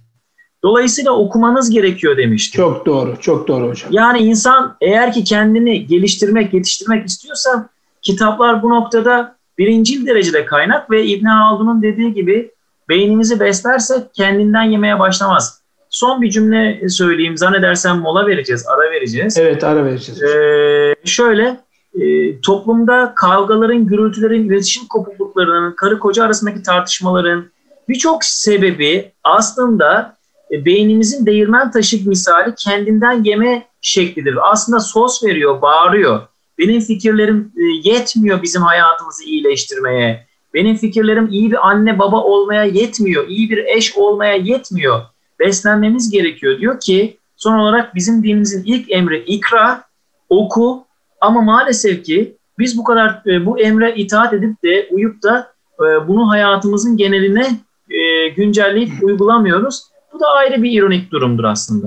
Dolayısıyla 0.62 1.12
okumanız 1.12 1.70
gerekiyor 1.70 2.16
demiştim. 2.16 2.61
Çok 2.61 2.87
doğru, 2.87 3.20
çok 3.20 3.48
doğru 3.48 3.68
hocam. 3.68 3.92
Yani 3.92 4.18
insan 4.18 4.76
eğer 4.80 5.12
ki 5.12 5.24
kendini 5.24 5.87
geliştirmek, 5.87 6.54
yetiştirmek 6.54 7.07
istiyorsa 7.07 7.68
kitaplar 8.02 8.62
bu 8.62 8.70
noktada 8.70 9.37
birincil 9.59 10.07
derecede 10.07 10.44
kaynak 10.44 10.90
ve 10.90 11.07
İbn 11.07 11.26
Haldun'un 11.26 11.83
dediği 11.83 12.14
gibi 12.14 12.50
beynimizi 12.88 13.40
beslerse 13.40 14.09
kendinden 14.14 14.62
yemeye 14.62 14.99
başlamaz. 14.99 15.61
Son 15.90 16.23
bir 16.23 16.31
cümle 16.31 16.88
söyleyeyim. 16.88 17.37
Zannedersem 17.37 17.99
mola 17.99 18.27
vereceğiz, 18.27 18.66
ara 18.66 18.90
vereceğiz. 18.90 19.38
Evet, 19.38 19.64
ara 19.64 19.85
vereceğiz. 19.85 20.23
Ee, 20.23 20.94
şöyle, 21.05 21.61
e, 22.01 22.40
toplumda 22.40 23.12
kavgaların, 23.16 23.87
gürültülerin, 23.87 24.49
iletişim 24.49 24.87
kopukluklarının, 24.87 25.73
karı 25.73 25.99
koca 25.99 26.25
arasındaki 26.25 26.62
tartışmaların 26.62 27.44
birçok 27.88 28.25
sebebi 28.25 29.12
aslında 29.25 30.16
e, 30.51 30.64
beynimizin 30.64 31.27
değirmen 31.27 31.70
taşı 31.70 32.09
misali 32.09 32.55
kendinden 32.55 33.25
yeme 33.25 33.66
şeklidir. 33.81 34.53
Aslında 34.53 34.81
sos 34.81 35.25
veriyor, 35.25 35.62
bağırıyor. 35.62 36.20
Benim 36.59 36.81
fikirlerim 36.81 37.53
e, 37.57 37.90
yetmiyor 37.90 38.42
bizim 38.42 38.62
hayatımızı 38.62 39.25
iyileştirmeye. 39.25 40.23
Benim 40.54 40.76
fikirlerim 40.76 41.28
iyi 41.30 41.50
bir 41.50 41.68
anne 41.68 41.98
baba 41.98 42.22
olmaya 42.22 42.64
yetmiyor. 42.64 43.28
iyi 43.28 43.50
bir 43.50 43.64
eş 43.64 43.96
olmaya 43.96 44.34
yetmiyor. 44.34 45.00
Beslenmemiz 45.40 46.10
gerekiyor 46.10 46.58
diyor 46.58 46.80
ki 46.80 47.16
son 47.36 47.58
olarak 47.58 47.94
bizim 47.94 48.22
dinimizin 48.22 48.64
ilk 48.64 48.92
emri 48.92 49.18
ikra, 49.18 49.82
oku 50.28 50.84
ama 51.20 51.40
maalesef 51.40 52.04
ki 52.04 52.36
biz 52.58 52.78
bu 52.78 52.84
kadar 52.84 53.22
e, 53.26 53.46
bu 53.46 53.60
emre 53.60 53.94
itaat 53.94 54.32
edip 54.32 54.62
de 54.62 54.88
uyup 54.90 55.22
da 55.22 55.52
e, 55.80 56.08
bunu 56.08 56.30
hayatımızın 56.30 56.96
geneline 56.96 57.46
e, 57.90 58.28
güncelleyip 58.28 58.90
uygulamıyoruz. 59.02 59.82
Bu 60.12 60.20
da 60.20 60.26
ayrı 60.28 60.62
bir 60.62 60.72
ironik 60.72 61.10
durumdur 61.10 61.44
aslında. 61.44 61.86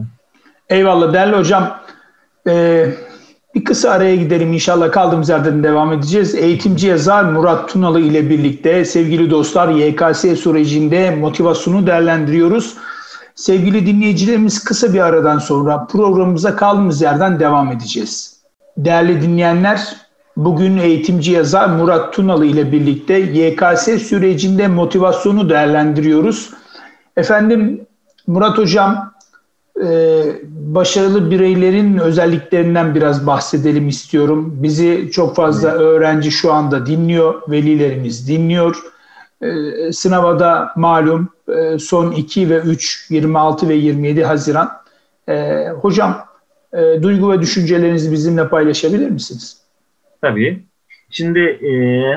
Eyvallah 0.69 1.13
değerli 1.13 1.35
hocam. 1.35 1.79
Ee, 2.47 2.89
bir 3.57 3.65
kısa 3.65 3.89
araya 3.89 4.15
gidelim 4.15 4.53
inşallah 4.53 4.91
kaldığımız 4.91 5.29
yerden 5.29 5.63
devam 5.63 5.93
edeceğiz. 5.93 6.35
Eğitimci 6.35 6.87
yazar 6.87 7.23
Murat 7.23 7.69
Tunalı 7.69 7.99
ile 7.99 8.29
birlikte 8.29 8.85
sevgili 8.85 9.29
dostlar 9.29 9.69
YKS 9.69 10.21
sürecinde 10.41 11.15
motivasyonu 11.15 11.87
değerlendiriyoruz. 11.87 12.77
Sevgili 13.35 13.85
dinleyicilerimiz 13.85 14.63
kısa 14.63 14.93
bir 14.93 14.99
aradan 14.99 15.39
sonra 15.39 15.85
programımıza 15.85 16.55
kaldığımız 16.55 17.01
yerden 17.01 17.39
devam 17.39 17.71
edeceğiz. 17.71 18.39
Değerli 18.77 19.21
dinleyenler 19.21 19.95
bugün 20.37 20.77
eğitimci 20.77 21.31
yazar 21.31 21.69
Murat 21.69 22.13
Tunalı 22.13 22.45
ile 22.45 22.71
birlikte 22.71 23.13
YKS 23.19 23.83
sürecinde 23.83 24.67
motivasyonu 24.67 25.49
değerlendiriyoruz. 25.49 26.49
Efendim 27.17 27.87
Murat 28.27 28.57
Hocam 28.57 29.13
e, 29.83 30.23
başarılı 30.49 31.31
bireylerin 31.31 31.97
özelliklerinden 31.97 32.95
biraz 32.95 33.27
bahsedelim 33.27 33.87
istiyorum. 33.87 34.63
Bizi 34.63 35.09
çok 35.11 35.35
fazla 35.35 35.69
öğrenci 35.69 36.31
şu 36.31 36.53
anda 36.53 36.85
dinliyor, 36.85 37.41
velilerimiz 37.49 38.27
dinliyor. 38.27 38.75
E, 39.41 39.47
sınava 39.91 40.39
da 40.39 40.71
malum 40.75 41.29
e, 41.47 41.79
son 41.79 42.11
2 42.11 42.49
ve 42.49 42.57
3, 42.59 43.07
26 43.09 43.69
ve 43.69 43.73
27 43.73 44.23
Haziran. 44.23 44.71
hocam 45.81 46.25
duygu 47.01 47.31
ve 47.31 47.41
düşüncelerinizi 47.41 48.11
bizimle 48.11 48.47
paylaşabilir 48.47 49.09
misiniz? 49.09 49.57
Tabii. 50.21 50.63
Şimdi 51.09 51.59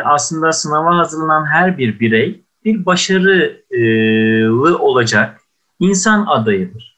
aslında 0.04 0.52
sınava 0.52 0.98
hazırlanan 0.98 1.46
her 1.46 1.78
bir 1.78 2.00
birey 2.00 2.40
bir 2.64 2.86
başarılı 2.86 4.78
olacak 4.78 5.40
insan 5.80 6.26
adayıdır. 6.26 6.89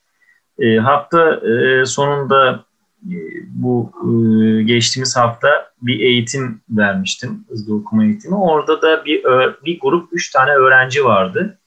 E, 0.62 0.76
hafta 0.76 1.34
e, 1.34 1.84
sonunda 1.86 2.64
e, 3.06 3.16
bu 3.46 3.92
e, 4.02 4.62
geçtiğimiz 4.62 5.16
hafta 5.16 5.72
bir 5.82 6.00
eğitim 6.00 6.60
vermiştim, 6.70 7.44
hızlı 7.48 7.76
okuma 7.76 8.04
eğitimi. 8.04 8.36
Orada 8.36 8.82
da 8.82 9.04
bir 9.04 9.24
bir 9.64 9.80
grup, 9.80 10.08
üç 10.12 10.30
tane 10.30 10.50
öğrenci 10.50 11.04
vardı. 11.04 11.58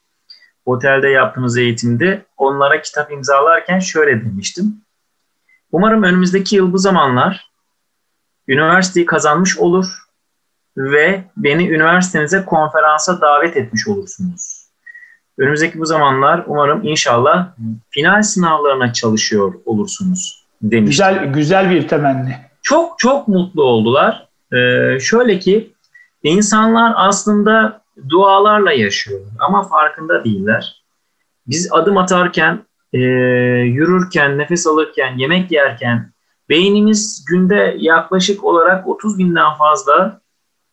Otelde 0.65 1.07
yaptığımız 1.07 1.57
eğitimde 1.57 2.25
onlara 2.37 2.81
kitap 2.81 3.11
imzalarken 3.11 3.79
şöyle 3.79 4.25
demiştim. 4.25 4.81
Umarım 5.71 6.03
önümüzdeki 6.03 6.55
yıl 6.55 6.73
bu 6.73 6.77
zamanlar 6.77 7.51
üniversiteyi 8.47 9.05
kazanmış 9.05 9.57
olur 9.57 9.85
ve 10.77 11.23
beni 11.37 11.69
üniversitenize 11.69 12.45
konferansa 12.45 13.21
davet 13.21 13.57
etmiş 13.57 13.87
olursunuz. 13.87 14.54
Önümüzdeki 15.37 15.79
bu 15.79 15.85
zamanlar 15.85 16.43
umarım 16.47 16.83
inşallah 16.83 17.47
final 17.89 18.21
sınavlarına 18.21 18.93
çalışıyor 18.93 19.53
olursunuz. 19.65 20.45
demiş. 20.61 20.89
Güzel, 20.89 21.33
güzel 21.33 21.69
bir 21.69 21.87
temenni. 21.87 22.37
Çok 22.61 22.99
çok 22.99 23.27
mutlu 23.27 23.63
oldular. 23.63 24.27
Ee, 24.53 24.99
şöyle 24.99 25.39
ki 25.39 25.73
insanlar 26.23 26.93
aslında 26.95 27.81
dualarla 28.09 28.71
yaşıyor 28.71 29.21
ama 29.39 29.63
farkında 29.63 30.23
değiller. 30.23 30.83
Biz 31.47 31.69
adım 31.71 31.97
atarken, 31.97 32.59
e, 32.93 32.99
yürürken, 32.99 34.37
nefes 34.37 34.67
alırken, 34.67 35.17
yemek 35.17 35.51
yerken 35.51 36.11
beynimiz 36.49 37.25
günde 37.29 37.75
yaklaşık 37.77 38.43
olarak 38.43 38.87
30 38.87 39.17
binden 39.17 39.53
fazla 39.53 40.21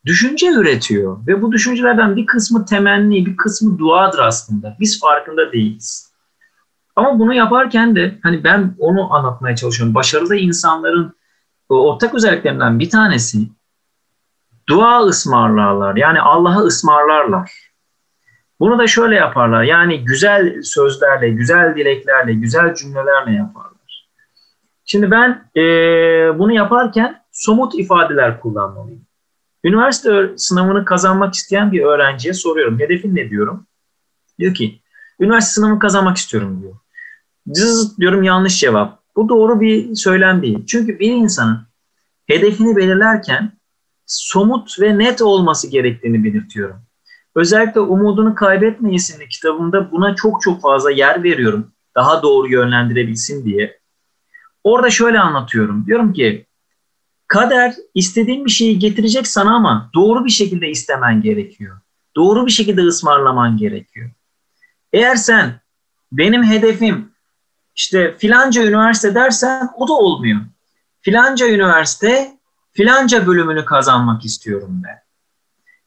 düşünce 0.05 0.47
üretiyor. 0.47 1.27
Ve 1.27 1.41
bu 1.41 1.51
düşüncelerden 1.51 2.15
bir 2.15 2.25
kısmı 2.25 2.65
temenni, 2.65 3.25
bir 3.25 3.37
kısmı 3.37 3.79
duadır 3.79 4.19
aslında. 4.19 4.77
Biz 4.79 4.99
farkında 4.99 5.51
değiliz. 5.51 6.13
Ama 6.95 7.19
bunu 7.19 7.33
yaparken 7.33 7.95
de 7.95 8.19
hani 8.23 8.43
ben 8.43 8.75
onu 8.79 9.13
anlatmaya 9.13 9.55
çalışıyorum. 9.55 9.95
Başarılı 9.95 10.35
insanların 10.35 11.13
ortak 11.69 12.15
özelliklerinden 12.15 12.79
bir 12.79 12.89
tanesi 12.89 13.47
dua 14.69 14.99
ısmarlarlar. 14.99 15.95
Yani 15.95 16.21
Allah'a 16.21 16.59
ısmarlarlar. 16.59 17.51
Bunu 18.59 18.79
da 18.79 18.87
şöyle 18.87 19.15
yaparlar. 19.15 19.63
Yani 19.63 20.05
güzel 20.05 20.61
sözlerle, 20.61 21.29
güzel 21.29 21.75
dileklerle, 21.75 22.33
güzel 22.33 22.75
cümlelerle 22.75 23.31
yaparlar. 23.31 23.73
Şimdi 24.85 25.11
ben 25.11 25.49
e, 25.55 25.61
bunu 26.39 26.53
yaparken 26.53 27.21
somut 27.31 27.75
ifadeler 27.75 28.39
kullanmalıyım. 28.39 29.05
Üniversite 29.63 30.33
sınavını 30.37 30.85
kazanmak 30.85 31.33
isteyen 31.33 31.71
bir 31.71 31.81
öğrenciye 31.81 32.33
soruyorum. 32.33 32.79
Hedefin 32.79 33.15
ne 33.15 33.29
diyorum? 33.29 33.67
Diyor 34.39 34.53
ki, 34.53 34.81
üniversite 35.19 35.53
sınavını 35.53 35.79
kazanmak 35.79 36.17
istiyorum 36.17 36.61
diyor. 36.61 36.73
Cız 37.55 37.99
diyorum 37.99 38.23
yanlış 38.23 38.59
cevap. 38.59 38.99
Bu 39.15 39.29
doğru 39.29 39.61
bir 39.61 39.95
söylem 39.95 40.41
değil. 40.41 40.65
Çünkü 40.65 40.99
bir 40.99 41.11
insanın 41.11 41.59
hedefini 42.27 42.75
belirlerken 42.75 43.51
somut 44.05 44.81
ve 44.81 44.97
net 44.97 45.21
olması 45.21 45.69
gerektiğini 45.69 46.23
belirtiyorum. 46.23 46.81
Özellikle 47.35 47.79
Umudunu 47.79 48.35
Kaybetme 48.35 48.93
isimli 48.93 49.27
kitabımda 49.27 49.91
buna 49.91 50.15
çok 50.15 50.41
çok 50.41 50.61
fazla 50.61 50.91
yer 50.91 51.23
veriyorum. 51.23 51.71
Daha 51.95 52.23
doğru 52.23 52.51
yönlendirebilsin 52.51 53.45
diye. 53.45 53.79
Orada 54.63 54.89
şöyle 54.89 55.19
anlatıyorum. 55.19 55.85
Diyorum 55.85 56.13
ki 56.13 56.45
kader 57.33 57.73
istediğin 57.95 58.45
bir 58.45 58.51
şeyi 58.51 58.79
getirecek 58.79 59.27
sana 59.27 59.55
ama 59.55 59.89
doğru 59.95 60.25
bir 60.25 60.29
şekilde 60.29 60.69
istemen 60.69 61.21
gerekiyor. 61.21 61.79
Doğru 62.15 62.45
bir 62.45 62.51
şekilde 62.51 62.81
ısmarlaman 62.81 63.57
gerekiyor. 63.57 64.11
Eğer 64.93 65.15
sen 65.15 65.61
benim 66.11 66.43
hedefim 66.43 67.11
işte 67.75 68.17
filanca 68.17 68.63
üniversite 68.63 69.15
dersen 69.15 69.69
o 69.75 69.87
da 69.87 69.93
olmuyor. 69.93 70.41
Filanca 71.01 71.47
üniversite 71.47 72.37
filanca 72.71 73.27
bölümünü 73.27 73.65
kazanmak 73.65 74.25
istiyorum 74.25 74.81
ben. 74.85 74.99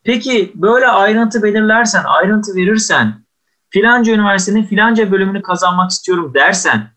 Peki 0.04 0.52
böyle 0.54 0.87
ayrıntı 0.87 1.42
belirlersen, 1.42 2.04
ayrıntı 2.04 2.54
verirsen, 2.54 3.24
filanca 3.70 4.12
üniversitenin 4.12 4.66
filanca 4.66 5.12
bölümünü 5.12 5.42
kazanmak 5.42 5.90
istiyorum 5.90 6.32
dersen, 6.35 6.90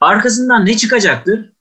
arkasından 0.00 0.66
ne 0.66 0.76
çıkacaktır? 0.76 1.53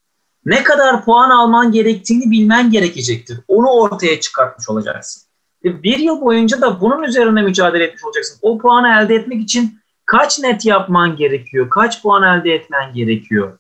Ne 0.46 0.64
kadar 0.64 1.06
puan 1.06 1.30
alman 1.30 1.72
gerektiğini 1.72 2.32
bilmen 2.32 2.72
gerekecektir. 2.72 3.40
Onu 3.48 3.68
ortaya 3.68 4.20
çıkartmış 4.20 4.70
olacaksın. 4.70 5.24
Ve 5.64 5.84
bir 5.84 5.98
yıl 5.98 6.22
boyunca 6.22 6.62
da 6.62 6.82
bunun 6.82 7.04
üzerine 7.04 7.42
mücadele 7.42 7.84
etmiş 7.84 8.04
olacaksın. 8.04 8.40
O 8.42 8.58
puanı 8.58 8.88
elde 8.88 9.16
etmek 9.16 9.42
için 9.42 9.80
kaç 10.06 10.40
net 10.40 10.66
yapman 10.66 11.16
gerekiyor? 11.16 11.70
Kaç 11.70 12.02
puan 12.02 12.24
elde 12.24 12.54
etmen 12.54 12.94
gerekiyor? 12.94 13.60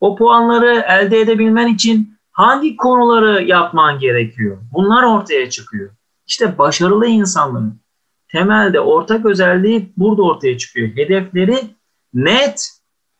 O 0.00 0.16
puanları 0.16 0.84
elde 0.88 1.20
edebilmen 1.20 1.66
için 1.66 2.18
hangi 2.32 2.76
konuları 2.76 3.44
yapman 3.44 3.98
gerekiyor? 3.98 4.58
Bunlar 4.72 5.02
ortaya 5.02 5.50
çıkıyor. 5.50 5.90
İşte 6.26 6.58
başarılı 6.58 7.06
insanların 7.06 7.80
temelde 8.28 8.80
ortak 8.80 9.26
özelliği 9.26 9.92
burada 9.96 10.22
ortaya 10.22 10.58
çıkıyor. 10.58 10.88
Hedefleri 10.88 11.58
net, 12.14 12.70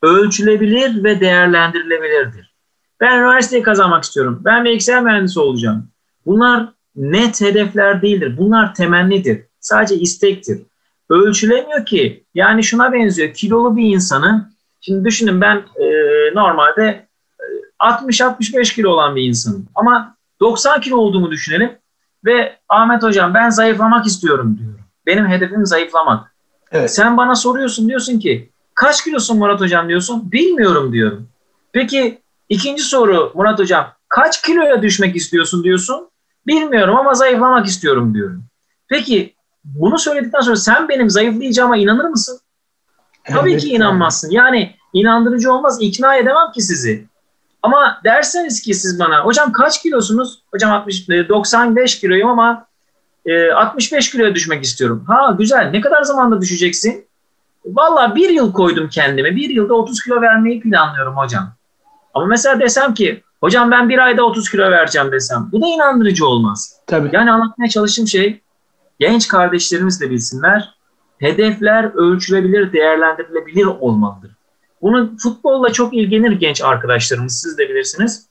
ölçülebilir 0.02 1.04
ve 1.04 1.20
değerlendirilebilirdir. 1.20 2.53
Ben 3.00 3.18
üniversiteyi 3.18 3.62
kazanmak 3.62 4.04
istiyorum. 4.04 4.40
Ben 4.44 4.64
bilgisayar 4.64 5.02
mühendisi 5.02 5.40
olacağım. 5.40 5.88
Bunlar 6.26 6.68
net 6.96 7.40
hedefler 7.40 8.02
değildir. 8.02 8.36
Bunlar 8.38 8.74
temennidir. 8.74 9.42
Sadece 9.60 9.94
istektir. 9.94 10.62
Ölçülemiyor 11.10 11.86
ki. 11.86 12.24
Yani 12.34 12.64
şuna 12.64 12.92
benziyor. 12.92 13.34
Kilolu 13.34 13.76
bir 13.76 13.84
insanı, 13.84 14.50
şimdi 14.80 15.04
düşünün 15.04 15.40
ben 15.40 15.56
e, 15.56 15.84
normalde 16.34 17.06
60-65 17.80 18.60
e, 18.60 18.62
kilo 18.62 18.90
olan 18.90 19.16
bir 19.16 19.22
insanım. 19.22 19.66
Ama 19.74 20.16
90 20.40 20.80
kilo 20.80 20.96
olduğumu 20.96 21.30
düşünelim. 21.30 21.78
Ve 22.24 22.56
Ahmet 22.68 23.02
Hocam 23.02 23.34
ben 23.34 23.50
zayıflamak 23.50 24.06
istiyorum 24.06 24.58
diyorum. 24.58 24.80
Benim 25.06 25.26
hedefim 25.26 25.66
zayıflamak. 25.66 26.34
Evet. 26.70 26.94
Sen 26.94 27.16
bana 27.16 27.34
soruyorsun 27.34 27.88
diyorsun 27.88 28.18
ki 28.18 28.50
kaç 28.74 29.04
kilosun 29.04 29.38
Murat 29.38 29.60
Hocam 29.60 29.88
diyorsun. 29.88 30.32
Bilmiyorum 30.32 30.92
diyorum. 30.92 31.28
Peki 31.72 32.18
ikinci 32.48 32.82
soru 32.82 33.32
Murat 33.34 33.58
Hocam 33.58 33.92
kaç 34.08 34.42
kiloya 34.42 34.82
düşmek 34.82 35.16
istiyorsun 35.16 35.64
diyorsun. 35.64 36.08
Bilmiyorum 36.46 36.96
ama 36.96 37.14
zayıflamak 37.14 37.66
istiyorum 37.66 38.14
diyorum. 38.14 38.44
Peki 38.88 39.34
bunu 39.64 39.98
söyledikten 39.98 40.40
sonra 40.40 40.56
sen 40.56 40.88
benim 40.88 41.10
zayıflayacağıma 41.10 41.76
inanır 41.76 42.04
mısın? 42.04 42.40
Evet, 43.24 43.40
Tabii 43.40 43.58
ki 43.58 43.68
inanmazsın. 43.68 44.30
Yani 44.30 44.76
inandırıcı 44.92 45.52
olmaz. 45.52 45.78
ikna 45.80 46.16
edemem 46.16 46.52
ki 46.54 46.62
sizi. 46.62 47.06
Ama 47.62 48.00
derseniz 48.04 48.62
ki 48.62 48.74
siz 48.74 48.98
bana 48.98 49.24
hocam 49.24 49.52
kaç 49.52 49.82
kilosunuz? 49.82 50.42
Hocam 50.50 50.72
60, 50.72 51.08
95 51.08 51.96
e, 51.96 52.00
kiloyum 52.00 52.28
ama 52.28 52.66
e, 53.26 53.52
65 53.52 54.10
kiloya 54.10 54.34
düşmek 54.34 54.64
istiyorum. 54.64 55.04
Ha 55.06 55.34
güzel. 55.38 55.70
Ne 55.70 55.80
kadar 55.80 56.02
zamanda 56.02 56.40
düşeceksin? 56.40 57.06
Valla 57.64 58.14
bir 58.14 58.30
yıl 58.30 58.52
koydum 58.52 58.88
kendime. 58.88 59.36
Bir 59.36 59.50
yılda 59.50 59.74
30 59.74 60.02
kilo 60.04 60.20
vermeyi 60.20 60.60
planlıyorum 60.60 61.16
hocam. 61.16 61.52
Ama 62.14 62.26
mesela 62.26 62.60
desem 62.60 62.94
ki 62.94 63.22
hocam 63.40 63.70
ben 63.70 63.88
bir 63.88 63.98
ayda 63.98 64.24
30 64.24 64.50
kilo 64.50 64.70
vereceğim 64.70 65.12
desem. 65.12 65.48
Bu 65.52 65.62
da 65.62 65.66
inandırıcı 65.66 66.26
olmaz. 66.26 66.80
Tabii. 66.86 67.10
Yani 67.12 67.30
anlatmaya 67.32 67.68
çalıştığım 67.68 68.06
şey 68.06 68.40
genç 69.00 69.28
kardeşlerimiz 69.28 70.00
de 70.00 70.10
bilsinler. 70.10 70.74
Hedefler 71.18 71.84
ölçülebilir, 71.94 72.72
değerlendirilebilir 72.72 73.66
olmalıdır. 73.66 74.30
Bunu 74.82 75.16
futbolla 75.22 75.72
çok 75.72 75.94
ilgilenir 75.94 76.32
genç 76.32 76.62
arkadaşlarımız 76.62 77.40
siz 77.40 77.58
de 77.58 77.68
bilirsiniz. 77.68 78.26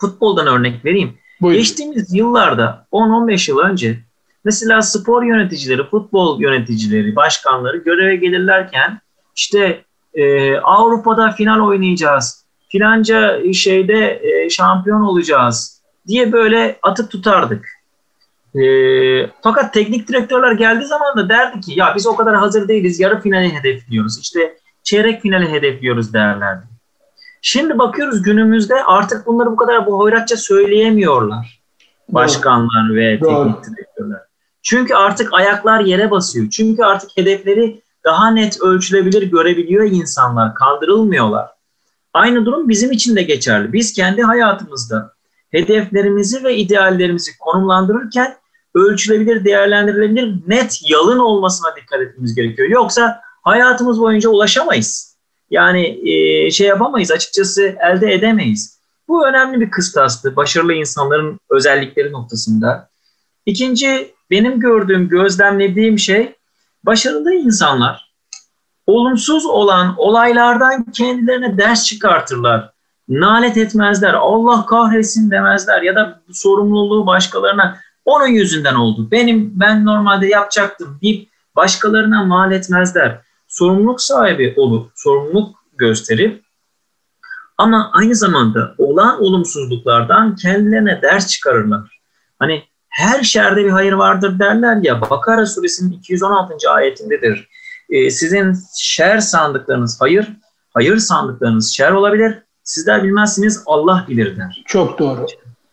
Futboldan 0.00 0.46
örnek 0.46 0.84
vereyim. 0.84 1.18
Buyurun. 1.40 1.58
Geçtiğimiz 1.58 2.14
yıllarda 2.14 2.86
10-15 2.92 3.50
yıl 3.50 3.58
önce 3.58 3.98
mesela 4.44 4.82
spor 4.82 5.22
yöneticileri, 5.22 5.84
futbol 5.84 6.40
yöneticileri, 6.40 7.16
başkanları 7.16 7.76
göreve 7.76 8.16
gelirlerken 8.16 9.00
işte 9.36 9.84
e, 10.14 10.56
Avrupa'da 10.58 11.30
final 11.30 11.60
oynayacağız, 11.60 12.43
filanca 12.74 13.52
şeyde 13.52 14.20
e, 14.22 14.50
şampiyon 14.50 15.00
olacağız 15.00 15.82
diye 16.06 16.32
böyle 16.32 16.78
atıp 16.82 17.10
tutardık. 17.10 17.68
E, 18.54 18.62
fakat 19.42 19.74
teknik 19.74 20.08
direktörler 20.08 20.52
geldiği 20.52 20.86
zaman 20.86 21.16
da 21.16 21.28
derdi 21.28 21.60
ki 21.60 21.72
ya 21.76 21.92
biz 21.96 22.06
o 22.06 22.16
kadar 22.16 22.36
hazır 22.36 22.68
değiliz, 22.68 23.00
yarı 23.00 23.20
finali 23.20 23.52
hedefliyoruz. 23.54 24.18
İşte 24.20 24.56
çeyrek 24.82 25.22
finali 25.22 25.50
hedefliyoruz 25.50 26.12
derlerdi. 26.12 26.64
Şimdi 27.42 27.78
bakıyoruz 27.78 28.22
günümüzde 28.22 28.84
artık 28.84 29.26
bunları 29.26 29.50
bu 29.50 29.56
kadar 29.56 29.86
bu 29.86 29.98
hoyratça 29.98 30.36
söyleyemiyorlar. 30.36 31.60
Başkanlar 32.08 32.88
Doğru. 32.88 32.96
ve 32.96 33.18
teknik 33.18 33.64
direktörler. 33.64 34.20
Çünkü 34.62 34.94
artık 34.94 35.34
ayaklar 35.34 35.80
yere 35.80 36.10
basıyor. 36.10 36.50
Çünkü 36.50 36.82
artık 36.82 37.10
hedefleri 37.16 37.82
daha 38.04 38.30
net 38.30 38.60
ölçülebilir 38.60 39.22
görebiliyor 39.22 39.84
insanlar. 39.84 40.54
Kandırılmıyorlar. 40.54 41.53
Aynı 42.14 42.46
durum 42.46 42.68
bizim 42.68 42.92
için 42.92 43.16
de 43.16 43.22
geçerli. 43.22 43.72
Biz 43.72 43.92
kendi 43.92 44.22
hayatımızda 44.22 45.12
hedeflerimizi 45.50 46.44
ve 46.44 46.56
ideallerimizi 46.56 47.38
konumlandırırken 47.38 48.36
ölçülebilir, 48.74 49.44
değerlendirilebilir, 49.44 50.34
net 50.46 50.80
yalın 50.90 51.18
olmasına 51.18 51.76
dikkat 51.76 52.00
etmemiz 52.00 52.34
gerekiyor. 52.34 52.68
Yoksa 52.68 53.20
hayatımız 53.42 54.00
boyunca 54.00 54.28
ulaşamayız. 54.28 55.16
Yani 55.50 56.10
e, 56.10 56.50
şey 56.50 56.66
yapamayız 56.66 57.10
açıkçası 57.10 57.76
elde 57.80 58.12
edemeyiz. 58.12 58.78
Bu 59.08 59.26
önemli 59.26 59.60
bir 59.60 59.70
kıstastı 59.70 60.36
başarılı 60.36 60.72
insanların 60.72 61.40
özellikleri 61.50 62.12
noktasında. 62.12 62.88
İkinci 63.46 64.14
benim 64.30 64.60
gördüğüm, 64.60 65.08
gözlemlediğim 65.08 65.98
şey 65.98 66.34
başarılı 66.84 67.34
insanlar 67.34 68.03
olumsuz 68.86 69.46
olan 69.46 69.94
olaylardan 69.96 70.84
kendilerine 70.84 71.58
ders 71.58 71.84
çıkartırlar. 71.84 72.70
Nalet 73.08 73.56
etmezler, 73.56 74.14
Allah 74.14 74.66
kahretsin 74.66 75.30
demezler 75.30 75.82
ya 75.82 75.94
da 75.94 76.20
sorumluluğu 76.32 77.06
başkalarına 77.06 77.78
onun 78.04 78.26
yüzünden 78.26 78.74
oldu. 78.74 79.10
Benim 79.10 79.52
ben 79.54 79.84
normalde 79.84 80.26
yapacaktım 80.26 80.98
deyip 81.02 81.28
başkalarına 81.56 82.24
mal 82.24 82.52
etmezler 82.52 83.20
sorumluluk 83.48 84.00
sahibi 84.00 84.54
olup 84.56 84.90
sorumluluk 84.94 85.56
gösterip 85.76 86.44
Ama 87.58 87.90
aynı 87.92 88.14
zamanda 88.14 88.74
olan 88.78 89.22
olumsuzluklardan 89.22 90.36
kendilerine 90.36 91.02
ders 91.02 91.28
çıkarırlar. 91.28 92.00
Hani 92.38 92.62
her 92.88 93.22
şerde 93.22 93.64
bir 93.64 93.70
hayır 93.70 93.92
vardır 93.92 94.38
derler 94.38 94.76
ya 94.82 95.00
Bakara 95.00 95.46
suresinin 95.46 95.92
216. 95.92 96.70
ayetindedir. 96.70 97.48
Ee, 97.90 98.10
sizin 98.10 98.56
şer 98.78 99.18
sandıklarınız 99.18 100.00
hayır, 100.00 100.32
hayır 100.74 100.98
sandıklarınız 100.98 101.72
şer 101.72 101.90
olabilir. 101.90 102.38
Sizler 102.62 103.02
bilmezsiniz 103.04 103.62
Allah 103.66 104.06
bilir 104.08 104.36
der. 104.36 104.62
Çok 104.66 104.98
doğru. 104.98 105.26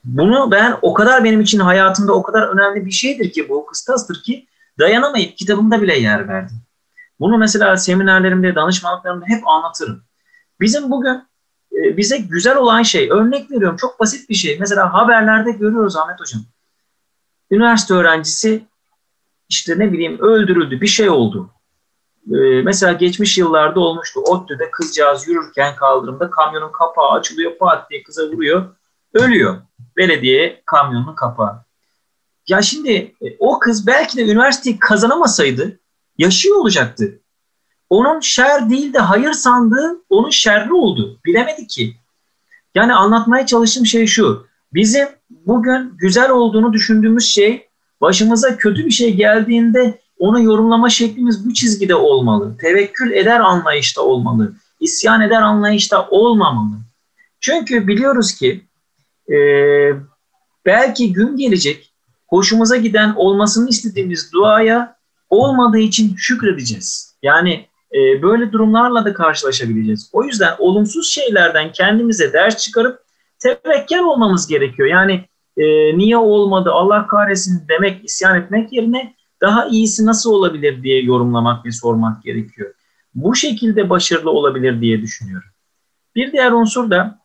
Bunu 0.04 0.52
ben 0.52 0.78
o 0.82 0.94
kadar 0.94 1.24
benim 1.24 1.42
için 1.42 1.60
hayatımda 1.60 2.14
o 2.14 2.24
kadar 2.24 2.48
önemli 2.48 2.86
bir 2.86 2.92
şeydir 2.92 3.32
ki 3.32 3.50
bu 3.50 3.66
kıstastır 3.66 4.24
ki 4.24 4.48
dayanamayıp 4.80 5.38
kitabımda 5.38 5.82
bile 5.82 6.00
yer 6.00 6.28
verdim. 6.28 6.58
Bunu 7.20 7.38
mesela 7.38 7.78
seminerlerimde, 7.78 8.56
danışmanlıklarımda 8.56 9.26
hep 9.26 9.48
anlatırım. 9.48 10.04
Bizim 10.60 10.92
bugün 10.92 11.24
e, 11.74 11.98
bize 11.98 12.18
güzel 12.18 12.58
olan 12.58 12.84
şey, 12.84 13.10
örnek 13.12 13.52
veriyorum 13.52 13.78
çok 13.78 14.00
basit 14.00 14.30
bir 14.30 14.36
şey. 14.36 14.60
Mesela 14.60 14.94
haberlerde 14.94 15.52
görüyoruz 15.52 15.96
Ahmet 15.96 16.20
Hocam. 16.20 16.42
Üniversite 17.52 17.94
öğrencisi 17.94 18.64
işte 19.50 19.80
ne 19.80 19.92
bileyim 19.92 20.20
öldürüldü, 20.20 20.82
bir 20.82 20.88
şey 20.88 21.10
oldu. 21.10 21.50
Ee, 22.28 22.62
mesela 22.64 22.94
geçmiş 22.94 23.38
yıllarda 23.38 23.80
olmuştu. 23.80 24.20
ODTÜ'de 24.20 24.72
kızcağız 24.72 25.28
yürürken 25.28 25.76
kaldırımda 25.76 26.30
kamyonun 26.30 26.72
kapağı 26.72 27.10
açılıyor, 27.12 27.58
pat 27.58 27.90
diye 27.90 28.04
kıza 28.04 28.28
vuruyor, 28.28 28.76
ölüyor. 29.14 29.58
Belediye 29.98 30.62
kamyonun 30.66 31.16
kapağı. 31.16 31.66
Ya 32.48 32.62
şimdi 32.62 32.92
e, 33.22 33.38
o 33.40 33.60
kız 33.60 33.88
belki 33.88 34.18
de 34.18 34.26
üniversiteyi 34.26 34.80
kazanamasaydı 34.80 35.80
yaşıyor 36.18 36.56
olacaktı. 36.56 37.20
Onun 37.90 38.20
şer 38.20 38.70
değil 38.70 38.94
de 38.94 39.00
hayır 39.00 39.34
sandığı 39.34 40.02
onun 40.10 40.30
şerri 40.30 40.74
oldu. 40.74 41.20
Bilemedi 41.26 41.68
ki. 41.68 41.96
Yani 42.76 42.94
anlatmaya 42.94 43.46
çalıştığım 43.46 43.86
şey 43.86 44.08
şu. 44.08 44.48
Bizim 44.74 45.08
bugün 45.30 45.94
güzel 45.98 46.32
olduğunu 46.32 46.74
düşündüğümüz 46.74 47.26
şey 47.26 47.68
başımıza 48.02 48.58
kötü 48.58 48.86
bir 48.86 48.92
şey 48.92 49.16
geldiğinde 49.16 50.01
onu 50.22 50.44
yorumlama 50.44 50.90
şeklimiz 50.90 51.46
bu 51.46 51.54
çizgide 51.54 51.96
olmalı. 51.96 52.58
Tevekkül 52.58 53.12
eder 53.12 53.40
anlayışta 53.40 54.02
olmalı. 54.02 54.54
İsyan 54.80 55.22
eder 55.22 55.42
anlayışta 55.42 56.08
olmamalı. 56.10 56.76
Çünkü 57.40 57.88
biliyoruz 57.88 58.36
ki 58.36 58.66
e, 59.32 59.36
belki 60.66 61.14
gün 61.14 61.38
gelecek 61.38 61.94
hoşumuza 62.28 62.78
giden 62.78 63.14
olmasını 63.16 63.70
istediğimiz 63.70 64.34
duaya 64.34 64.96
olmadığı 65.30 65.80
için 65.80 66.16
şükredeceğiz. 66.16 67.16
Yani 67.24 67.68
e, 67.94 68.22
böyle 68.22 68.52
durumlarla 68.52 69.06
da 69.06 69.14
karşılaşabileceğiz. 69.14 70.10
O 70.14 70.24
yüzden 70.24 70.56
olumsuz 70.60 71.10
şeylerden 71.10 71.72
kendimize 71.72 72.34
ders 72.34 72.58
çıkarıp 72.58 73.00
tevekkül 73.40 74.00
olmamız 74.00 74.48
gerekiyor. 74.48 74.90
Yani 74.90 75.26
e, 75.58 75.98
niye 75.98 76.18
olmadı 76.18 76.72
Allah 76.72 77.08
kahretsin 77.08 77.64
demek, 77.70 78.06
isyan 78.06 78.42
etmek 78.42 78.74
yerine 78.74 79.16
daha 79.42 79.66
iyisi 79.66 80.06
nasıl 80.06 80.32
olabilir 80.32 80.84
diye 80.84 81.02
yorumlamak 81.02 81.66
ve 81.66 81.72
sormak 81.72 82.24
gerekiyor. 82.24 82.74
Bu 83.16 83.36
şekilde 83.36 83.90
başarılı 83.90 84.32
olabilir 84.32 84.82
diye 84.82 85.02
düşünüyorum. 85.02 85.50
Bir 86.16 86.32
diğer 86.32 86.52
unsur 86.52 86.90
da 86.90 87.20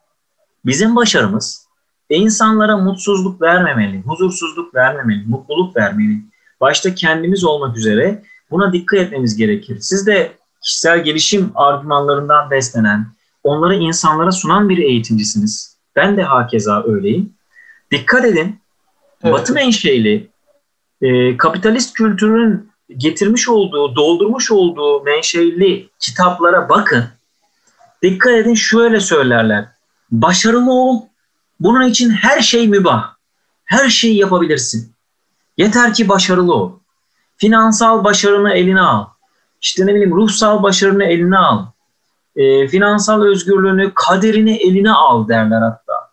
bizim 0.65 0.97
başarımız 0.97 1.67
insanlara 2.11 2.77
mutsuzluk 2.77 3.43
vermemeli, 3.43 4.03
huzursuzluk 4.03 4.75
vermemeli, 4.75 5.25
mutluluk 5.27 5.77
vermeli. 5.77 6.21
Başta 6.61 6.95
kendimiz 6.95 7.45
olmak 7.45 7.77
üzere 7.77 8.23
buna 8.51 8.73
dikkat 8.73 9.01
etmemiz 9.01 9.37
gerekir. 9.37 9.79
Siz 9.81 10.07
de 10.07 10.33
kişisel 10.63 11.05
gelişim 11.05 11.51
argümanlarından 11.55 12.51
beslenen, 12.51 13.07
onları 13.45 13.75
insanlara 13.75 14.33
sunan 14.33 14.69
bir 14.69 14.79
eğitimcisiniz. 14.79 15.77
Ben 15.97 16.17
de 16.17 16.23
hakeza 16.23 16.85
öyleyim. 16.87 17.33
Dikkat 17.93 18.25
edin, 18.25 18.61
evet. 19.23 19.35
Batı 19.35 19.53
menşeli, 19.53 20.29
e, 21.03 21.37
kapitalist 21.37 21.93
kültürün 21.93 22.71
getirmiş 22.97 23.49
olduğu, 23.49 23.97
doldurmuş 23.97 24.51
olduğu 24.51 25.03
menşeli 25.03 25.89
kitaplara 25.99 26.69
bakın. 26.69 27.05
Dikkat 28.03 28.33
edin 28.33 28.55
şöyle 28.55 29.01
söylerler. 29.01 29.69
Başarılı 30.11 30.73
ol, 30.73 31.03
bunun 31.61 31.89
için 31.89 32.11
her 32.11 32.41
şey 32.41 32.69
mübah. 32.69 33.15
Her 33.65 33.89
şeyi 33.89 34.17
yapabilirsin. 34.17 34.93
Yeter 35.57 35.95
ki 35.95 36.09
başarılı 36.09 36.55
ol. 36.55 36.73
Finansal 37.37 38.05
başarını 38.05 38.53
eline 38.53 38.81
al. 38.81 39.07
İşte 39.61 39.87
ne 39.87 39.95
bileyim 39.95 40.17
ruhsal 40.17 40.63
başarını 40.63 41.05
eline 41.05 41.39
al. 41.39 41.67
E, 42.37 42.69
finansal 42.69 43.23
özgürlüğünü, 43.23 43.93
kaderini 43.95 44.57
eline 44.57 44.91
al 44.91 45.29
derler 45.29 45.61
hatta. 45.61 46.11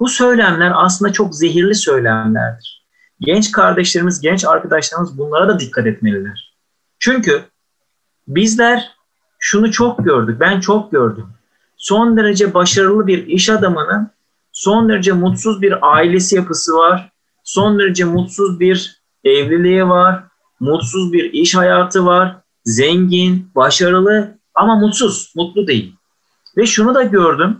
Bu 0.00 0.08
söylemler 0.08 0.72
aslında 0.74 1.12
çok 1.12 1.34
zehirli 1.34 1.74
söylemlerdir. 1.74 2.77
Genç 3.20 3.52
kardeşlerimiz, 3.52 4.20
genç 4.20 4.44
arkadaşlarımız 4.44 5.18
bunlara 5.18 5.48
da 5.48 5.60
dikkat 5.60 5.86
etmeliler. 5.86 6.54
Çünkü 6.98 7.44
bizler 8.28 8.90
şunu 9.38 9.72
çok 9.72 10.04
gördük, 10.04 10.40
ben 10.40 10.60
çok 10.60 10.92
gördüm. 10.92 11.26
Son 11.76 12.16
derece 12.16 12.54
başarılı 12.54 13.06
bir 13.06 13.26
iş 13.26 13.50
adamının 13.50 14.10
son 14.52 14.88
derece 14.88 15.12
mutsuz 15.12 15.62
bir 15.62 15.94
ailesi 15.96 16.36
yapısı 16.36 16.74
var. 16.74 17.12
Son 17.44 17.78
derece 17.78 18.04
mutsuz 18.04 18.60
bir 18.60 19.02
evliliği 19.24 19.88
var. 19.88 20.24
Mutsuz 20.60 21.12
bir 21.12 21.32
iş 21.32 21.54
hayatı 21.54 22.06
var. 22.06 22.36
Zengin, 22.64 23.50
başarılı 23.54 24.38
ama 24.54 24.76
mutsuz, 24.76 25.32
mutlu 25.36 25.66
değil. 25.66 25.94
Ve 26.56 26.66
şunu 26.66 26.94
da 26.94 27.02
gördüm. 27.02 27.58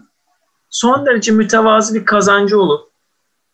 Son 0.71 1.07
derece 1.07 1.33
mütevazı 1.33 1.95
bir 1.95 2.05
kazancı 2.05 2.61
olup 2.61 2.88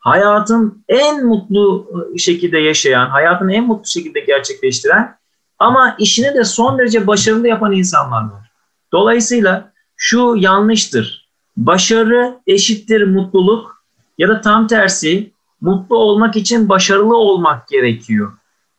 hayatın 0.05 0.85
en 0.89 1.27
mutlu 1.27 1.89
şekilde 2.19 2.59
yaşayan, 2.59 3.07
hayatını 3.07 3.55
en 3.55 3.67
mutlu 3.67 3.87
şekilde 3.87 4.21
gerçekleştiren 4.21 5.17
ama 5.59 5.97
işini 5.99 6.35
de 6.35 6.45
son 6.45 6.79
derece 6.79 7.07
başarılı 7.07 7.49
yapan 7.49 7.73
insanlar 7.73 8.23
var. 8.23 8.51
Dolayısıyla 8.93 9.73
şu 9.97 10.35
yanlıştır. 10.37 11.29
Başarı 11.57 12.39
eşittir 12.47 13.07
mutluluk 13.07 13.85
ya 14.19 14.29
da 14.29 14.41
tam 14.41 14.67
tersi 14.67 15.33
mutlu 15.61 15.97
olmak 15.97 16.37
için 16.37 16.69
başarılı 16.69 17.17
olmak 17.17 17.69
gerekiyor. 17.69 18.33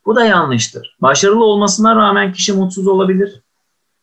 Bu 0.06 0.16
da 0.16 0.26
yanlıştır. 0.26 0.96
Başarılı 1.02 1.46
olmasına 1.46 1.96
rağmen 1.96 2.34
kişi 2.34 2.54
mutsuz 2.54 2.88
olabilir. 2.88 3.42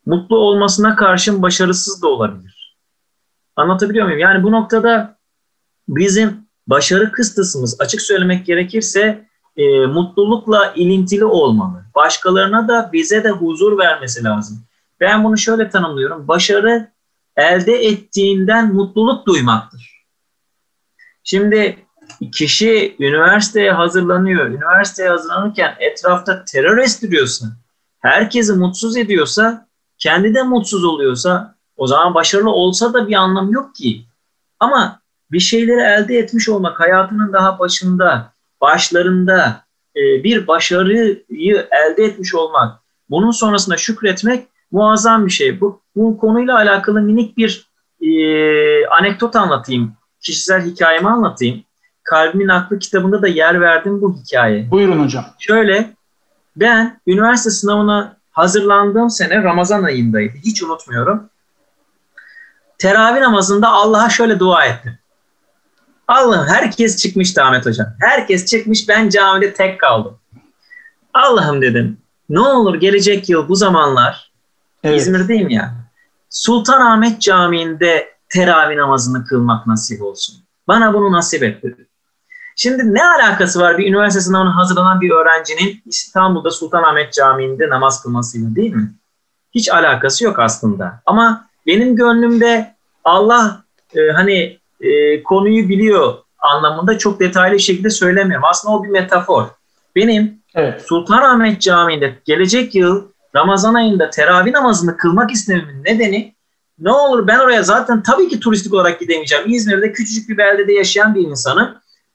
Mutlu 0.07 0.37
olmasına 0.37 0.97
karşın 0.97 1.43
başarısız 1.43 2.03
da 2.03 2.09
olabilir. 2.09 2.77
Anlatabiliyor 3.57 4.07
muyum? 4.07 4.21
Yani 4.21 4.43
bu 4.43 4.53
noktada 4.53 5.17
bizim 5.89 6.43
başarı 6.73 7.13
kıstasımız 7.13 7.81
açık 7.81 8.03
söylemek 8.03 8.47
gerekirse 8.47 9.29
e, 9.57 9.87
mutlulukla 9.87 10.73
ilintili 10.77 11.25
olmalı. 11.25 11.85
Başkalarına 11.95 12.69
da 12.69 12.91
bize 12.93 13.25
de 13.25 13.31
huzur 13.31 13.79
vermesi 13.79 14.25
lazım. 14.25 14.65
Ben 15.01 15.25
bunu 15.25 15.39
şöyle 15.39 15.71
tanımlıyorum. 15.71 16.29
Başarı 16.29 16.89
elde 17.37 17.73
ettiğinden 17.73 18.75
mutluluk 18.75 19.27
duymaktır. 19.27 20.05
Şimdi 21.25 21.87
kişi 22.35 22.97
üniversiteye 22.99 23.73
hazırlanıyor. 23.73 24.47
Üniversiteye 24.47 25.09
hazırlanırken 25.09 25.75
etrafta 25.79 26.45
terör 26.45 26.79
estiriyorsa, 26.79 27.47
herkesi 28.01 28.53
mutsuz 28.53 28.97
ediyorsa, 28.97 29.69
kendi 29.99 30.35
de 30.35 30.43
mutsuz 30.43 30.85
oluyorsa 30.85 31.55
o 31.77 31.87
zaman 31.87 32.15
başarılı 32.15 32.51
olsa 32.51 32.95
da 32.95 33.09
bir 33.09 33.15
anlam 33.15 33.53
yok 33.53 33.75
ki. 33.75 34.05
Ama 34.61 35.02
bir 35.33 35.41
şeyleri 35.41 35.81
elde 35.81 36.19
etmiş 36.19 36.49
olmak 36.49 36.81
hayatının 36.81 37.33
daha 37.33 37.59
başında, 37.59 38.33
başlarında 38.61 39.65
e, 39.97 40.01
bir 40.25 40.47
başarıyı 40.47 41.25
elde 41.71 42.05
etmiş 42.05 42.35
olmak, 42.35 42.79
bunun 43.11 43.31
sonrasında 43.31 43.77
şükretmek 43.77 44.49
muazzam 44.71 45.27
bir 45.27 45.31
şey. 45.31 45.61
Bu, 45.61 45.81
bu 45.97 46.19
konuyla 46.19 46.57
alakalı 46.57 47.03
minik 47.03 47.37
bir 47.37 47.67
e, 48.01 48.87
anekdot 48.87 49.37
anlatayım, 49.37 49.93
kişisel 50.21 50.65
hikayemi 50.65 51.09
anlatayım. 51.09 51.65
Kalbimin 52.05 52.49
Aklı 52.49 52.79
kitabında 52.79 53.23
da 53.23 53.29
yer 53.29 53.61
verdim 53.61 54.03
bu 54.03 54.17
hikaye. 54.17 54.71
Buyurun 54.71 55.05
hocam. 55.05 55.25
Şöyle, 55.39 55.95
ben 56.57 57.01
üniversite 57.07 57.51
sınavına 57.51 58.17
hazırlandığım 58.31 59.11
sene 59.11 59.43
Ramazan 59.43 59.83
ayındaydı. 59.83 60.33
Hiç 60.45 60.63
unutmuyorum. 60.63 61.31
Teravih 62.79 63.21
namazında 63.21 63.69
Allah'a 63.69 64.11
şöyle 64.11 64.39
dua 64.39 64.65
ettim. 64.65 64.99
Allah'ım 66.09 66.47
herkes 66.47 66.97
çıkmıştı 66.97 67.43
Ahmet 67.43 67.67
Hocam. 67.67 67.87
Herkes 68.01 68.47
çıkmış 68.47 68.89
ben 68.89 69.09
camide 69.09 69.55
tek 69.55 69.81
kaldım. 69.81 70.19
Allah'ım 71.15 71.63
dedim 71.63 71.99
ne 72.29 72.41
olur 72.41 72.75
gelecek 72.75 73.29
yıl 73.29 73.49
bu 73.49 73.57
zamanlar 73.57 74.33
evet. 74.85 75.01
İzmir'deyim 75.01 75.49
ya. 75.49 75.75
Sultanahmet 76.31 77.21
Camii'nde 77.21 78.13
teravih 78.29 78.77
namazını 78.77 79.25
kılmak 79.25 79.67
nasip 79.67 80.03
olsun. 80.03 80.37
Bana 80.69 80.95
bunu 80.95 81.13
nasip 81.13 81.43
et 81.43 81.63
dedi. 81.63 81.87
Şimdi 82.57 82.95
ne 82.95 83.05
alakası 83.05 83.61
var 83.61 83.79
bir 83.79 83.87
üniversite 83.87 84.21
sınavına 84.21 84.57
hazırlanan 84.57 85.01
bir 85.01 85.11
öğrencinin 85.11 85.83
İstanbul'da 85.87 86.51
Sultanahmet 86.51 87.13
Camii'nde 87.13 87.69
namaz 87.69 88.03
kılmasıyla 88.03 88.55
değil 88.55 88.75
mi? 88.75 88.93
Hiç 89.55 89.71
alakası 89.71 90.25
yok 90.25 90.39
aslında. 90.39 91.03
Ama 91.07 91.49
benim 91.67 91.97
gönlümde 91.97 92.75
Allah 93.05 93.63
e, 93.95 94.11
hani 94.11 94.59
e, 94.83 95.23
konuyu 95.23 95.69
biliyor 95.69 96.15
anlamında 96.39 96.99
çok 96.99 97.21
detaylı 97.21 97.61
şekilde 97.61 97.91
söylemiyorum. 97.91 98.47
Aslında 98.51 98.77
o 98.77 98.85
bir 98.85 98.89
metafor. 98.89 99.47
Benim 99.97 100.43
evet. 100.55 100.83
Sultanahmet 100.83 101.61
Camii'nde 101.61 102.19
gelecek 102.25 102.75
yıl 102.75 103.03
Ramazan 103.37 103.75
ayında 103.75 104.11
teravih 104.11 104.53
namazını 104.53 104.97
kılmak 104.97 105.31
istememin 105.31 105.85
nedeni 105.85 106.35
ne 106.79 106.93
olur 106.93 107.27
ben 107.27 107.39
oraya 107.39 107.63
zaten 107.63 108.03
tabii 108.03 108.29
ki 108.29 108.41
turistik 108.41 108.75
olarak 108.75 109.01
gidemeyeceğim. 109.01 109.45
İzmir'de 109.47 109.93
küçücük 109.93 110.29
bir 110.29 110.39
beldede 110.39 110.73
yaşayan 110.73 111.15
bir 111.15 111.21
insanım. 111.21 111.69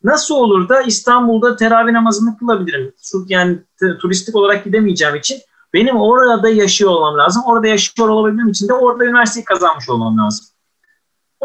Nasıl 0.03 0.35
olur 0.35 0.69
da 0.69 0.81
İstanbul'da 0.81 1.55
teravih 1.55 1.91
namazını 1.91 2.37
kılabilirim? 2.37 2.93
Yani 3.27 3.57
turistik 3.99 4.35
olarak 4.35 4.65
gidemeyeceğim 4.65 5.15
için 5.15 5.39
benim 5.73 5.95
orada 5.95 6.49
yaşıyor 6.49 6.91
olmam 6.91 7.17
lazım. 7.17 7.43
Orada 7.45 7.67
yaşıyor 7.67 8.09
olabilmem 8.09 8.49
için 8.49 8.67
de 8.67 8.73
orada 8.73 9.05
üniversiteyi 9.05 9.45
kazanmış 9.45 9.89
olmam 9.89 10.17
lazım. 10.17 10.45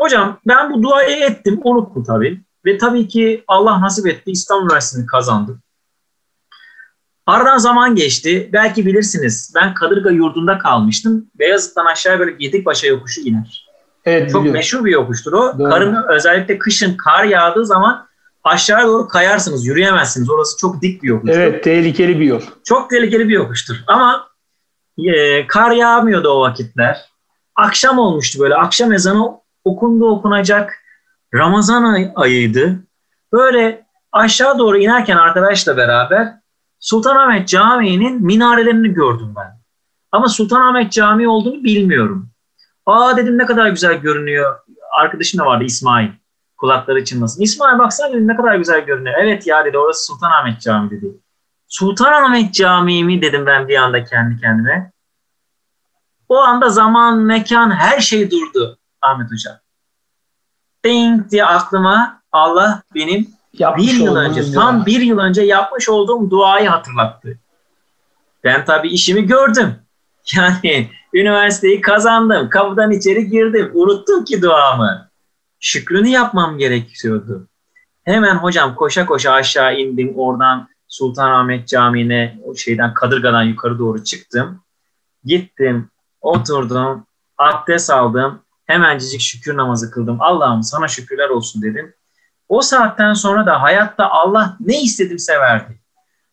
Hocam 0.02 0.38
ben 0.48 0.72
bu 0.72 0.82
duayı 0.82 1.16
ettim, 1.24 1.60
unuttum 1.64 2.04
tabii. 2.04 2.40
Ve 2.64 2.78
tabii 2.78 3.08
ki 3.08 3.44
Allah 3.48 3.80
nasip 3.80 4.06
etti 4.06 4.30
İstanbul 4.30 4.66
Üniversitesi'ni 4.66 5.06
kazandım. 5.06 5.62
Aradan 7.26 7.58
zaman 7.58 7.94
geçti. 7.94 8.50
Belki 8.52 8.86
bilirsiniz 8.86 9.52
ben 9.54 9.74
Kadırga 9.74 10.10
yurdunda 10.10 10.58
kalmıştım. 10.58 11.26
Beyazıt'tan 11.38 11.86
aşağı 11.86 12.18
böyle 12.18 12.32
Gedikbaşa 12.32 12.86
yokuşu 12.86 13.20
iner. 13.20 13.66
Evet, 14.04 14.30
Çok 14.30 14.40
biliyorum. 14.40 14.58
meşhur 14.58 14.84
bir 14.84 14.90
yokuştur 14.90 15.32
o. 15.32 15.58
Doğru. 15.58 15.70
Karın 15.70 16.04
özellikle 16.08 16.58
kışın 16.58 16.96
kar 16.96 17.24
yağdığı 17.24 17.66
zaman 17.66 18.06
aşağı 18.44 18.86
doğru 18.86 19.08
kayarsınız, 19.08 19.66
yürüyemezsiniz. 19.66 20.30
Orası 20.30 20.56
çok 20.56 20.82
dik 20.82 21.02
bir 21.02 21.08
yokuştur. 21.08 21.38
Evet, 21.38 21.64
tehlikeli 21.64 22.20
bir 22.20 22.24
yol. 22.24 22.40
Çok 22.64 22.90
tehlikeli 22.90 23.28
bir 23.28 23.34
yokuştur. 23.34 23.76
Ama 23.86 24.28
e, 24.98 25.46
kar 25.46 25.70
yağmıyordu 25.70 26.28
o 26.28 26.40
vakitler. 26.40 27.00
Akşam 27.56 27.98
olmuştu 27.98 28.40
böyle. 28.40 28.54
Akşam 28.54 28.92
ezanı 28.92 29.41
okundu 29.64 30.08
okunacak. 30.08 30.78
Ramazan 31.34 31.84
ay- 31.84 32.12
ayıydı. 32.14 32.78
Böyle 33.32 33.86
aşağı 34.12 34.58
doğru 34.58 34.78
inerken 34.78 35.16
arkadaşla 35.16 35.76
beraber 35.76 36.34
Sultanahmet 36.78 37.48
Camii'nin 37.48 38.22
minarelerini 38.22 38.94
gördüm 38.94 39.34
ben. 39.36 39.60
Ama 40.12 40.28
Sultanahmet 40.28 40.92
Camii 40.92 41.28
olduğunu 41.28 41.64
bilmiyorum. 41.64 42.28
Aa 42.86 43.16
dedim 43.16 43.38
ne 43.38 43.46
kadar 43.46 43.68
güzel 43.68 43.94
görünüyor. 43.94 44.58
Arkadaşım 45.00 45.40
da 45.40 45.46
vardı 45.46 45.64
İsmail. 45.64 46.08
Kulakları 46.56 47.04
çınlasın. 47.04 47.42
İsmail 47.42 47.78
baksana 47.78 48.12
dedim 48.12 48.28
ne 48.28 48.36
kadar 48.36 48.56
güzel 48.56 48.80
görünüyor. 48.84 49.16
Evet 49.18 49.46
ya 49.46 49.64
dedi 49.64 49.78
orası 49.78 50.04
Sultanahmet 50.06 50.60
Camii 50.60 50.90
dedi. 50.90 51.06
Sultanahmet 51.68 52.54
Camii 52.54 53.04
mi 53.04 53.22
dedim 53.22 53.46
ben 53.46 53.68
bir 53.68 53.76
anda 53.76 54.04
kendi 54.04 54.40
kendime. 54.40 54.92
O 56.28 56.38
anda 56.38 56.68
zaman, 56.68 57.18
mekan, 57.18 57.70
her 57.70 58.00
şey 58.00 58.30
durdu 58.30 58.78
Ahmet 59.02 59.30
Hocam. 59.32 59.56
Ding 60.84 61.30
diye 61.30 61.44
aklıma 61.44 62.22
Allah 62.32 62.82
benim 62.94 63.28
Yapmış 63.58 63.86
bir 63.86 63.92
yıl 63.92 64.16
önce, 64.16 64.40
ya. 64.40 64.52
tam 64.52 64.86
bir 64.86 65.00
yıl 65.00 65.18
önce 65.18 65.42
yapmış 65.42 65.88
olduğum 65.88 66.30
duayı 66.30 66.68
hatırlattı. 66.68 67.38
Ben 68.44 68.64
tabii 68.64 68.88
işimi 68.88 69.26
gördüm. 69.26 69.74
Yani 70.34 70.90
üniversiteyi 71.14 71.80
kazandım, 71.80 72.48
kapıdan 72.48 72.90
içeri 72.90 73.30
girdim. 73.30 73.70
Unuttum 73.74 74.24
ki 74.24 74.42
duamı. 74.42 75.08
Şükrünü 75.60 76.08
yapmam 76.08 76.58
gerekiyordu. 76.58 77.48
Hemen 78.04 78.36
hocam 78.36 78.74
koşa 78.74 79.06
koşa 79.06 79.32
aşağı 79.32 79.76
indim. 79.76 80.12
Oradan 80.16 80.68
Sultanahmet 80.88 81.68
Camii'ne, 81.68 82.38
o 82.44 82.54
şeyden 82.54 82.94
Kadırga'dan 82.94 83.42
yukarı 83.42 83.78
doğru 83.78 84.04
çıktım. 84.04 84.60
Gittim, 85.24 85.90
oturdum, 86.20 87.06
abdest 87.38 87.90
aldım. 87.90 88.42
Hemencik 88.72 89.20
şükür 89.20 89.56
namazı 89.56 89.90
kıldım. 89.90 90.16
Allah'ım 90.20 90.62
sana 90.62 90.88
şükürler 90.88 91.28
olsun 91.28 91.62
dedim. 91.62 91.94
O 92.48 92.62
saatten 92.62 93.12
sonra 93.12 93.46
da 93.46 93.62
hayatta 93.62 94.10
Allah 94.10 94.56
ne 94.60 94.82
istedimse 94.82 95.38
verdi. 95.38 95.78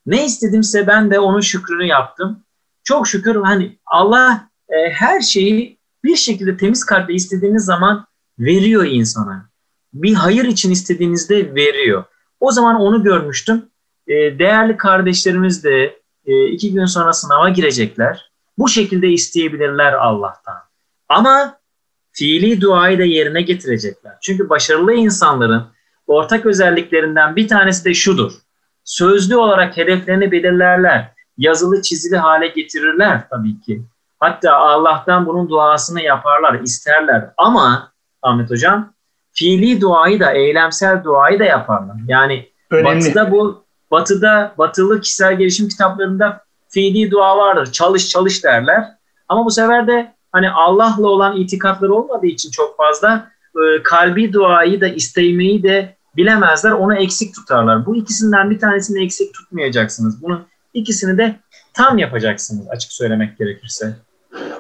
Ne 0.05 0.25
istedimse 0.25 0.87
ben 0.87 1.11
de 1.11 1.19
onun 1.19 1.41
şükrünü 1.41 1.85
yaptım. 1.85 2.43
Çok 2.83 3.07
şükür 3.07 3.35
hani 3.35 3.79
Allah 3.85 4.49
e, 4.69 4.89
her 4.91 5.21
şeyi 5.21 5.79
bir 6.03 6.15
şekilde 6.15 6.57
temiz 6.57 6.85
kalple 6.85 7.13
istediğiniz 7.13 7.65
zaman 7.65 8.07
veriyor 8.39 8.85
insana. 8.85 9.49
Bir 9.93 10.13
hayır 10.13 10.45
için 10.45 10.71
istediğinizde 10.71 11.55
veriyor. 11.55 12.03
O 12.39 12.51
zaman 12.51 12.75
onu 12.75 13.03
görmüştüm. 13.03 13.69
E, 14.07 14.13
değerli 14.39 14.77
kardeşlerimiz 14.77 15.63
de 15.63 15.99
e, 16.25 16.47
iki 16.47 16.73
gün 16.73 16.85
sonra 16.85 17.13
sınava 17.13 17.49
girecekler. 17.49 18.31
Bu 18.57 18.69
şekilde 18.69 19.07
isteyebilirler 19.07 19.93
Allah'tan. 19.93 20.57
Ama 21.09 21.58
fiili 22.19 22.61
duayı 22.61 22.99
da 22.99 23.03
yerine 23.03 23.41
getirecekler. 23.41 24.13
Çünkü 24.21 24.49
başarılı 24.49 24.93
insanların 24.93 25.63
ortak 26.07 26.45
özelliklerinden 26.45 27.35
bir 27.35 27.47
tanesi 27.47 27.85
de 27.85 27.93
şudur. 27.93 28.31
Sözlü 28.83 29.35
olarak 29.35 29.77
hedeflerini 29.77 30.31
belirlerler. 30.31 31.11
Yazılı 31.37 31.81
çizili 31.81 32.17
hale 32.17 32.47
getirirler 32.47 33.29
tabii 33.29 33.61
ki. 33.61 33.81
Hatta 34.19 34.57
Allah'tan 34.57 35.25
bunun 35.25 35.49
duasını 35.49 36.01
yaparlar, 36.01 36.59
isterler. 36.59 37.29
Ama 37.37 37.91
Ahmet 38.21 38.49
Hocam 38.49 38.93
fiili 39.31 39.81
duayı 39.81 40.19
da, 40.19 40.31
eylemsel 40.31 41.03
duayı 41.03 41.39
da 41.39 41.43
yaparlar. 41.43 41.95
Yani 42.07 42.49
Önemli. 42.71 42.99
batıda 42.99 43.31
bu, 43.31 43.63
batıda, 43.91 44.53
batılı 44.57 45.01
kişisel 45.01 45.37
gelişim 45.37 45.69
kitaplarında 45.69 46.43
fiili 46.69 47.11
dua 47.11 47.37
vardır. 47.37 47.71
Çalış 47.71 48.09
çalış 48.09 48.43
derler. 48.43 48.87
Ama 49.29 49.45
bu 49.45 49.51
sefer 49.51 49.87
de 49.87 50.18
hani 50.31 50.51
Allah'la 50.51 51.07
olan 51.07 51.37
itikatları 51.37 51.93
olmadığı 51.93 52.27
için 52.27 52.51
çok 52.51 52.77
fazla 52.77 53.31
e, 53.55 53.83
kalbi 53.83 54.33
duayı 54.33 54.81
da 54.81 54.87
istemeyi 54.87 55.63
de 55.63 55.95
bilemezler. 56.15 56.71
Onu 56.71 56.95
eksik 56.95 57.35
tutarlar. 57.35 57.85
Bu 57.85 57.95
ikisinden 57.95 58.49
bir 58.49 58.59
tanesini 58.59 59.03
eksik 59.03 59.33
tutmayacaksınız. 59.33 60.23
Bunun 60.23 60.45
ikisini 60.73 61.17
de 61.17 61.35
tam 61.73 61.97
yapacaksınız 61.97 62.67
açık 62.69 62.91
söylemek 62.91 63.37
gerekirse. 63.37 63.95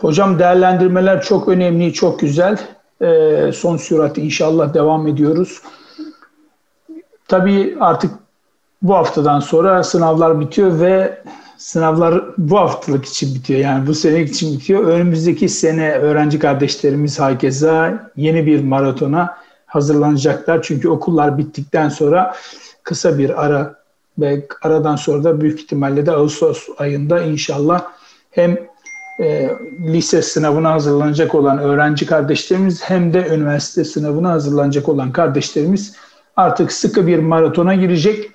Hocam 0.01 0.39
değerlendirmeler 0.39 1.21
çok 1.21 1.47
önemli, 1.47 1.93
çok 1.93 2.19
güzel. 2.19 2.57
Ee, 3.01 3.51
son 3.55 3.77
sürat 3.77 4.17
inşallah 4.17 4.73
devam 4.73 5.07
ediyoruz. 5.07 5.61
Tabii 7.27 7.77
artık 7.79 8.11
bu 8.81 8.95
haftadan 8.95 9.39
sonra 9.39 9.83
sınavlar 9.83 10.39
bitiyor 10.39 10.79
ve 10.79 11.23
sınavlar 11.59 12.23
bu 12.37 12.57
haftalık 12.57 13.05
için 13.05 13.35
bitiyor. 13.35 13.59
Yani 13.59 13.87
bu 13.87 13.93
sene 13.93 14.21
için 14.21 14.53
bitiyor. 14.53 14.83
Önümüzdeki 14.83 15.49
sene 15.49 15.91
öğrenci 15.91 16.39
kardeşlerimiz 16.39 17.19
hakeza 17.19 17.99
yeni 18.15 18.45
bir 18.45 18.63
maratona 18.63 19.37
hazırlanacaklar. 19.65 20.61
Çünkü 20.61 20.89
okullar 20.89 21.37
bittikten 21.37 21.89
sonra 21.89 22.35
kısa 22.83 23.17
bir 23.17 23.45
ara 23.45 23.75
ve 24.19 24.47
aradan 24.61 24.95
sonra 24.95 25.23
da 25.23 25.41
büyük 25.41 25.59
ihtimalle 25.59 26.05
de 26.05 26.11
Ağustos 26.11 26.67
ayında 26.77 27.21
inşallah 27.21 27.81
hem 28.31 28.57
e, 29.19 29.49
lise 29.79 30.21
sınavına 30.21 30.71
hazırlanacak 30.71 31.35
olan 31.35 31.59
öğrenci 31.59 32.05
kardeşlerimiz 32.05 32.83
hem 32.83 33.13
de 33.13 33.27
üniversite 33.27 33.83
sınavına 33.83 34.29
hazırlanacak 34.29 34.89
olan 34.89 35.11
kardeşlerimiz 35.11 35.95
artık 36.35 36.71
sıkı 36.71 37.07
bir 37.07 37.19
maratona 37.19 37.75
girecek. 37.75 38.31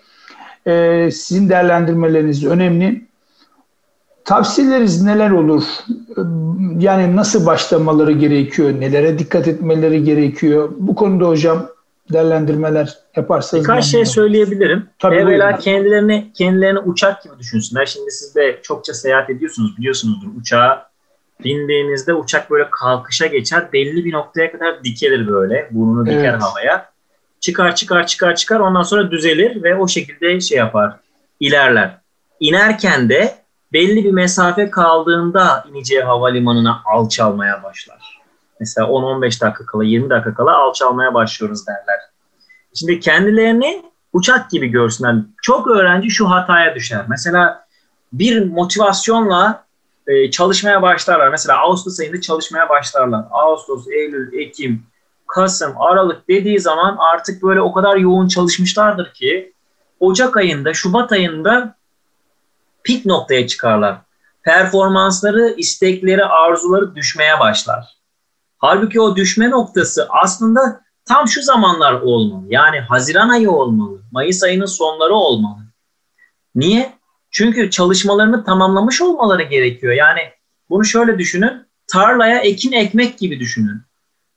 E, 0.66 1.08
sizin 1.12 1.48
değerlendirmeleriniz 1.48 2.44
önemli. 2.44 3.03
Tavsiyeleriniz 4.24 5.02
neler 5.02 5.30
olur? 5.30 5.64
Yani 6.78 7.16
nasıl 7.16 7.46
başlamaları 7.46 8.12
gerekiyor? 8.12 8.80
Nelere 8.80 9.18
dikkat 9.18 9.48
etmeleri 9.48 10.04
gerekiyor? 10.04 10.72
Bu 10.78 10.94
konuda 10.94 11.28
hocam 11.28 11.68
değerlendirmeler 12.12 12.98
yaparsanız. 13.16 13.64
Birkaç 13.64 13.84
şey 13.84 14.04
söyleyebilirim. 14.04 14.86
Tabii 14.98 15.16
Evvela 15.16 15.58
kendilerini, 15.58 16.32
kendilerini 16.34 16.78
uçak 16.78 17.22
gibi 17.22 17.38
düşünsünler. 17.38 17.86
Şimdi 17.86 18.10
siz 18.10 18.34
de 18.34 18.60
çokça 18.62 18.94
seyahat 18.94 19.30
ediyorsunuz 19.30 19.76
biliyorsunuzdur. 19.78 20.28
Uçağa 20.40 20.88
bindiğinizde 21.44 22.14
uçak 22.14 22.50
böyle 22.50 22.68
kalkışa 22.70 23.26
geçer. 23.26 23.68
Belli 23.72 24.04
bir 24.04 24.12
noktaya 24.12 24.52
kadar 24.52 24.84
dikelir 24.84 25.28
böyle. 25.28 25.68
Burnunu 25.70 26.06
diker 26.06 26.24
evet. 26.24 26.42
havaya. 26.42 26.88
Çıkar 27.40 27.74
çıkar 27.74 28.06
çıkar 28.06 28.34
çıkar 28.34 28.60
ondan 28.60 28.82
sonra 28.82 29.10
düzelir 29.10 29.62
ve 29.62 29.76
o 29.76 29.88
şekilde 29.88 30.40
şey 30.40 30.58
yapar. 30.58 30.96
ilerler. 31.40 31.98
İnerken 32.40 33.08
de 33.08 33.43
belli 33.74 34.04
bir 34.04 34.12
mesafe 34.12 34.70
kaldığında 34.70 35.64
ineceği 35.70 36.02
havalimanına 36.02 36.82
alçalmaya 36.84 37.62
başlar. 37.62 38.20
Mesela 38.60 38.86
10-15 38.86 39.40
dakika 39.40 39.66
kala, 39.66 39.84
20 39.84 40.10
dakika 40.10 40.34
kala 40.34 40.58
alçalmaya 40.58 41.14
başlıyoruz 41.14 41.66
derler. 41.66 42.00
Şimdi 42.74 43.00
kendilerini 43.00 43.82
uçak 44.12 44.50
gibi 44.50 44.68
görsünler. 44.68 45.16
Çok 45.42 45.68
öğrenci 45.68 46.10
şu 46.10 46.30
hataya 46.30 46.74
düşer. 46.74 47.04
Mesela 47.08 47.66
bir 48.12 48.50
motivasyonla 48.50 49.64
e, 50.06 50.30
çalışmaya 50.30 50.82
başlarlar. 50.82 51.28
Mesela 51.28 51.58
Ağustos 51.58 52.00
ayında 52.00 52.20
çalışmaya 52.20 52.68
başlarlar. 52.68 53.24
Ağustos, 53.30 53.88
Eylül, 53.88 54.32
Ekim, 54.32 54.82
Kasım, 55.26 55.80
Aralık 55.80 56.28
dediği 56.28 56.60
zaman 56.60 56.96
artık 57.12 57.42
böyle 57.42 57.60
o 57.60 57.72
kadar 57.72 57.96
yoğun 57.96 58.28
çalışmışlardır 58.28 59.12
ki 59.12 59.52
Ocak 60.00 60.36
ayında, 60.36 60.74
Şubat 60.74 61.12
ayında 61.12 61.76
pik 62.84 63.06
noktaya 63.06 63.46
çıkarlar. 63.46 63.98
Performansları, 64.42 65.54
istekleri, 65.56 66.24
arzuları 66.24 66.94
düşmeye 66.94 67.40
başlar. 67.40 67.94
Halbuki 68.58 69.00
o 69.00 69.16
düşme 69.16 69.50
noktası 69.50 70.06
aslında 70.10 70.80
tam 71.04 71.28
şu 71.28 71.42
zamanlar 71.42 71.92
olmalı. 71.92 72.46
Yani 72.48 72.80
Haziran 72.80 73.28
ayı 73.28 73.50
olmalı. 73.50 74.02
Mayıs 74.12 74.42
ayının 74.42 74.66
sonları 74.66 75.14
olmalı. 75.14 75.58
Niye? 76.54 76.92
Çünkü 77.30 77.70
çalışmalarını 77.70 78.44
tamamlamış 78.44 79.02
olmaları 79.02 79.42
gerekiyor. 79.42 79.92
Yani 79.92 80.20
bunu 80.70 80.84
şöyle 80.84 81.18
düşünün. 81.18 81.66
Tarlaya 81.86 82.38
ekin 82.38 82.72
ekmek 82.72 83.18
gibi 83.18 83.40
düşünün. 83.40 83.82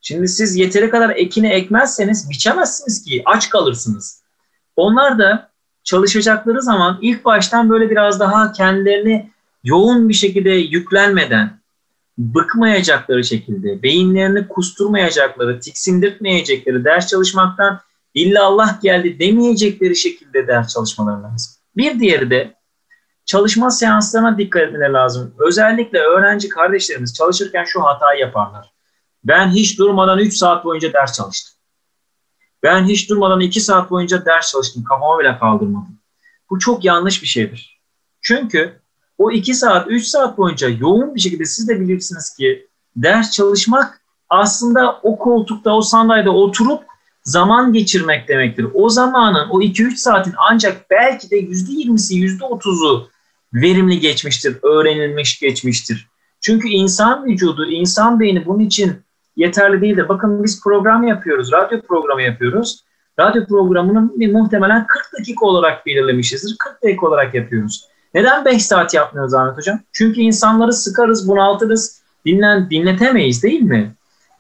Şimdi 0.02 0.28
siz 0.28 0.56
yeteri 0.56 0.90
kadar 0.90 1.10
ekini 1.10 1.48
ekmezseniz 1.48 2.30
biçemezsiniz 2.30 3.04
ki 3.04 3.22
aç 3.26 3.50
kalırsınız. 3.50 4.24
Onlar 4.76 5.20
da 5.20 5.52
çalışacakları 5.88 6.62
zaman 6.62 7.00
ilk 7.02 7.26
baştan 7.26 7.70
böyle 7.70 7.90
biraz 7.90 8.20
daha 8.20 8.52
kendilerini 8.52 9.32
yoğun 9.64 10.10
bir 10.10 10.14
şekilde 10.14 10.50
yüklenmeden, 10.50 11.60
bıkmayacakları 12.18 13.24
şekilde, 13.24 13.84
beyinlerini 13.84 14.48
kusturmayacakları, 14.48 15.60
tiksindirtmeyecekleri, 15.60 16.86
ders 16.86 17.08
çalışmaktan 17.08 17.80
illa 18.14 18.46
Allah 18.46 18.80
geldi 18.82 19.20
demeyecekleri 19.20 19.96
şekilde 19.96 20.48
ders 20.48 20.74
çalışmaları 20.74 21.24
lazım. 21.24 21.54
Bir 21.78 22.00
diğeri 22.00 22.30
de 22.30 22.54
çalışma 23.26 23.72
seanslarına 23.72 24.38
dikkat 24.38 24.62
etmeleri 24.62 24.94
lazım. 24.94 25.34
Özellikle 25.38 26.00
öğrenci 26.00 26.50
kardeşlerimiz 26.50 27.14
çalışırken 27.14 27.64
şu 27.64 27.84
hatayı 27.84 28.20
yaparlar. 28.20 28.72
Ben 29.24 29.50
hiç 29.50 29.80
durmadan 29.80 30.20
3 30.20 30.38
saat 30.38 30.66
boyunca 30.66 30.94
ders 30.94 31.14
çalıştım. 31.14 31.57
Ben 32.64 32.86
hiç 32.86 33.10
durmadan 33.10 33.40
2 33.40 33.62
saat 33.62 33.92
boyunca 33.92 34.26
ders 34.26 34.52
çalıştım. 34.52 34.84
Kafamı 34.84 35.20
bile 35.20 35.38
kaldırmadım. 35.40 35.98
Bu 36.50 36.60
çok 36.60 36.86
yanlış 36.86 37.22
bir 37.22 37.28
şeydir. 37.28 37.80
Çünkü 38.22 38.80
o 39.18 39.32
2 39.32 39.54
saat, 39.54 39.88
3 39.90 40.06
saat 40.06 40.38
boyunca 40.38 40.70
yoğun 40.70 41.16
bir 41.16 41.20
şekilde 41.20 41.46
siz 41.46 41.68
de 41.68 41.80
bilirsiniz 41.80 42.36
ki 42.36 42.68
ders 42.96 43.32
çalışmak 43.32 44.02
aslında 44.30 45.00
o 45.04 45.18
koltukta, 45.18 45.72
o 45.72 45.82
sandalyede 45.82 46.30
oturup 46.30 46.84
zaman 47.24 47.74
geçirmek 47.74 48.28
demektir. 48.28 48.68
O 48.74 48.90
zamanın, 48.90 49.50
o 49.50 49.62
2-3 49.62 49.96
saatin 49.96 50.34
ancak 50.50 50.90
belki 50.90 51.30
de 51.30 51.40
%20'si, 51.40 52.14
%30'u 52.14 53.10
verimli 53.54 54.00
geçmiştir, 54.00 54.58
öğrenilmiş 54.64 55.40
geçmiştir. 55.40 56.08
Çünkü 56.42 56.68
insan 56.68 57.26
vücudu, 57.26 57.66
insan 57.66 58.20
beyni 58.20 58.46
bunun 58.46 58.60
için 58.60 59.02
yeterli 59.38 59.82
değil 59.82 59.98
de 59.98 60.10
bakın 60.10 60.44
biz 60.44 60.64
program 60.64 61.04
yapıyoruz, 61.04 61.52
radyo 61.52 61.82
programı 61.82 62.22
yapıyoruz. 62.22 62.84
Radyo 63.20 63.46
programının 63.46 64.20
bir 64.20 64.34
muhtemelen 64.34 64.88
40 64.88 65.20
dakika 65.20 65.46
olarak 65.46 65.86
belirlemişizdir. 65.86 66.56
40 66.60 66.84
dakika 66.84 67.08
olarak 67.08 67.36
yapıyoruz. 67.36 67.88
Neden 68.14 68.46
5 68.46 68.66
saat 68.66 68.94
yapmıyoruz 68.94 69.34
Ahmet 69.34 69.58
Hocam? 69.58 69.80
Çünkü 69.94 70.22
insanları 70.22 70.74
sıkarız, 70.74 71.28
bunaltırız, 71.28 72.02
dinlen, 72.26 72.70
dinletemeyiz 72.70 73.44
değil 73.44 73.62
mi? 73.62 73.94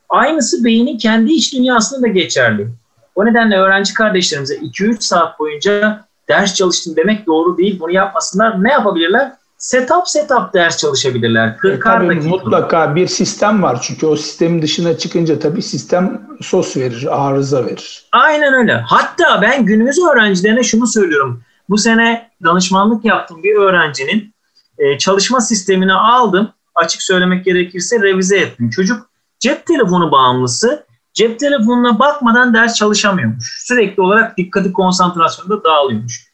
Aynısı 0.09 0.65
beynin 0.65 0.97
kendi 0.97 1.31
iç 1.33 1.53
dünyasında 1.53 2.01
da 2.01 2.07
geçerli. 2.07 2.67
O 3.15 3.25
nedenle 3.25 3.57
öğrenci 3.57 3.93
kardeşlerimize 3.93 4.55
2-3 4.55 4.95
saat 4.99 5.39
boyunca 5.39 6.05
ders 6.29 6.53
çalıştım 6.53 6.95
demek 6.95 7.27
doğru 7.27 7.57
değil. 7.57 7.79
Bunu 7.79 7.91
yapmasınlar. 7.91 8.63
Ne 8.63 8.71
yapabilirler? 8.71 9.31
Setup 9.57 10.07
setup 10.07 10.53
ders 10.53 10.77
çalışabilirler. 10.77 11.57
40 11.57 11.75
e, 11.75 11.79
tabii 11.79 12.15
mutlaka 12.15 12.95
bir 12.95 13.07
sistem 13.07 13.63
var 13.63 13.79
çünkü 13.81 14.05
o 14.05 14.15
sistemin 14.15 14.61
dışına 14.61 14.97
çıkınca 14.97 15.39
tabii 15.39 15.61
sistem 15.61 16.27
sos 16.41 16.77
verir, 16.77 17.27
arıza 17.27 17.65
verir. 17.65 18.05
Aynen 18.11 18.53
öyle. 18.53 18.73
Hatta 18.73 19.41
ben 19.41 19.65
günümüz 19.65 19.99
öğrencilerine 19.99 20.63
şunu 20.63 20.87
söylüyorum. 20.87 21.41
Bu 21.69 21.77
sene 21.77 22.29
danışmanlık 22.43 23.05
yaptım 23.05 23.43
bir 23.43 23.55
öğrencinin 23.55 24.33
e, 24.77 24.97
çalışma 24.97 25.41
sistemini 25.41 25.93
aldım. 25.93 26.49
Açık 26.75 27.01
söylemek 27.01 27.45
gerekirse 27.45 28.01
revize 28.01 28.37
ettim. 28.37 28.69
Çocuk 28.69 29.09
cep 29.39 29.65
telefonu 29.65 30.11
bağımlısı. 30.11 30.87
Cep 31.13 31.39
telefonuna 31.39 31.99
bakmadan 31.99 32.53
ders 32.53 32.75
çalışamıyormuş. 32.75 33.63
Sürekli 33.67 34.01
olarak 34.01 34.37
dikkati 34.37 34.73
konsantrasyonu 34.73 35.49
da 35.49 35.63
dağılıyormuş. 35.63 36.26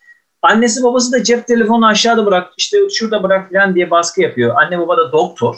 Annesi 0.44 0.84
babası 0.84 1.12
da 1.12 1.24
cep 1.24 1.48
telefonu 1.48 1.88
aşağıda 1.88 2.26
bırak, 2.26 2.54
işte 2.58 2.78
şurada 2.94 3.24
bırak 3.24 3.52
falan 3.52 3.76
diye 3.76 3.91
baskı 3.91 4.22
yapıyor. 4.22 4.56
Anne 4.56 4.80
baba 4.80 4.98
da 4.98 5.12
doktor. 5.12 5.56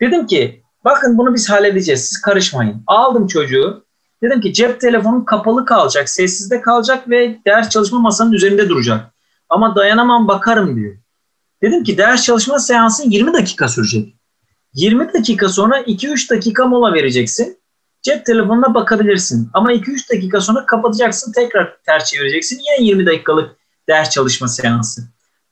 Dedim 0.00 0.26
ki 0.26 0.62
bakın 0.84 1.18
bunu 1.18 1.34
biz 1.34 1.50
halledeceğiz 1.50 2.04
siz 2.04 2.20
karışmayın. 2.20 2.82
Aldım 2.86 3.26
çocuğu. 3.26 3.84
Dedim 4.22 4.40
ki 4.40 4.52
cep 4.52 4.80
telefonun 4.80 5.24
kapalı 5.24 5.64
kalacak, 5.64 6.08
sessizde 6.08 6.60
kalacak 6.60 7.10
ve 7.10 7.38
ders 7.46 7.68
çalışma 7.68 7.98
masanın 7.98 8.32
üzerinde 8.32 8.68
duracak. 8.68 9.14
Ama 9.48 9.76
dayanamam 9.76 10.28
bakarım 10.28 10.76
diyor. 10.76 10.96
Dedim 11.62 11.84
ki 11.84 11.98
ders 11.98 12.24
çalışma 12.24 12.58
seansı 12.58 13.02
20 13.08 13.32
dakika 13.32 13.68
sürecek. 13.68 14.14
20 14.74 15.12
dakika 15.12 15.48
sonra 15.48 15.80
2-3 15.80 16.30
dakika 16.30 16.66
mola 16.66 16.94
vereceksin. 16.94 17.58
Cep 18.02 18.26
telefonuna 18.26 18.74
bakabilirsin. 18.74 19.50
Ama 19.54 19.72
2-3 19.72 20.12
dakika 20.12 20.40
sonra 20.40 20.66
kapatacaksın, 20.66 21.32
tekrar 21.32 21.76
ters 21.86 22.04
çevireceksin. 22.04 22.58
Yine 22.58 22.88
20 22.88 23.06
dakikalık 23.06 23.58
ders 23.88 24.10
çalışma 24.10 24.48
seansı. 24.48 25.02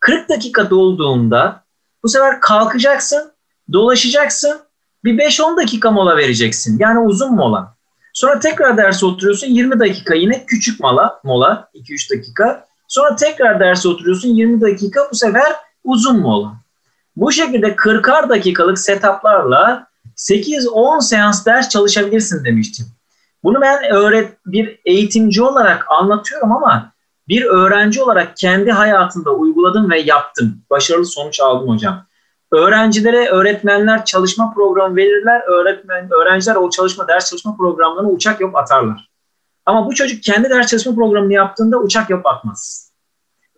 40 0.01 0.29
dakika 0.29 0.71
dolduğunda 0.71 1.65
bu 2.03 2.09
sefer 2.09 2.41
kalkacaksın, 2.41 3.33
dolaşacaksın, 3.73 4.61
bir 5.05 5.19
5-10 5.19 5.57
dakika 5.57 5.91
mola 5.91 6.17
vereceksin. 6.17 6.79
Yani 6.79 6.99
uzun 6.99 7.35
mola. 7.35 7.77
Sonra 8.13 8.39
tekrar 8.39 8.77
derse 8.77 9.07
oturuyorsun 9.07 9.47
20 9.47 9.81
dakika 9.81 10.15
yine 10.15 10.47
küçük 10.47 10.81
mola, 10.81 11.21
mola 11.25 11.69
2-3 11.75 12.17
dakika. 12.19 12.67
Sonra 12.89 13.17
tekrar 13.17 13.61
derse 13.61 13.89
oturuyorsun 13.89 14.29
20 14.29 14.61
dakika 14.61 15.09
bu 15.13 15.17
sefer 15.17 15.53
uzun 15.85 16.21
mola. 16.21 16.53
Bu 17.17 17.33
şekilde 17.33 17.67
40'ar 17.67 18.29
dakikalık 18.29 18.79
setuplarla 18.79 19.87
8-10 20.17 21.03
seans 21.03 21.47
ders 21.47 21.69
çalışabilirsin 21.69 22.45
demiştim. 22.45 22.87
Bunu 23.45 23.61
ben 23.61 23.85
öğret 23.93 24.33
bir 24.47 24.79
eğitimci 24.85 25.43
olarak 25.43 25.87
anlatıyorum 25.91 26.53
ama 26.53 26.93
bir 27.29 27.45
öğrenci 27.45 28.03
olarak 28.03 28.37
kendi 28.37 28.71
hayatında 28.71 29.31
uyguladım 29.31 29.91
ve 29.91 30.01
yaptım. 30.01 30.63
Başarılı 30.71 31.07
sonuç 31.07 31.41
aldım 31.41 31.69
hocam. 31.69 32.07
Öğrencilere 32.53 33.29
öğretmenler 33.29 34.05
çalışma 34.05 34.55
programı 34.55 34.97
verirler. 34.97 35.41
Öğretmen, 35.41 36.11
öğrenciler 36.11 36.55
o 36.57 36.71
çalışma 36.71 37.09
ders 37.09 37.31
çalışma 37.31 37.57
programlarına 37.57 38.11
uçak 38.11 38.41
yok 38.41 38.59
atarlar. 38.59 39.11
Ama 39.67 39.87
bu 39.87 39.95
çocuk 39.95 40.23
kendi 40.23 40.51
ders 40.51 40.67
çalışma 40.67 40.95
programını 40.95 41.33
yaptığında 41.33 41.79
uçak 41.79 42.11
yok 42.11 42.27
atmaz. 42.27 42.93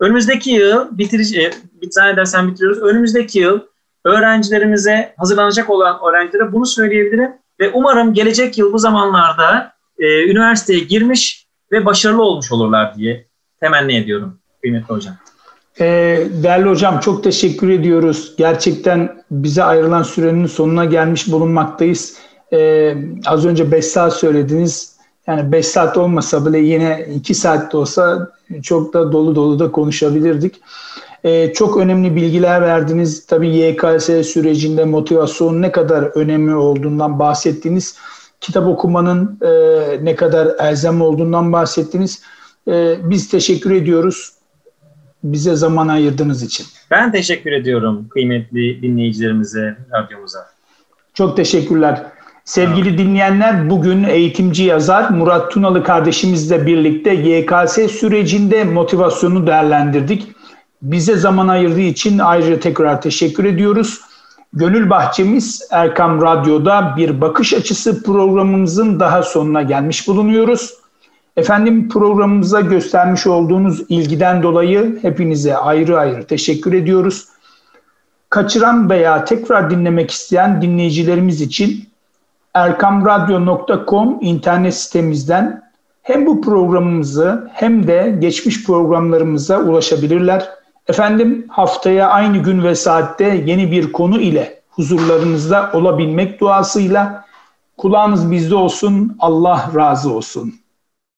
Önümüzdeki 0.00 0.50
yıl 0.50 0.98
bitirici, 0.98 1.42
e, 1.42 1.52
bir 1.82 1.90
tane 1.90 2.16
dersen 2.16 2.48
bitiriyoruz. 2.48 2.82
Önümüzdeki 2.82 3.38
yıl 3.38 3.60
öğrencilerimize 4.04 5.14
hazırlanacak 5.18 5.70
olan 5.70 5.98
öğrencilere 6.08 6.52
bunu 6.52 6.66
söyleyebilirim 6.66 7.32
ve 7.60 7.70
umarım 7.74 8.14
gelecek 8.14 8.58
yıl 8.58 8.72
bu 8.72 8.78
zamanlarda 8.78 9.72
e, 9.98 10.30
üniversiteye 10.30 10.80
girmiş 10.80 11.46
ve 11.72 11.84
başarılı 11.84 12.22
olmuş 12.22 12.52
olurlar 12.52 12.94
diye 12.94 13.27
temenni 13.60 13.96
ediyorum 13.96 14.38
kıymetli 14.62 14.94
hocam. 14.94 15.14
Ee, 15.80 16.28
değerli 16.42 16.68
hocam 16.68 17.00
çok 17.00 17.24
teşekkür 17.24 17.68
ediyoruz. 17.68 18.34
Gerçekten 18.38 19.22
bize 19.30 19.62
ayrılan 19.64 20.02
sürenin 20.02 20.46
sonuna 20.46 20.84
gelmiş 20.84 21.32
bulunmaktayız. 21.32 22.16
Ee, 22.52 22.96
az 23.26 23.46
önce 23.46 23.72
5 23.72 23.84
saat 23.84 24.12
söylediniz. 24.12 24.96
Yani 25.26 25.52
5 25.52 25.66
saat 25.66 25.96
olmasa 25.96 26.46
bile 26.46 26.58
yine 26.58 27.06
2 27.14 27.34
saat 27.34 27.72
de 27.72 27.76
olsa 27.76 28.32
çok 28.62 28.94
da 28.94 29.12
dolu 29.12 29.34
dolu 29.34 29.58
da 29.58 29.72
konuşabilirdik. 29.72 30.60
Ee, 31.24 31.52
çok 31.52 31.76
önemli 31.76 32.16
bilgiler 32.16 32.62
verdiniz. 32.62 33.26
Tabii 33.26 33.48
YKS 33.48 34.06
sürecinde 34.06 34.84
motivasyon 34.84 35.62
ne 35.62 35.72
kadar 35.72 36.02
önemli 36.02 36.54
olduğundan 36.54 37.18
bahsettiniz. 37.18 37.96
Kitap 38.40 38.66
okumanın 38.66 39.38
e, 39.42 39.50
ne 40.04 40.16
kadar 40.16 40.48
elzem 40.58 41.02
olduğundan 41.02 41.52
bahsettiniz. 41.52 42.22
E, 42.68 42.96
biz 43.10 43.28
teşekkür 43.28 43.70
ediyoruz 43.70 44.32
bize 45.24 45.56
zaman 45.56 45.88
ayırdığınız 45.88 46.42
için. 46.42 46.66
Ben 46.90 47.12
teşekkür 47.12 47.52
ediyorum 47.52 48.08
kıymetli 48.08 48.82
dinleyicilerimize, 48.82 49.76
radyomuza. 49.92 50.46
Çok 51.14 51.36
teşekkürler. 51.36 52.06
Sevgili 52.44 52.98
dinleyenler 52.98 53.70
bugün 53.70 54.04
eğitimci 54.04 54.64
yazar 54.64 55.10
Murat 55.10 55.52
Tunalı 55.52 55.82
kardeşimizle 55.84 56.66
birlikte 56.66 57.14
YKS 57.14 57.92
sürecinde 57.92 58.64
motivasyonu 58.64 59.46
değerlendirdik. 59.46 60.32
Bize 60.82 61.16
zaman 61.16 61.48
ayırdığı 61.48 61.80
için 61.80 62.18
ayrıca 62.18 62.60
tekrar 62.60 63.02
teşekkür 63.02 63.44
ediyoruz. 63.44 64.00
Gönül 64.52 64.90
Bahçemiz 64.90 65.68
Erkam 65.70 66.22
Radyo'da 66.22 66.94
bir 66.96 67.20
bakış 67.20 67.54
açısı 67.54 68.02
programımızın 68.02 69.00
daha 69.00 69.22
sonuna 69.22 69.62
gelmiş 69.62 70.08
bulunuyoruz. 70.08 70.77
Efendim 71.38 71.88
programımıza 71.88 72.60
göstermiş 72.60 73.26
olduğunuz 73.26 73.84
ilgiden 73.88 74.42
dolayı 74.42 74.98
hepinize 75.02 75.56
ayrı 75.56 75.98
ayrı 75.98 76.26
teşekkür 76.26 76.72
ediyoruz. 76.72 77.28
Kaçıran 78.30 78.90
veya 78.90 79.24
tekrar 79.24 79.70
dinlemek 79.70 80.10
isteyen 80.10 80.62
dinleyicilerimiz 80.62 81.40
için 81.40 81.88
erkamradyo.com 82.54 84.18
internet 84.20 84.74
sitemizden 84.74 85.62
hem 86.02 86.26
bu 86.26 86.40
programımızı 86.40 87.50
hem 87.52 87.86
de 87.86 88.16
geçmiş 88.20 88.66
programlarımıza 88.66 89.58
ulaşabilirler. 89.60 90.48
Efendim 90.88 91.46
haftaya 91.48 92.08
aynı 92.08 92.38
gün 92.38 92.62
ve 92.62 92.74
saatte 92.74 93.42
yeni 93.46 93.70
bir 93.72 93.92
konu 93.92 94.20
ile 94.20 94.60
huzurlarınızda 94.70 95.70
olabilmek 95.72 96.40
duasıyla 96.40 97.24
Kulağınız 97.76 98.30
bizde 98.30 98.54
olsun. 98.54 99.16
Allah 99.18 99.70
razı 99.76 100.12
olsun. 100.12 100.54